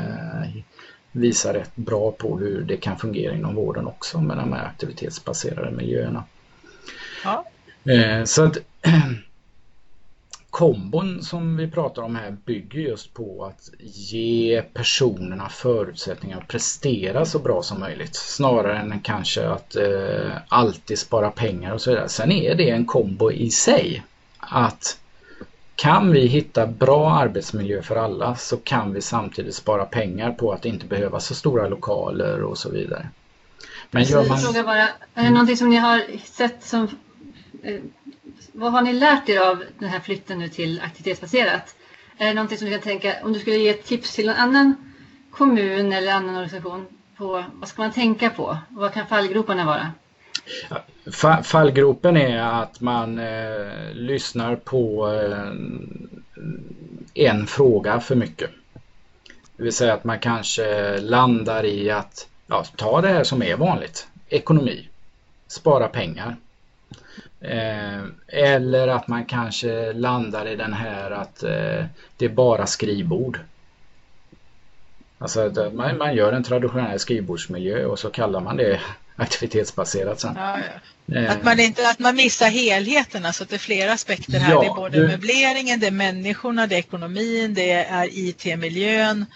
visa 1.13 1.55
rätt 1.55 1.77
bra 1.77 2.13
på 2.13 2.39
hur 2.39 2.61
det 2.61 2.77
kan 2.77 2.99
fungera 2.99 3.35
inom 3.35 3.55
vården 3.55 3.87
också 3.87 4.21
med 4.21 4.37
de 4.37 4.53
här 4.53 4.65
aktivitetsbaserade 4.65 5.71
miljöerna. 5.71 6.25
Ja. 7.25 7.45
Eh, 7.93 8.25
så 8.25 8.45
att 8.45 8.59
kombon 10.55 11.23
som 11.23 11.57
vi 11.57 11.71
pratar 11.71 12.03
om 12.03 12.17
här 12.17 12.37
bygger 12.45 12.81
just 12.81 13.15
på 13.15 13.45
att 13.45 13.71
ge 13.81 14.63
personerna 14.73 15.49
förutsättningar 15.49 16.39
att 16.39 16.49
prestera 16.49 17.25
så 17.25 17.39
bra 17.39 17.63
som 17.63 17.81
möjligt 17.81 18.17
snarare 18.17 18.79
än 18.79 19.01
kanske 19.01 19.49
att 19.49 19.77
eh, 19.77 20.33
alltid 20.49 20.99
spara 20.99 21.31
pengar 21.31 21.75
och 21.75 21.81
så 21.81 21.91
vidare. 21.91 22.09
Sen 22.09 22.33
är 22.33 22.55
det 22.55 22.71
en 22.71 22.85
kombo 22.85 23.33
i 23.33 23.51
sig 23.51 24.05
att 24.39 24.99
kan 25.75 26.11
vi 26.11 26.27
hitta 26.27 26.67
bra 26.67 27.11
arbetsmiljö 27.11 27.83
för 27.83 27.97
alla 27.97 28.37
så 28.37 28.57
kan 28.57 28.93
vi 28.93 29.01
samtidigt 29.01 29.55
spara 29.55 29.85
pengar 29.85 30.33
på 30.33 30.53
att 30.53 30.65
inte 30.65 30.87
behöva 30.87 31.21
så 31.21 31.35
stora 31.35 31.69
lokaler 31.69 32.43
och 32.43 32.59
så 32.59 32.71
vidare. 32.71 33.09
Men 33.91 34.03
gör 34.03 34.29
man... 34.29 34.39
Fråga 34.39 34.63
bara, 34.63 34.89
är 35.15 35.25
det 35.25 35.31
någonting 35.31 35.57
som 35.57 35.71
ni 35.71 35.77
har 35.77 36.03
sett 36.25 36.65
som 36.65 36.89
eh, 37.63 37.81
vad 38.55 38.73
har 38.73 38.83
ni 38.83 38.93
lärt 38.93 39.29
er 39.29 39.41
av 39.41 39.65
den 39.79 39.89
här 39.89 40.01
flytten 40.01 40.39
nu 40.39 40.49
till 40.49 40.81
aktivitetsbaserat? 40.81 41.75
Är 42.19 42.27
det 42.27 42.35
någonting 42.35 42.59
som 42.59 42.67
du 42.67 42.73
kan 42.73 42.81
tänka, 42.81 43.15
om 43.23 43.33
du 43.33 43.39
skulle 43.39 43.57
ge 43.57 43.69
ett 43.69 43.85
tips 43.85 44.15
till 44.15 44.29
en 44.29 44.37
annan 44.37 44.93
kommun 45.31 45.93
eller 45.93 46.13
annan 46.13 46.35
organisation 46.35 46.87
på 47.17 47.45
vad 47.53 47.69
ska 47.69 47.83
man 47.83 47.93
tänka 47.93 48.31
på? 48.31 48.59
Vad 48.69 48.93
kan 48.93 49.07
fallgroparna 49.07 49.65
vara? 49.65 49.93
Fallgropen 51.43 52.17
är 52.17 52.39
att 52.39 52.81
man 52.81 53.19
eh, 53.19 53.93
lyssnar 53.93 54.57
på 54.57 55.13
eh, 55.13 55.53
en 57.15 57.47
fråga 57.47 58.01
för 58.01 58.15
mycket. 58.15 58.51
Det 59.57 59.63
vill 59.63 59.73
säga 59.73 59.95
att 59.95 60.05
man 60.05 60.19
kanske 60.19 60.99
landar 61.01 61.65
i 61.65 61.91
att 61.91 62.29
ja, 62.47 62.65
ta 62.77 63.01
det 63.01 63.09
här 63.09 63.25
som 63.25 63.43
är 63.43 63.57
vanligt. 63.57 64.09
Ekonomi. 64.29 64.89
Spara 65.47 65.89
pengar. 65.89 66.37
Eh, 67.45 68.05
eller 68.29 68.89
att 68.89 69.09
man 69.09 69.25
kanske 69.25 69.93
landar 69.93 70.49
i 70.49 70.57
den 70.57 70.73
här 70.73 71.11
att 71.11 71.43
eh, 71.43 71.85
det 72.17 72.25
är 72.25 72.29
bara 72.29 72.67
skrivbord. 72.67 73.41
Alltså 75.19 75.41
att 75.41 75.75
man, 75.75 75.99
man 75.99 76.15
gör 76.15 76.33
en 76.33 76.43
traditionell 76.43 76.99
skrivbordsmiljö 76.99 77.85
och 77.85 77.99
så 77.99 78.11
kallar 78.11 78.41
man 78.41 78.57
det 78.57 78.81
aktivitetsbaserat 79.17 80.21
sen. 80.21 80.35
Ja, 80.37 80.59
ja. 81.07 81.17
Eh. 81.17 81.33
Att, 81.33 81.45
man 81.45 81.61
inte, 81.61 81.89
att 81.89 81.99
man 81.99 82.17
missar 82.17 82.47
helheten, 82.49 83.27
alltså 83.27 83.45
att 83.45 83.51
det 83.51 83.57
är 83.57 83.59
flera 83.59 83.93
aspekter 83.93 84.39
här. 84.39 84.53
Ja, 84.53 84.61
det 84.61 84.67
är 84.67 84.75
både 84.75 84.99
du... 84.99 85.09
möbleringen, 85.09 85.81
det 85.81 85.87
är 85.87 85.91
människorna, 85.91 86.67
det 86.67 86.75
är 86.75 86.79
ekonomin, 86.79 87.55
det 87.55 87.73
är 87.73 88.09
IT-miljön. 88.13 89.27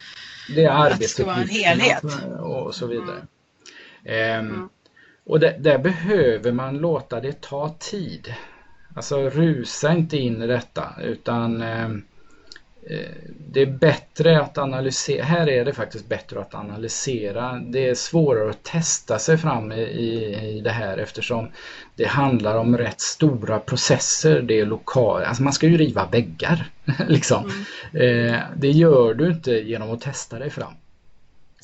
Det 0.55 0.65
är 0.65 0.71
arbetsuppgifterna 0.71 2.41
och 2.41 2.75
så 2.75 2.87
vidare. 2.87 3.23
Mm. 4.05 4.51
Um, 4.53 4.69
och 5.29 5.41
det, 5.41 5.57
där 5.59 5.79
behöver 5.79 6.53
man 6.53 6.79
låta 6.79 7.21
det 7.21 7.41
ta 7.41 7.75
tid. 7.79 8.35
Alltså 8.95 9.31
rusa 9.31 9.93
inte 9.93 10.17
in 10.17 10.43
i 10.43 10.47
detta 10.47 10.95
utan 11.03 11.63
eh, 11.63 11.85
eh, 12.91 13.11
det 13.51 13.63
är 13.63 13.67
bättre 13.67 14.41
att 14.41 14.59
analysera. 14.59 15.25
Här 15.25 15.49
är 15.49 15.65
det 15.65 15.73
faktiskt 15.73 16.09
bättre 16.09 16.41
att 16.41 16.55
analysera. 16.55 17.59
Det 17.59 17.89
är 17.89 17.95
svårare 17.95 18.51
att 18.51 18.63
testa 18.63 19.19
sig 19.19 19.39
fram 19.39 19.73
i, 19.73 19.83
i 20.57 20.61
det 20.65 20.71
här 20.71 20.99
eftersom 20.99 21.49
det 21.97 22.07
handlar 22.07 22.57
om 22.57 22.79
rätt 22.79 23.01
stora 23.01 23.59
processer. 23.59 24.43
Det 24.43 24.61
är 24.61 24.67
lokala, 24.67 25.27
alltså 25.27 25.43
man 25.43 25.53
ska 25.53 25.67
ju 25.67 25.77
riva 25.77 26.07
väggar. 26.07 26.71
liksom. 27.09 27.51
Mm. 27.95 28.35
Eh, 28.35 28.41
det 28.57 28.71
gör 28.71 29.15
du 29.15 29.27
inte 29.27 29.53
genom 29.53 29.91
att 29.91 30.01
testa 30.01 30.39
dig 30.39 30.51
fram. 30.51 30.73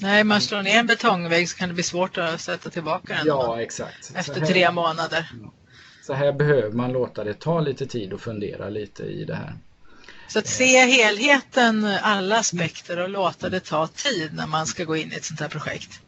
Nej, 0.00 0.24
man 0.24 0.40
slår 0.40 0.62
ner 0.62 0.78
en 0.78 0.86
betongvägg 0.86 1.48
så 1.48 1.56
kan 1.56 1.68
det 1.68 1.74
bli 1.74 1.82
svårt 1.82 2.18
att 2.18 2.40
sätta 2.40 2.70
tillbaka 2.70 3.14
den. 3.14 3.26
Ja, 3.26 3.60
exakt. 3.60 4.12
Efter 4.14 4.40
här, 4.40 4.46
tre 4.46 4.70
månader. 4.70 5.30
Så 6.02 6.12
här 6.12 6.32
behöver 6.32 6.70
man 6.70 6.92
låta 6.92 7.24
det 7.24 7.34
ta 7.34 7.60
lite 7.60 7.86
tid 7.86 8.12
och 8.12 8.20
fundera 8.20 8.68
lite 8.68 9.02
i 9.02 9.24
det 9.24 9.34
här. 9.34 9.54
Så 10.28 10.38
att 10.38 10.46
se 10.46 10.86
helheten, 10.86 11.84
alla 12.02 12.38
aspekter 12.38 12.98
och 12.98 13.08
låta 13.08 13.48
det 13.48 13.60
ta 13.60 13.86
tid 13.86 14.34
när 14.34 14.46
man 14.46 14.66
ska 14.66 14.84
gå 14.84 14.96
in 14.96 15.12
i 15.12 15.14
ett 15.14 15.24
sånt 15.24 15.40
här 15.40 15.48
projekt. 15.48 16.00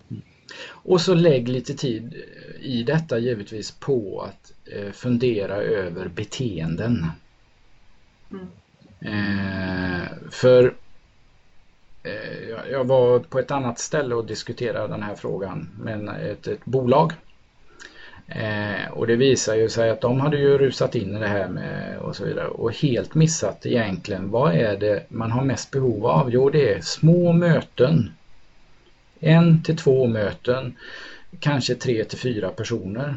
Och 0.68 1.00
så 1.00 1.14
lägg 1.14 1.48
lite 1.48 1.74
tid 1.74 2.14
i 2.60 2.82
detta 2.82 3.18
givetvis 3.18 3.70
på 3.70 4.22
att 4.22 4.52
eh, 4.72 4.92
fundera 4.92 5.56
över 5.56 6.08
beteenden. 6.08 7.06
Mm. 8.30 8.46
Eh, 9.00 10.08
för 10.30 10.74
Eh, 12.06 12.70
jag 12.72 12.84
var 12.84 13.18
på 13.18 13.38
ett 13.38 13.50
annat 13.50 13.78
ställe 13.78 14.14
och 14.14 14.26
diskuterade 14.26 14.88
den 14.88 15.02
här 15.02 15.14
frågan 15.14 15.68
med 15.80 16.08
ett, 16.30 16.46
ett 16.46 16.64
bolag. 16.64 17.12
Eh, 18.26 18.92
och 18.92 19.06
det 19.06 19.16
visar 19.16 19.54
ju 19.54 19.68
sig 19.68 19.90
att 19.90 20.00
de 20.00 20.20
hade 20.20 20.38
ju 20.38 20.58
rusat 20.58 20.94
in 20.94 21.16
i 21.16 21.20
det 21.20 21.26
här 21.26 21.48
med 21.48 21.98
och 21.98 22.16
så 22.16 22.24
vidare 22.24 22.48
och 22.48 22.72
helt 22.72 23.14
missat 23.14 23.66
egentligen 23.66 24.30
vad 24.30 24.54
är 24.54 24.76
det 24.76 25.02
man 25.08 25.30
har 25.30 25.44
mest 25.44 25.70
behov 25.70 26.06
av? 26.06 26.30
Jo 26.30 26.50
det 26.50 26.74
är 26.74 26.80
små 26.80 27.32
möten. 27.32 28.12
En 29.20 29.62
till 29.62 29.76
två 29.76 30.06
möten, 30.06 30.76
kanske 31.40 31.74
tre 31.74 32.04
till 32.04 32.18
fyra 32.18 32.48
personer. 32.48 33.14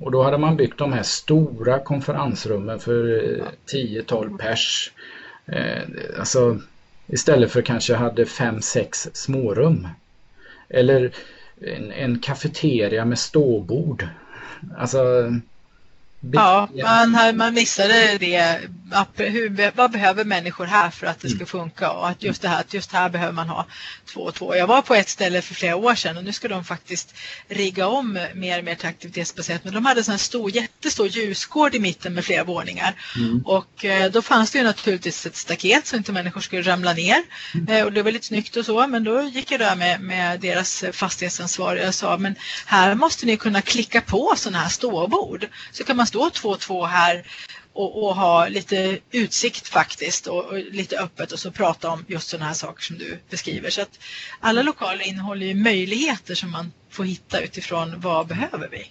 Och 0.00 0.10
då 0.10 0.22
hade 0.22 0.38
man 0.38 0.56
byggt 0.56 0.78
de 0.78 0.92
här 0.92 1.02
stora 1.02 1.78
konferensrummen 1.78 2.78
för 2.78 3.24
eh, 3.38 3.44
10-12 3.72 4.38
pers 4.38 4.92
Eh, 5.46 5.82
alltså 6.18 6.58
istället 7.06 7.52
för 7.52 7.62
kanske 7.62 7.94
hade 7.94 8.26
fem, 8.26 8.62
sex 8.62 9.08
smårum. 9.12 9.88
Eller 10.68 11.12
en, 11.60 11.92
en 11.92 12.18
kafeteria 12.18 13.04
med 13.04 13.18
ståbord. 13.18 14.08
Alltså 14.76 15.32
Ja, 16.32 16.68
man, 16.82 17.36
man 17.36 17.54
missade 17.54 18.18
det. 18.18 18.60
Hur, 19.16 19.70
vad 19.76 19.90
behöver 19.90 20.24
människor 20.24 20.64
här 20.64 20.90
för 20.90 21.06
att 21.06 21.20
det 21.20 21.28
ska 21.28 21.36
mm. 21.36 21.46
funka? 21.46 21.90
Och 21.90 22.08
att 22.08 22.22
just 22.22 22.42
det 22.42 22.48
här, 22.48 22.60
att 22.60 22.74
just 22.74 22.92
här 22.92 23.08
behöver 23.08 23.32
man 23.32 23.48
ha 23.48 23.66
två 24.12 24.20
och 24.20 24.34
två. 24.34 24.56
Jag 24.56 24.66
var 24.66 24.82
på 24.82 24.94
ett 24.94 25.08
ställe 25.08 25.42
för 25.42 25.54
flera 25.54 25.76
år 25.76 25.94
sedan 25.94 26.16
och 26.16 26.24
nu 26.24 26.32
ska 26.32 26.48
de 26.48 26.64
faktiskt 26.64 27.14
rigga 27.48 27.86
om 27.86 28.12
mer 28.34 28.58
och 28.58 28.64
mer 28.64 28.74
till 28.74 28.88
aktivitetsbaserat. 28.88 29.64
Men 29.64 29.74
de 29.74 29.84
hade 29.84 30.02
en 30.12 30.18
stor, 30.18 30.50
jättestor 30.50 31.06
ljusgård 31.06 31.74
i 31.74 31.78
mitten 31.78 32.14
med 32.14 32.24
flera 32.24 32.44
våningar. 32.44 32.94
Mm. 33.16 33.42
Och 33.46 33.84
eh, 33.84 34.10
då 34.10 34.22
fanns 34.22 34.50
det 34.50 34.58
ju 34.58 34.64
naturligtvis 34.64 35.26
ett 35.26 35.36
staket 35.36 35.86
så 35.86 35.96
inte 35.96 36.12
människor 36.12 36.40
skulle 36.40 36.62
ramla 36.62 36.92
ner. 36.92 37.22
Mm. 37.54 37.68
Eh, 37.68 37.84
och 37.84 37.92
det 37.92 38.02
var 38.02 38.12
lite 38.12 38.26
snyggt 38.26 38.56
och 38.56 38.66
så. 38.66 38.86
Men 38.86 39.04
då 39.04 39.22
gick 39.22 39.50
jag 39.50 39.60
där 39.60 39.76
med, 39.76 40.00
med 40.00 40.40
deras 40.40 40.84
fastighetsansvariga 40.92 41.88
och 41.88 41.94
sa 41.94 42.16
men 42.16 42.34
här 42.66 42.94
måste 42.94 43.26
ni 43.26 43.36
kunna 43.36 43.62
klicka 43.62 44.00
på 44.00 44.34
sådana 44.36 44.58
här 44.58 44.68
ståbord. 44.68 45.46
Så 45.72 45.84
kan 45.84 45.96
man 45.96 46.06
stå 46.14 46.30
två 46.30 46.48
och 46.48 46.60
två 46.60 46.84
här 46.84 47.26
och, 47.72 48.04
och, 48.04 48.16
ha 48.16 48.48
lite 48.48 48.98
utsikt 49.10 49.68
faktiskt 49.68 50.26
och, 50.26 50.44
och, 50.44 50.58
lite 50.58 50.98
öppet 50.98 51.32
och 51.32 51.38
så 51.38 51.50
prata 51.50 51.90
om 51.90 52.04
just 52.08 52.28
sådana 52.28 52.46
här 52.46 52.54
saker 52.54 52.82
som 52.82 52.98
du 52.98 53.18
beskriver. 53.30 53.70
Så 53.70 53.82
att 53.82 53.98
alla 54.40 54.62
lokaler 54.62 55.08
innehåller 55.08 55.46
ju 55.46 55.54
möjligheter 55.54 56.34
som 56.34 56.50
man 56.50 56.72
får 56.90 57.04
hitta 57.04 57.40
utifrån 57.40 58.00
vad 58.00 58.26
behöver 58.26 58.68
vi. 58.68 58.90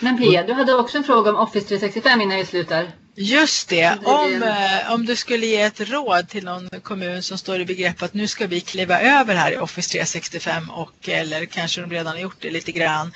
Men 0.00 0.18
Pia, 0.18 0.42
du 0.42 0.52
hade 0.52 0.74
också 0.74 0.98
en 0.98 1.04
fråga 1.04 1.30
om 1.30 1.36
Office 1.36 1.68
365 1.68 2.20
innan 2.20 2.36
vi 2.36 2.46
slutar. 2.46 2.90
Just 3.22 3.68
det, 3.68 3.98
om, 4.04 4.42
eh, 4.42 4.92
om 4.92 5.06
du 5.06 5.16
skulle 5.16 5.46
ge 5.46 5.60
ett 5.60 5.80
råd 5.80 6.28
till 6.28 6.44
någon 6.44 6.68
kommun 6.82 7.22
som 7.22 7.38
står 7.38 7.60
i 7.60 7.64
begrepp 7.64 8.02
att 8.02 8.14
nu 8.14 8.28
ska 8.28 8.46
vi 8.46 8.60
kliva 8.60 9.00
över 9.00 9.34
här 9.34 9.52
i 9.52 9.56
Office 9.56 9.90
365 9.90 10.70
och 10.70 11.08
eller 11.08 11.46
kanske 11.46 11.80
de 11.80 11.90
redan 11.90 12.12
har 12.12 12.20
gjort 12.20 12.36
det 12.40 12.50
lite 12.50 12.72
grann. 12.72 13.12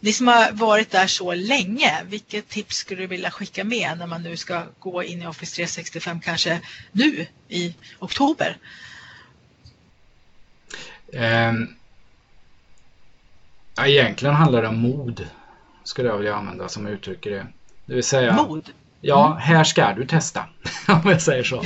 Ni 0.00 0.12
som 0.12 0.26
har 0.26 0.52
varit 0.52 0.90
där 0.90 1.06
så 1.06 1.34
länge, 1.34 2.04
vilket 2.04 2.48
tips 2.48 2.76
skulle 2.76 3.00
du 3.00 3.06
vilja 3.06 3.30
skicka 3.30 3.64
med 3.64 3.98
när 3.98 4.06
man 4.06 4.22
nu 4.22 4.36
ska 4.36 4.62
gå 4.78 5.02
in 5.02 5.22
i 5.22 5.26
Office 5.26 5.56
365 5.56 6.20
kanske 6.20 6.60
nu 6.92 7.26
i 7.48 7.74
oktober? 7.98 8.56
Um, 11.12 11.76
ja, 13.76 13.86
egentligen 13.86 14.34
handlar 14.34 14.62
det 14.62 14.68
om 14.68 14.80
mod 14.80 15.26
skulle 15.84 16.08
jag 16.08 16.16
vilja 16.16 16.34
använda 16.34 16.68
som 16.68 16.86
uttrycker 16.86 17.30
det. 17.30 17.46
Det 17.86 17.94
vill 17.94 18.04
säga 18.04 18.32
Mod? 18.32 18.72
Ja, 19.00 19.26
mm. 19.26 19.38
här 19.38 19.64
ska 19.64 19.92
du 19.92 20.06
testa. 20.06 20.44
om 20.88 21.10
jag 21.10 21.22
säger 21.22 21.44
så. 21.44 21.62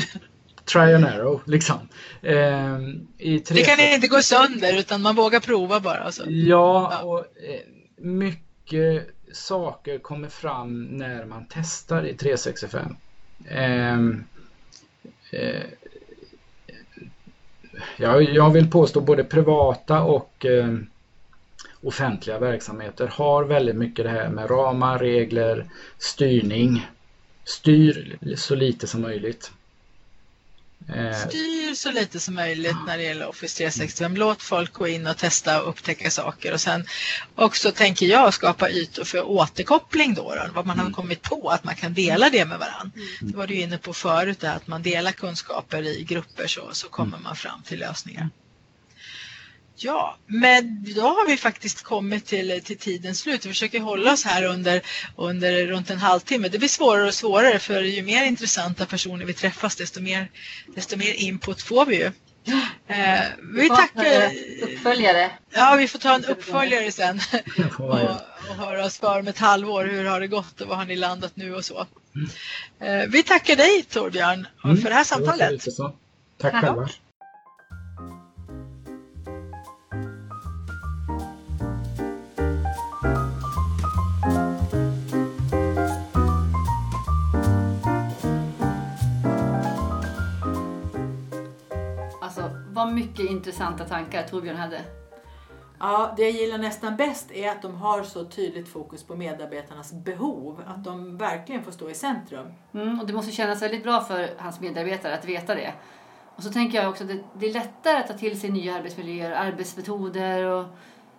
Try 0.64 0.94
and 0.94 1.04
arrow, 1.04 1.40
liksom. 1.46 1.88
Eh, 2.22 2.78
i 3.18 3.38
tre... 3.38 3.56
Det 3.56 3.64
kan 3.64 3.80
inte 3.80 4.08
gå 4.08 4.22
sönder 4.22 4.78
utan 4.78 5.02
man 5.02 5.14
vågar 5.14 5.40
prova 5.40 5.80
bara. 5.80 5.98
Alltså. 5.98 6.30
Ja, 6.30 7.02
och 7.02 7.18
eh, 7.18 7.60
mycket 7.96 9.08
saker 9.32 9.98
kommer 9.98 10.28
fram 10.28 10.84
när 10.84 11.24
man 11.24 11.46
testar 11.50 12.06
i 12.06 12.14
365. 12.14 12.96
Eh, 13.48 13.94
eh, 15.30 15.62
jag, 17.96 18.22
jag 18.22 18.50
vill 18.50 18.70
påstå 18.70 19.00
både 19.00 19.24
privata 19.24 20.02
och 20.02 20.46
eh, 20.46 20.74
offentliga 21.82 22.38
verksamheter 22.38 23.06
har 23.06 23.44
väldigt 23.44 23.76
mycket 23.76 24.04
det 24.04 24.10
här 24.10 24.28
med 24.28 24.50
ramar, 24.50 24.98
regler, 24.98 25.66
styrning. 25.98 26.86
Styr 27.44 28.18
så 28.36 28.54
lite 28.54 28.86
som 28.86 29.00
möjligt. 29.00 29.50
Eh, 30.88 31.28
Styr 31.28 31.74
så 31.74 31.92
lite 31.92 32.20
som 32.20 32.34
möjligt 32.34 32.76
när 32.86 32.96
det 32.96 33.02
gäller 33.02 33.28
Office 33.28 33.56
365. 33.58 34.16
Låt 34.16 34.42
folk 34.42 34.72
gå 34.72 34.88
in 34.88 35.06
och 35.06 35.16
testa 35.16 35.62
och 35.62 35.68
upptäcka 35.68 36.10
saker 36.10 36.52
och 36.52 36.60
sen 36.60 36.86
också 37.34 37.72
tänker 37.72 38.06
jag 38.06 38.34
skapa 38.34 38.70
ytor 38.70 39.04
för 39.04 39.22
återkoppling 39.22 40.14
då, 40.14 40.34
då 40.34 40.52
vad 40.54 40.66
man 40.66 40.78
har 40.78 40.84
mm. 40.84 40.94
kommit 40.94 41.22
på 41.22 41.48
att 41.48 41.64
man 41.64 41.74
kan 41.74 41.94
dela 41.94 42.30
det 42.30 42.44
med 42.44 42.58
varandra. 42.58 42.90
Mm. 42.94 43.32
Det 43.32 43.36
var 43.36 43.46
du 43.46 43.54
inne 43.54 43.78
på 43.78 43.92
förut 43.92 44.44
att 44.44 44.66
man 44.66 44.82
delar 44.82 45.12
kunskaper 45.12 45.82
i 45.82 46.04
grupper 46.04 46.46
så, 46.46 46.68
så 46.72 46.88
kommer 46.88 47.16
mm. 47.16 47.22
man 47.22 47.36
fram 47.36 47.62
till 47.62 47.78
lösningar. 47.78 48.28
Ja, 49.84 50.16
men 50.26 50.84
då 50.94 51.02
har 51.02 51.26
vi 51.26 51.36
faktiskt 51.36 51.82
kommit 51.82 52.26
till, 52.26 52.60
till 52.64 52.78
tidens 52.78 53.18
slut. 53.18 53.46
Vi 53.46 53.48
försöker 53.48 53.80
hålla 53.80 54.12
oss 54.12 54.24
här 54.24 54.44
under, 54.44 54.82
under 55.16 55.66
runt 55.66 55.90
en 55.90 55.98
halvtimme. 55.98 56.48
Det 56.48 56.58
blir 56.58 56.68
svårare 56.68 57.06
och 57.06 57.14
svårare 57.14 57.58
för 57.58 57.82
ju 57.82 58.02
mer 58.02 58.24
intressanta 58.24 58.86
personer 58.86 59.24
vi 59.24 59.34
träffas 59.34 59.76
desto 59.76 60.00
mer, 60.00 60.30
desto 60.74 60.96
mer 60.96 61.14
input 61.14 61.62
får 61.62 61.86
vi 61.86 61.96
ju. 61.96 62.10
Eh, 62.86 63.20
vi 63.56 63.68
tackar... 63.68 64.32
Uppföljare. 64.62 65.30
Ja, 65.50 65.76
vi 65.78 65.88
får 65.88 65.98
ta 65.98 66.14
en 66.14 66.24
uppföljare 66.24 66.92
sen 66.92 67.20
och, 67.78 67.90
och 68.50 68.56
höra 68.56 68.84
oss 68.84 68.98
för 68.98 69.18
om 69.18 69.28
ett 69.28 69.38
halvår. 69.38 69.84
Hur 69.84 70.04
har 70.04 70.20
det 70.20 70.26
gått 70.26 70.60
och 70.60 70.68
var 70.68 70.76
har 70.76 70.84
ni 70.84 70.96
landat 70.96 71.36
nu 71.36 71.54
och 71.54 71.64
så. 71.64 71.86
Eh, 72.80 73.02
vi 73.08 73.22
tackar 73.22 73.56
dig 73.56 73.82
Torbjörn 73.82 74.46
mm, 74.64 74.76
för 74.76 74.88
det 74.88 74.94
här 74.94 75.04
samtalet. 75.04 75.64
Tack 76.38 76.54
själva. 76.54 76.88
Vad 92.84 92.94
mycket 92.94 93.30
intressanta 93.30 93.84
tankar 93.84 94.22
Torbjörn 94.22 94.56
hade. 94.56 94.80
Ja, 95.78 96.14
det 96.16 96.22
jag 96.22 96.30
gillar 96.30 96.58
nästan 96.58 96.96
bäst 96.96 97.30
är 97.30 97.50
att 97.50 97.62
de 97.62 97.74
har 97.74 98.02
så 98.02 98.24
tydligt 98.24 98.68
fokus 98.68 99.04
på 99.04 99.16
medarbetarnas 99.16 99.92
behov. 99.92 100.62
Att 100.66 100.84
de 100.84 101.16
verkligen 101.16 101.64
får 101.64 101.72
stå 101.72 101.90
i 101.90 101.94
centrum. 101.94 102.46
Mm, 102.74 103.00
och 103.00 103.06
det 103.06 103.12
måste 103.12 103.32
kännas 103.32 103.62
väldigt 103.62 103.82
bra 103.82 104.00
för 104.00 104.30
hans 104.38 104.60
medarbetare 104.60 105.14
att 105.14 105.24
veta 105.24 105.54
det. 105.54 105.72
Och 106.36 106.42
så 106.42 106.52
tänker 106.52 106.78
jag 106.78 106.90
också 106.90 107.04
att 107.04 107.10
det, 107.10 107.18
det 107.34 107.46
är 107.46 107.52
lättare 107.52 107.98
att 107.98 108.06
ta 108.06 108.14
till 108.14 108.40
sig 108.40 108.50
nya 108.50 108.74
arbetsmiljöer, 108.74 109.30
arbetsmetoder 109.30 110.44
och 110.44 110.66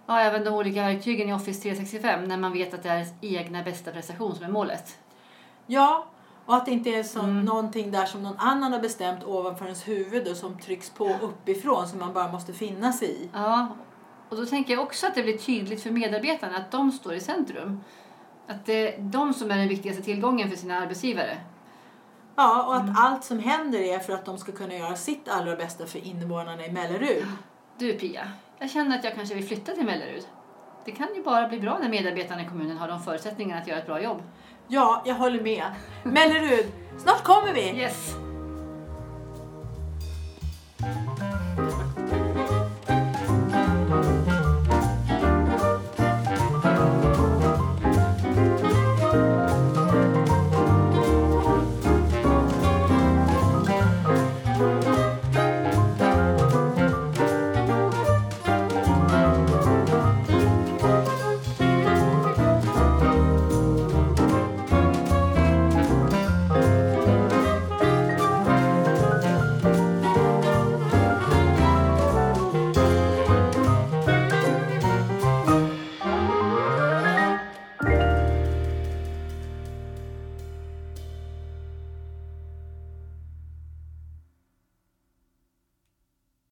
ja, 0.06 0.20
även 0.20 0.44
de 0.44 0.54
olika 0.54 0.82
verktygen 0.82 1.30
i 1.30 1.34
Office 1.34 1.62
365 1.62 2.24
när 2.24 2.38
man 2.38 2.54
vet 2.54 2.74
att 2.74 2.84
det 2.84 2.90
är 2.90 2.98
ens 2.98 3.14
egna 3.22 3.64
bästa 3.64 3.92
prestation 3.92 4.36
som 4.36 4.46
är 4.46 4.50
målet. 4.50 4.98
Ja, 5.66 6.08
och 6.46 6.56
att 6.56 6.66
det 6.66 6.72
inte 6.72 6.90
är 6.90 7.04
så 7.04 7.20
mm. 7.20 7.46
någonting 7.46 7.92
där 7.92 8.06
som 8.06 8.24
någon 8.24 8.38
annan 8.38 8.74
har 8.74 8.80
bestämt 8.80 9.24
ovanför 9.24 9.66
ens 9.66 9.88
huvud 9.88 10.28
och 10.28 10.38
som 10.38 10.60
trycks 10.60 10.90
på 10.90 11.18
uppifrån 11.22 11.88
som 11.88 12.00
man 12.00 12.14
bara 12.14 12.32
måste 12.32 12.54
finna 12.54 12.94
sig 12.94 13.10
i. 13.10 13.30
Ja, 13.34 13.68
och 14.30 14.38
då 14.38 14.46
tänker 14.46 14.74
jag 14.74 14.84
också 14.84 15.08
att 15.08 15.16
det 15.16 15.24
blir 15.24 15.38
tydligt 15.38 15.84
för 15.84 15.92
medarbetarna 15.92 16.58
att 16.58 16.72
de 16.72 16.92
står 16.92 17.14
i 17.14 17.20
centrum. 17.20 17.84
Att 18.48 18.66
det 18.66 18.96
är 18.96 19.02
de 19.02 19.34
som 19.34 19.52
är 19.52 19.58
den 19.58 19.68
viktigaste 19.68 20.04
tillgången 20.04 20.50
för 20.50 20.58
sina 20.58 20.80
arbetsgivare. 20.80 21.38
Ja, 22.36 22.64
och 22.64 22.76
att 22.76 22.84
mm. 22.84 22.96
allt 22.98 23.24
som 23.24 23.40
händer 23.40 23.80
är 23.80 24.00
för 24.00 24.14
att 24.14 24.26
de 24.26 24.38
ska 24.38 24.52
kunna 24.52 24.76
göra 24.76 24.96
sitt 24.96 25.28
allra 25.28 25.56
bästa 25.56 25.86
för 25.86 26.08
invånarna 26.08 26.66
i 26.66 26.72
Mellerud. 26.72 27.26
Du 27.78 27.94
Pia, 27.94 28.32
jag 28.60 28.70
känner 28.70 28.98
att 28.98 29.04
jag 29.04 29.16
kanske 29.16 29.36
vill 29.36 29.48
flytta 29.48 29.72
till 29.72 29.86
Mellerud. 29.86 30.28
Det 30.86 30.92
kan 30.92 31.08
ju 31.16 31.24
bara 31.24 31.48
bli 31.48 31.60
bra 31.60 31.78
när 31.82 31.90
medarbetarna 31.90 32.42
i 32.42 32.46
kommunen 32.46 32.78
har 32.78 32.88
de 32.88 33.02
förutsättningarna 33.02 33.62
att 33.62 33.68
göra 33.68 33.80
ett 33.80 33.86
bra 33.86 34.02
jobb. 34.02 34.22
Ja, 34.74 35.02
jag 35.06 35.16
håller 35.16 35.42
med. 35.42 35.64
Mellerud, 36.04 36.66
snart 36.98 37.24
kommer 37.24 37.54
vi! 37.54 37.62
Yes! 37.62 38.16